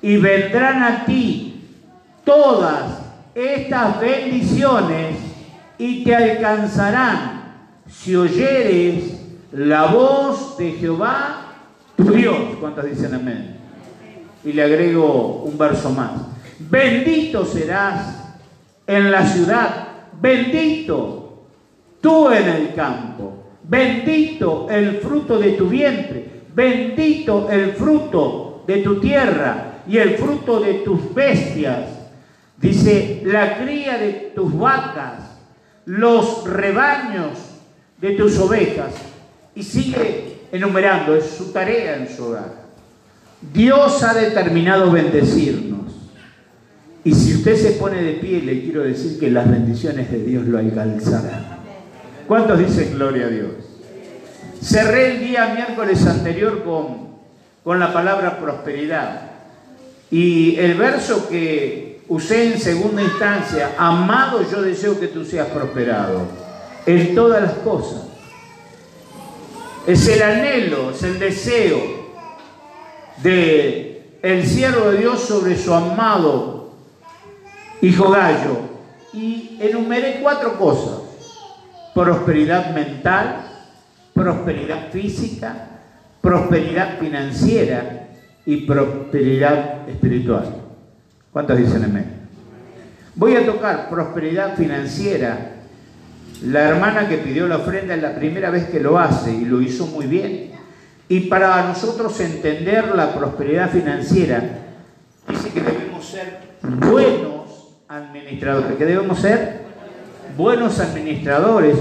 [0.02, 1.64] y vendrán a ti
[2.23, 3.02] todas
[3.36, 5.18] estas bendiciones
[5.78, 7.41] y te alcanzarán
[7.88, 9.19] si oyeres
[9.52, 11.53] la voz de Jehová
[11.95, 12.38] tu Dios.
[12.60, 13.57] ¿Cuántas dicen amén?
[14.44, 16.11] Y le agrego un verso más.
[16.60, 18.34] Bendito serás
[18.88, 19.88] en la ciudad,
[20.19, 21.44] bendito
[22.02, 23.41] tú en el campo
[23.72, 30.60] Bendito el fruto de tu vientre, bendito el fruto de tu tierra y el fruto
[30.60, 31.90] de tus bestias.
[32.58, 35.20] Dice, la cría de tus vacas,
[35.86, 37.38] los rebaños
[37.99, 38.94] de tus ovejas.
[39.56, 42.62] Y sigue enumerando, es su tarea en su hogar.
[43.53, 45.82] Dios ha determinado bendecirnos.
[47.03, 50.45] Y si usted se pone de pie, le quiero decir que las bendiciones de Dios
[50.45, 51.60] lo alcanzarán.
[52.28, 53.52] ¿Cuántos dicen gloria a Dios?
[54.62, 57.10] Cerré el día miércoles anterior con,
[57.64, 59.31] con la palabra prosperidad.
[60.11, 66.27] Y el verso que usé en segunda instancia, amado yo deseo que tú seas prosperado
[66.85, 68.03] en todas las cosas.
[69.88, 71.79] Es el anhelo, es el deseo
[73.23, 76.73] de el siervo de Dios sobre su amado
[77.81, 78.57] hijo Gallo.
[79.13, 80.99] Y enumeré cuatro cosas.
[81.95, 83.43] Prosperidad mental,
[84.13, 85.69] prosperidad física,
[86.21, 88.09] prosperidad financiera
[88.45, 90.55] y prosperidad espiritual.
[91.31, 92.22] ¿Cuántos dicen amén?
[93.15, 95.57] Voy a tocar prosperidad financiera.
[96.43, 99.61] La hermana que pidió la ofrenda es la primera vez que lo hace y lo
[99.61, 100.51] hizo muy bien.
[101.07, 104.41] Y para nosotros entender la prosperidad financiera,
[105.27, 109.61] dice que debemos ser buenos administradores, que debemos ser
[110.38, 111.77] buenos administradores,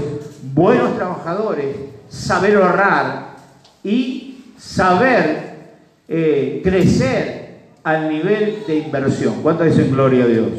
[0.53, 1.75] buenos trabajadores,
[2.09, 3.37] saber ahorrar
[3.83, 5.50] y saber
[6.13, 9.35] eh, crecer al nivel de inversión.
[9.41, 10.49] ¿Cuánto dicen gloria a Dios?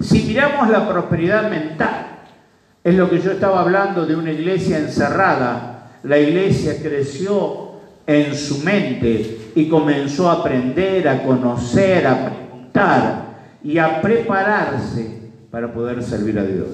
[0.00, 2.24] Si miramos la prosperidad mental,
[2.82, 5.92] es lo que yo estaba hablando de una iglesia encerrada.
[6.02, 7.74] La iglesia creció
[8.08, 13.24] en su mente y comenzó a aprender, a conocer, a preguntar
[13.62, 16.70] y a prepararse para poder servir a Dios.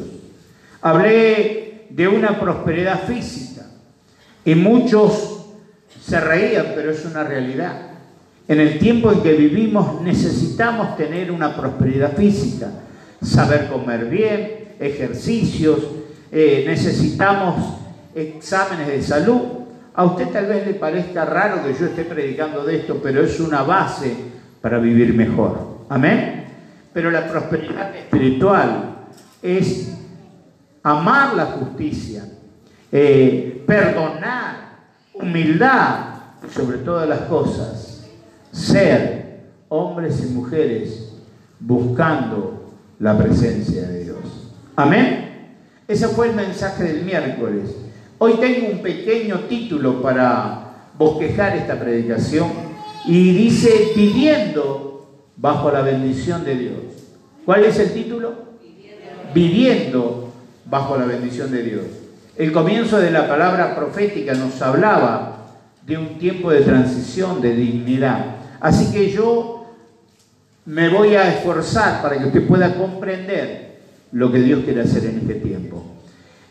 [0.80, 3.66] Hablé de una prosperidad física
[4.46, 5.35] y muchos
[6.06, 7.72] se reían, pero es una realidad.
[8.46, 12.68] En el tiempo en que vivimos necesitamos tener una prosperidad física,
[13.20, 15.80] saber comer bien, ejercicios,
[16.30, 17.80] eh, necesitamos
[18.14, 19.40] exámenes de salud.
[19.94, 23.40] A usted tal vez le parezca raro que yo esté predicando de esto, pero es
[23.40, 24.14] una base
[24.60, 25.78] para vivir mejor.
[25.88, 26.44] Amén.
[26.92, 28.96] Pero la prosperidad espiritual
[29.42, 29.92] es
[30.84, 32.22] amar la justicia,
[32.92, 34.65] eh, perdonar,
[35.20, 36.16] humildad,
[36.54, 38.04] sobre todas las cosas,
[38.52, 41.12] ser hombres y mujeres
[41.58, 44.18] buscando la presencia de Dios.
[44.76, 45.26] Amén.
[45.88, 47.74] Ese fue el mensaje del miércoles.
[48.18, 52.50] Hoy tengo un pequeño título para bosquejar esta predicación
[53.06, 55.06] y dice viviendo
[55.36, 56.78] bajo la bendición de Dios.
[57.44, 58.34] ¿Cuál es el título?
[59.34, 60.32] Viviendo
[60.64, 61.84] bajo la bendición de Dios.
[62.36, 65.54] El comienzo de la palabra profética nos hablaba
[65.86, 68.36] de un tiempo de transición, de dignidad.
[68.60, 69.74] Así que yo
[70.66, 73.78] me voy a esforzar para que usted pueda comprender
[74.12, 75.82] lo que Dios quiere hacer en este tiempo.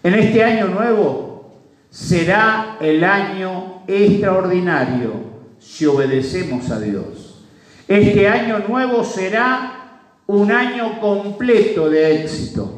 [0.02, 1.54] En este año nuevo
[1.92, 5.12] será el año extraordinario
[5.60, 7.44] si obedecemos a Dios.
[7.88, 12.75] Este año nuevo será un año completo de éxito.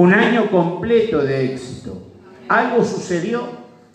[0.00, 2.00] Un año completo de éxito.
[2.48, 3.42] Algo sucedió,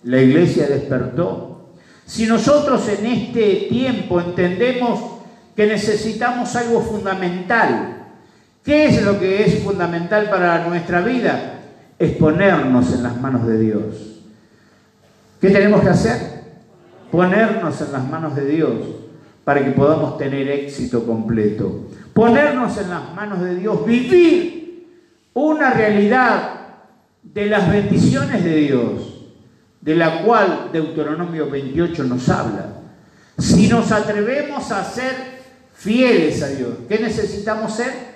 [0.03, 1.72] la iglesia despertó.
[2.06, 4.99] Si nosotros en este tiempo entendemos
[5.56, 8.03] que necesitamos algo fundamental,
[8.64, 11.61] ¿qué es lo que es fundamental para nuestra vida?
[11.98, 14.22] Es ponernos en las manos de Dios.
[15.41, 16.18] ¿Qué tenemos que hacer?
[17.10, 18.76] Ponernos en las manos de Dios
[19.44, 21.88] para que podamos tener éxito completo.
[22.14, 24.64] Ponernos en las manos de Dios, vivir
[25.35, 26.51] una realidad
[27.21, 29.01] de las bendiciones de Dios,
[29.81, 32.67] de la cual Deuteronomio 28 nos habla.
[33.37, 35.13] Si nos atrevemos a ser
[35.73, 38.15] fieles a Dios, ¿qué necesitamos ser?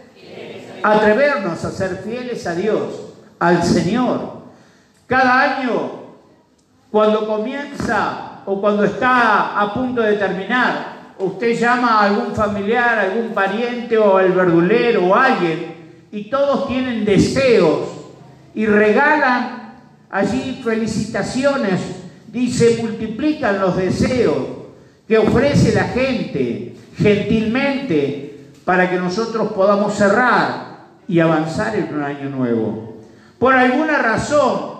[0.81, 4.43] Atrevernos a ser fieles a Dios, al Señor.
[5.05, 5.91] Cada año,
[6.89, 13.33] cuando comienza o cuando está a punto de terminar, usted llama a algún familiar, algún
[13.33, 15.78] pariente o al verdulero o alguien
[16.11, 17.87] y todos tienen deseos
[18.55, 19.73] y regalan
[20.09, 21.79] allí felicitaciones,
[22.31, 24.37] dice, multiplican los deseos
[25.07, 32.29] que ofrece la gente gentilmente para que nosotros podamos cerrar y avanzar en un año
[32.29, 32.97] nuevo.
[33.39, 34.79] Por alguna razón,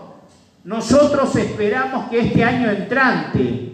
[0.63, 3.71] nosotros esperamos que este año entrante,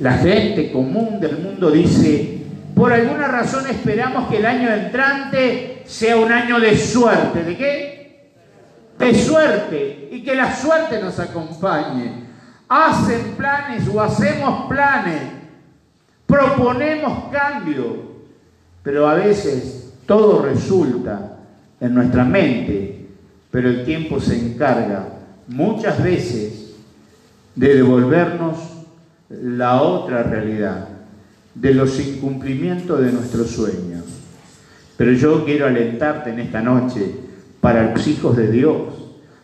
[0.00, 2.42] la gente común del mundo dice,
[2.74, 7.42] por alguna razón esperamos que el año entrante sea un año de suerte.
[7.44, 7.94] ¿De qué?
[8.98, 12.24] de suerte y que la suerte nos acompañe.
[12.68, 15.20] Hacen planes o hacemos planes,
[16.26, 18.14] proponemos cambio,
[18.82, 21.38] pero a veces todo resulta
[21.80, 23.06] en nuestra mente,
[23.50, 25.08] pero el tiempo se encarga
[25.48, 26.74] muchas veces
[27.54, 28.56] de devolvernos
[29.28, 30.88] la otra realidad,
[31.54, 33.93] de los incumplimientos de nuestros sueños.
[34.96, 37.14] Pero yo quiero alentarte en esta noche,
[37.60, 38.94] para los hijos de Dios,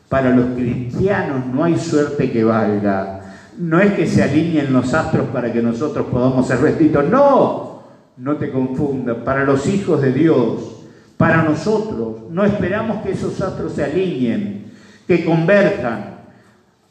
[0.08, 3.20] para los cristianos no hay suerte que valga.
[3.58, 7.82] No es que se alineen los astros para que nosotros podamos ser vestidos, no,
[8.16, 10.80] no te confundas, para los hijos de Dios,
[11.16, 14.72] para nosotros, no esperamos que esos astros se alineen,
[15.06, 16.20] que converjan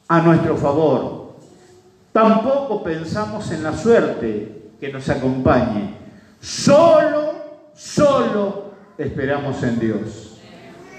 [0.08, 1.36] a nuestro favor.
[2.12, 5.96] Tampoco pensamos en la suerte que nos acompañe.
[6.40, 7.34] Solo,
[7.80, 10.38] solo esperamos en Dios.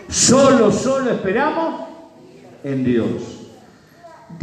[0.09, 1.89] Solo, solo esperamos
[2.65, 3.09] en Dios.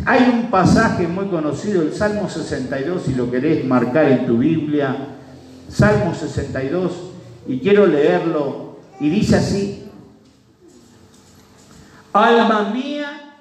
[0.06, 4.96] Hay un pasaje muy conocido, el Salmo 62, si lo querés marcar en tu Biblia,
[5.70, 6.92] Salmo 62,
[7.48, 9.84] y quiero leerlo, y dice así,
[12.14, 13.36] Alma mía,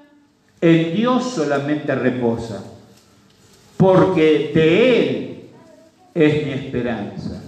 [0.60, 2.64] en Dios solamente reposa,
[3.76, 5.50] porque de Él
[6.14, 7.42] es mi esperanza.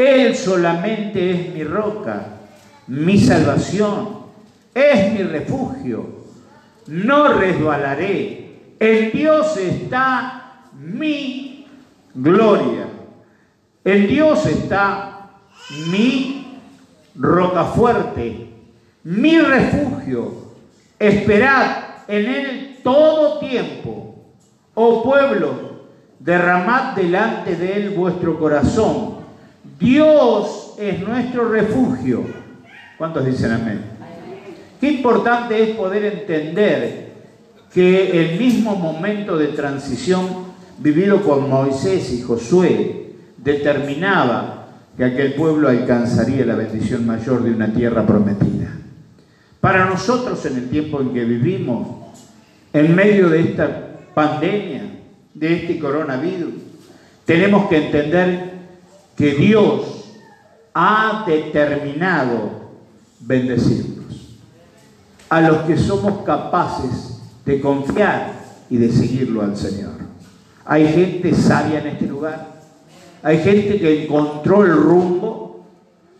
[0.00, 2.38] Él solamente es mi roca,
[2.86, 4.20] mi salvación,
[4.74, 6.06] es mi refugio.
[6.86, 8.76] No resbalaré.
[8.80, 11.66] En Dios está mi
[12.14, 12.86] gloria.
[13.84, 15.32] En Dios está
[15.90, 16.58] mi
[17.14, 18.48] roca fuerte,
[19.04, 20.32] mi refugio.
[20.98, 21.76] Esperad
[22.08, 24.16] en Él todo tiempo.
[24.72, 29.19] Oh pueblo, derramad delante de Él vuestro corazón.
[29.80, 32.22] Dios es nuestro refugio.
[32.98, 33.80] ¿Cuántos dicen amén?
[34.78, 37.12] Qué importante es poder entender
[37.72, 44.66] que el mismo momento de transición vivido con Moisés y Josué determinaba
[44.96, 48.72] que aquel pueblo alcanzaría la bendición mayor de una tierra prometida.
[49.60, 51.88] Para nosotros en el tiempo en que vivimos,
[52.72, 54.82] en medio de esta pandemia,
[55.32, 56.54] de este coronavirus,
[57.24, 58.49] tenemos que entender
[59.20, 59.82] que Dios
[60.72, 62.70] ha determinado
[63.20, 64.38] bendecirnos.
[65.28, 68.32] A los que somos capaces de confiar
[68.70, 69.92] y de seguirlo al Señor.
[70.64, 72.48] Hay gente sabia en este lugar.
[73.22, 75.66] Hay gente que encontró el rumbo.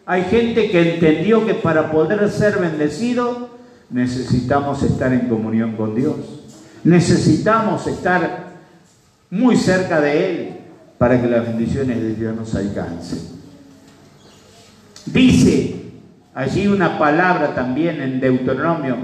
[0.04, 3.48] Hay gente que entendió que para poder ser bendecido
[3.88, 6.16] necesitamos estar en comunión con Dios.
[6.84, 8.50] Necesitamos estar
[9.30, 10.59] muy cerca de Él
[11.00, 13.20] para que las bendiciones de Dios nos alcancen.
[15.06, 15.92] Dice
[16.34, 18.98] allí una palabra también en Deuteronomio.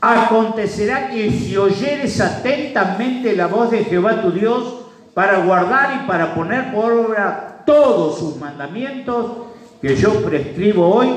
[0.00, 4.84] Acontecerá que si oyeres atentamente la voz de Jehová tu Dios
[5.14, 9.32] para guardar y para poner por obra todos sus mandamientos
[9.80, 11.08] que yo prescribo hoy,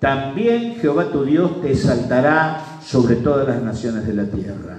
[0.00, 4.78] también Jehová tu Dios te saltará sobre todas las naciones de la tierra.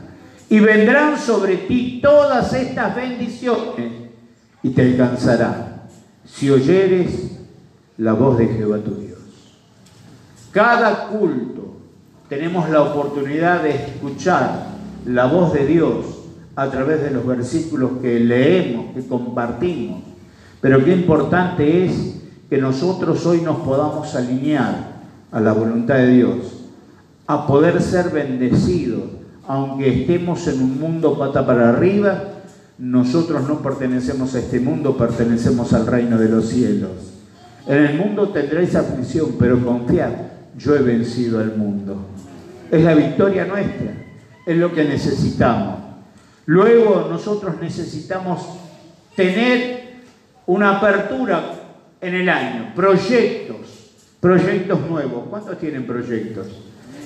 [0.50, 4.01] Y vendrán sobre ti todas estas bendiciones
[4.64, 5.84] y te alcanzarán
[6.26, 7.32] si oyeres
[7.98, 9.20] la voz de Jehová tu Dios.
[10.52, 11.78] Cada culto
[12.30, 14.68] tenemos la oportunidad de escuchar
[15.06, 16.06] la voz de Dios
[16.56, 20.04] a través de los versículos que leemos, que compartimos.
[20.60, 22.18] Pero qué importante es
[22.50, 24.92] que nosotros hoy nos podamos alinear
[25.32, 26.66] a la voluntad de Dios,
[27.26, 29.04] a poder ser bendecidos,
[29.48, 32.24] aunque estemos en un mundo pata para arriba,
[32.82, 36.90] nosotros no pertenecemos a este mundo, pertenecemos al reino de los cielos.
[37.68, 40.12] En el mundo tendréis aflicción, pero confiad,
[40.58, 42.08] yo he vencido al mundo.
[42.72, 43.94] Es la victoria nuestra,
[44.48, 45.76] es lo que necesitamos.
[46.48, 48.48] Luego nosotros necesitamos
[49.16, 50.02] tener
[50.48, 51.54] una apertura
[52.02, 55.26] en el año, proyectos, proyectos nuevos.
[55.30, 56.48] ¿Cuántos tienen proyectos?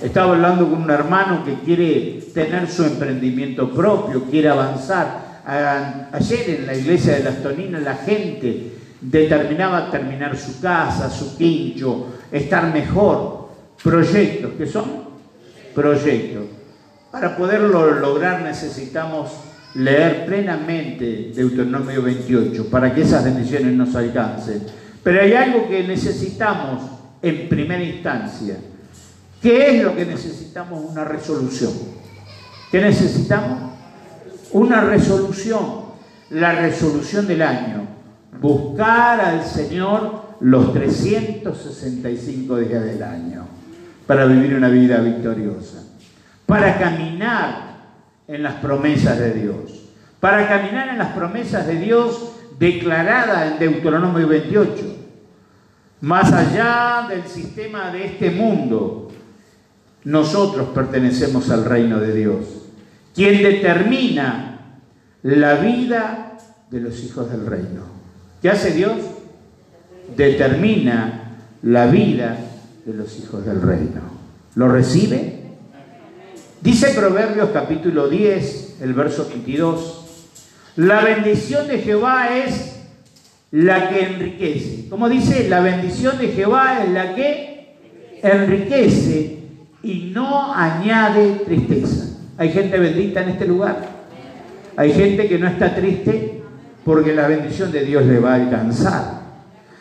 [0.02, 5.25] Estaba hablando con un hermano que quiere tener su emprendimiento propio, quiere avanzar.
[5.46, 12.08] Ayer en la iglesia de las Toninas la gente determinaba terminar su casa, su quincho,
[12.32, 13.50] estar mejor.
[13.84, 15.06] Proyectos, ¿qué son?
[15.76, 16.46] Proyectos.
[17.12, 19.32] Para poderlo lograr necesitamos
[19.76, 24.64] leer plenamente Deuteronomio 28 para que esas bendiciones nos alcancen.
[25.04, 26.82] Pero hay algo que necesitamos
[27.22, 28.58] en primera instancia.
[29.42, 30.84] ¿Qué es lo que necesitamos?
[30.90, 31.72] Una resolución.
[32.72, 33.75] ¿Qué necesitamos?
[34.56, 35.84] Una resolución.
[36.30, 37.86] La resolución del año.
[38.40, 43.48] Buscar al Señor los 365 días del año.
[44.08, 45.84] para vivir una vida victoriosa,
[46.46, 47.76] para caminar
[48.28, 54.28] en las promesas de Dios, para caminar en las promesas de Dios declaradas en Deuteronomio
[54.28, 54.96] 28.
[56.02, 59.12] Más allá del sistema de este mundo,
[60.04, 62.55] nosotros pertenecemos al reino de Dios,
[63.16, 64.60] quien determina
[65.24, 66.38] la vida
[66.70, 67.84] de los hijos del reino.
[68.42, 68.98] ¿Qué hace Dios?
[70.16, 72.38] Determina la vida
[72.86, 74.02] de los hijos del reino.
[74.56, 75.40] ¿Lo recibe?
[76.62, 80.04] Dice Proverbios capítulo 10, el verso 22,
[80.76, 82.76] la bendición de Jehová es
[83.52, 84.90] la que enriquece.
[84.90, 87.78] Como dice, la bendición de Jehová es la que
[88.22, 89.40] enriquece
[89.84, 92.05] y no añade tristeza.
[92.38, 93.78] Hay gente bendita en este lugar.
[94.76, 96.42] Hay gente que no está triste
[96.84, 99.22] porque la bendición de Dios le va a alcanzar.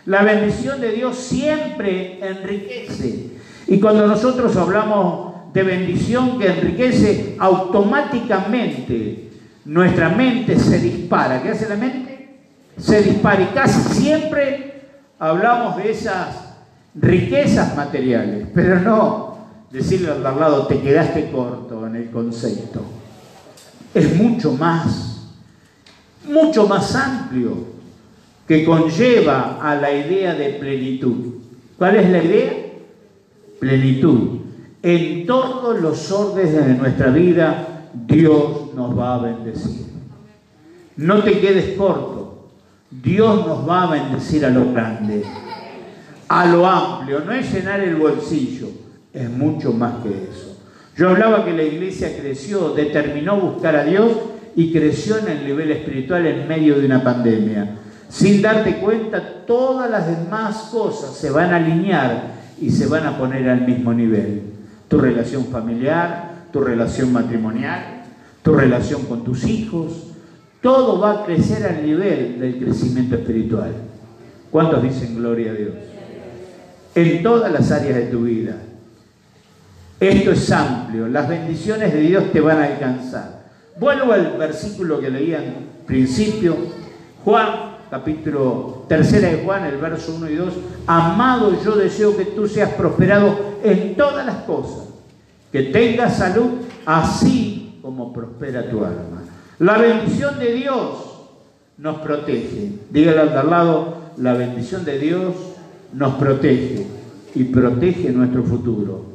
[0.06, 3.30] La bendición de Dios siempre enriquece.
[3.66, 9.30] Y cuando nosotros hablamos de bendición que enriquece, automáticamente
[9.64, 11.42] nuestra mente se dispara.
[11.42, 12.38] ¿Qué hace la mente?
[12.76, 13.42] Se dispara.
[13.42, 14.82] Y casi siempre
[15.18, 16.54] hablamos de esas
[16.94, 19.38] riquezas materiales, pero no
[19.70, 21.63] decirle al lado, te quedaste corto
[21.96, 22.82] el concepto.
[23.92, 25.28] Es mucho más,
[26.28, 27.74] mucho más amplio
[28.46, 31.34] que conlleva a la idea de plenitud.
[31.78, 32.52] ¿Cuál es la idea?
[33.58, 34.40] Plenitud.
[34.82, 39.86] En todos los órdenes de nuestra vida, Dios nos va a bendecir.
[40.96, 42.24] No te quedes corto.
[43.02, 45.24] Dios nos va a bendecir a lo grande,
[46.28, 47.20] a lo amplio.
[47.20, 48.68] No es llenar el bolsillo,
[49.12, 50.53] es mucho más que eso.
[50.96, 54.12] Yo hablaba que la iglesia creció, determinó buscar a Dios
[54.54, 57.76] y creció en el nivel espiritual en medio de una pandemia.
[58.08, 63.18] Sin darte cuenta, todas las demás cosas se van a alinear y se van a
[63.18, 64.42] poner al mismo nivel.
[64.86, 68.04] Tu relación familiar, tu relación matrimonial,
[68.42, 70.12] tu relación con tus hijos,
[70.62, 73.72] todo va a crecer al nivel del crecimiento espiritual.
[74.52, 75.74] ¿Cuántos dicen gloria a Dios?
[76.94, 78.56] En todas las áreas de tu vida.
[80.00, 83.44] Esto es amplio, las bendiciones de Dios te van a alcanzar.
[83.78, 85.54] Vuelvo al versículo que leía en
[85.86, 86.56] principio,
[87.24, 90.54] Juan capítulo tercera de Juan, el verso 1 y 2,
[90.88, 94.88] amado yo deseo que tú seas prosperado en todas las cosas,
[95.52, 96.50] que tengas salud
[96.84, 99.22] así como prospera tu alma.
[99.60, 101.20] La bendición de Dios
[101.78, 102.72] nos protege.
[102.90, 105.34] Dígale al lado, la bendición de Dios
[105.92, 106.84] nos protege
[107.36, 109.13] y protege nuestro futuro.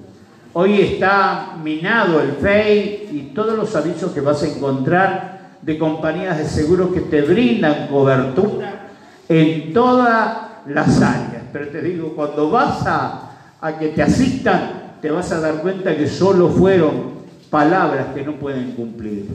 [0.54, 6.40] Hoy está minado el FEI y todos los avisos que vas a encontrar de compañías
[6.40, 8.88] de seguros que te brindan cobertura
[9.28, 11.44] en todas las áreas.
[11.54, 13.32] Pero te digo, cuando vas a,
[13.62, 17.20] a que te asistan, te vas a dar cuenta que solo fueron
[17.52, 19.28] palabras que no pueden cumplir.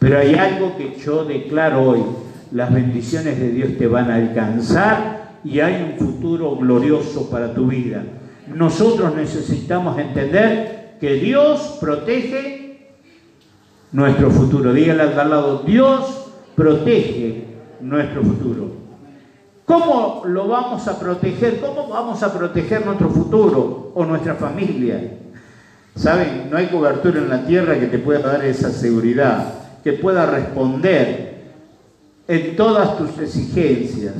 [0.00, 2.02] Pero hay algo que yo declaro hoy,
[2.50, 7.68] las bendiciones de Dios te van a alcanzar y hay un futuro glorioso para tu
[7.68, 8.02] vida.
[8.54, 12.88] Nosotros necesitamos entender que Dios protege
[13.92, 14.72] nuestro futuro.
[14.72, 17.44] Dígale al lado, Dios protege
[17.80, 18.72] nuestro futuro.
[19.64, 21.60] ¿Cómo lo vamos a proteger?
[21.60, 25.18] ¿Cómo vamos a proteger nuestro futuro o nuestra familia?
[25.94, 29.54] Saben, no hay cobertura en la tierra que te pueda dar esa seguridad,
[29.84, 31.28] que pueda responder
[32.26, 34.14] en todas tus exigencias.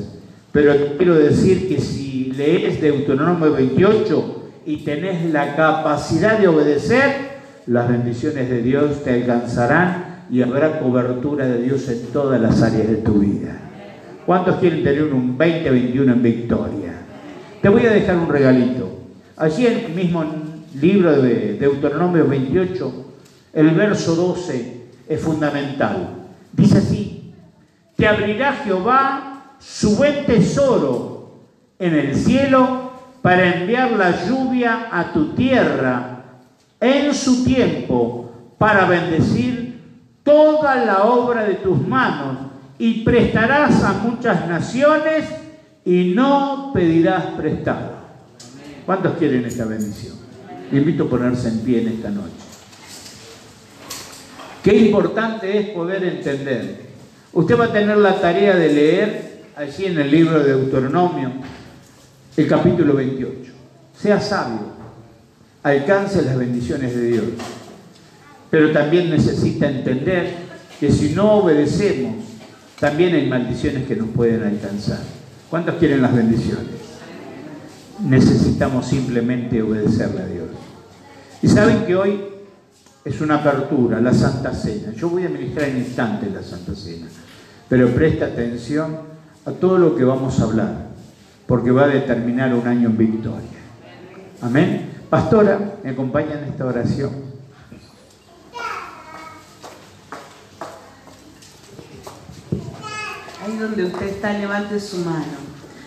[0.53, 7.89] Pero quiero decir que si lees Deuteronomio 28 y tenés la capacidad de obedecer, las
[7.89, 12.97] bendiciones de Dios te alcanzarán y habrá cobertura de Dios en todas las áreas de
[12.99, 13.59] tu vida.
[14.25, 16.93] ¿Cuántos quieren tener un 2021 en victoria?
[17.61, 18.89] Te voy a dejar un regalito.
[19.37, 20.25] Allí en el mismo
[20.81, 23.07] libro de Deuteronomio 28,
[23.55, 26.11] el verso 12 es fundamental.
[26.53, 27.33] Dice así,
[27.97, 31.18] te abrirá Jehová su buen tesoro
[31.79, 32.93] en el cielo
[33.23, 36.25] para enviar la lluvia a tu tierra
[36.81, 39.81] en su tiempo para bendecir
[40.23, 42.39] toda la obra de tus manos
[42.79, 45.25] y prestarás a muchas naciones
[45.85, 47.99] y no pedirás prestado.
[48.85, 50.17] ¿Cuántos quieren esta bendición?
[50.71, 52.33] Le invito a ponerse en pie en esta noche.
[54.63, 56.89] Qué importante es poder entender.
[57.33, 61.33] Usted va a tener la tarea de leer allí en el libro de Deuteronomio
[62.39, 63.53] el capítulo 28.
[64.01, 64.61] Sea sabio,
[65.65, 67.25] alcance las bendiciones de Dios.
[68.49, 70.35] Pero también necesita entender
[70.79, 72.25] que si no obedecemos,
[72.79, 75.01] también hay maldiciones que nos pueden alcanzar.
[75.51, 76.67] ¿Cuántos quieren las bendiciones?
[78.05, 80.47] Necesitamos simplemente obedecerle a Dios.
[81.43, 82.21] Y saben que hoy
[83.05, 84.93] es una apertura, la Santa Cena.
[84.93, 87.09] Yo voy a ministrar en instantes la Santa Cena,
[87.69, 88.97] pero presta atención
[89.45, 90.88] a todo lo que vamos a hablar,
[91.49, 93.59] porque va a determinar un año en victoria.
[94.43, 94.93] Amén.
[95.09, 97.11] Pastora, ¿me acompaña en esta oración?
[103.43, 105.25] Ahí donde usted está, levante su mano.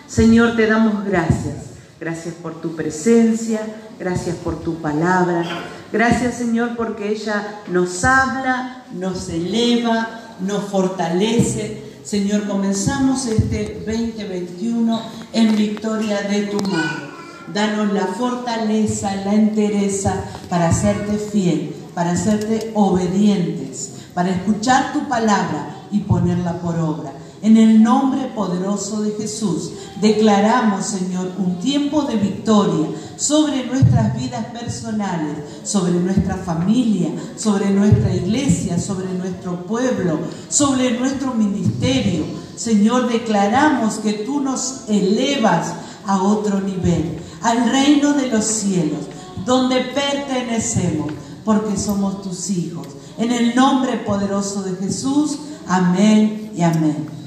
[0.08, 1.74] Señor, te damos gracias.
[2.00, 3.60] Gracias por tu presencia,
[4.00, 5.44] gracias por tu palabra.
[5.92, 10.08] Gracias, Señor, porque ella nos habla, nos eleva,
[10.40, 11.91] nos fortalece.
[12.04, 15.02] Señor, comenzamos este 2021
[15.32, 17.12] en victoria de tu mano.
[17.54, 25.76] Danos la fortaleza, la entereza para hacerte fiel, para hacerte obedientes, para escuchar tu palabra
[25.92, 27.12] y ponerla por obra.
[27.42, 32.86] En el nombre poderoso de Jesús, declaramos, Señor, un tiempo de victoria
[33.16, 41.34] sobre nuestras vidas personales, sobre nuestra familia, sobre nuestra iglesia, sobre nuestro pueblo, sobre nuestro
[41.34, 42.24] ministerio.
[42.54, 45.74] Señor, declaramos que tú nos elevas
[46.06, 49.00] a otro nivel, al reino de los cielos,
[49.44, 51.10] donde pertenecemos,
[51.44, 52.86] porque somos tus hijos.
[53.18, 57.21] En el nombre poderoso de Jesús, amén y amén.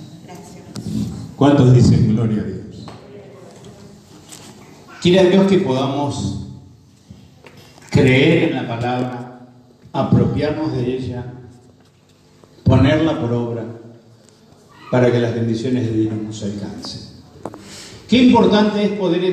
[1.36, 2.86] ¿Cuántos dicen gloria a Dios?
[5.02, 6.48] Quiere Dios que podamos
[7.90, 9.48] creer en la palabra,
[9.94, 11.26] apropiarnos de ella,
[12.64, 13.66] ponerla por obra,
[14.92, 17.02] para que las bendiciones de Dios nos alcancen.
[18.08, 19.24] Qué importante es poder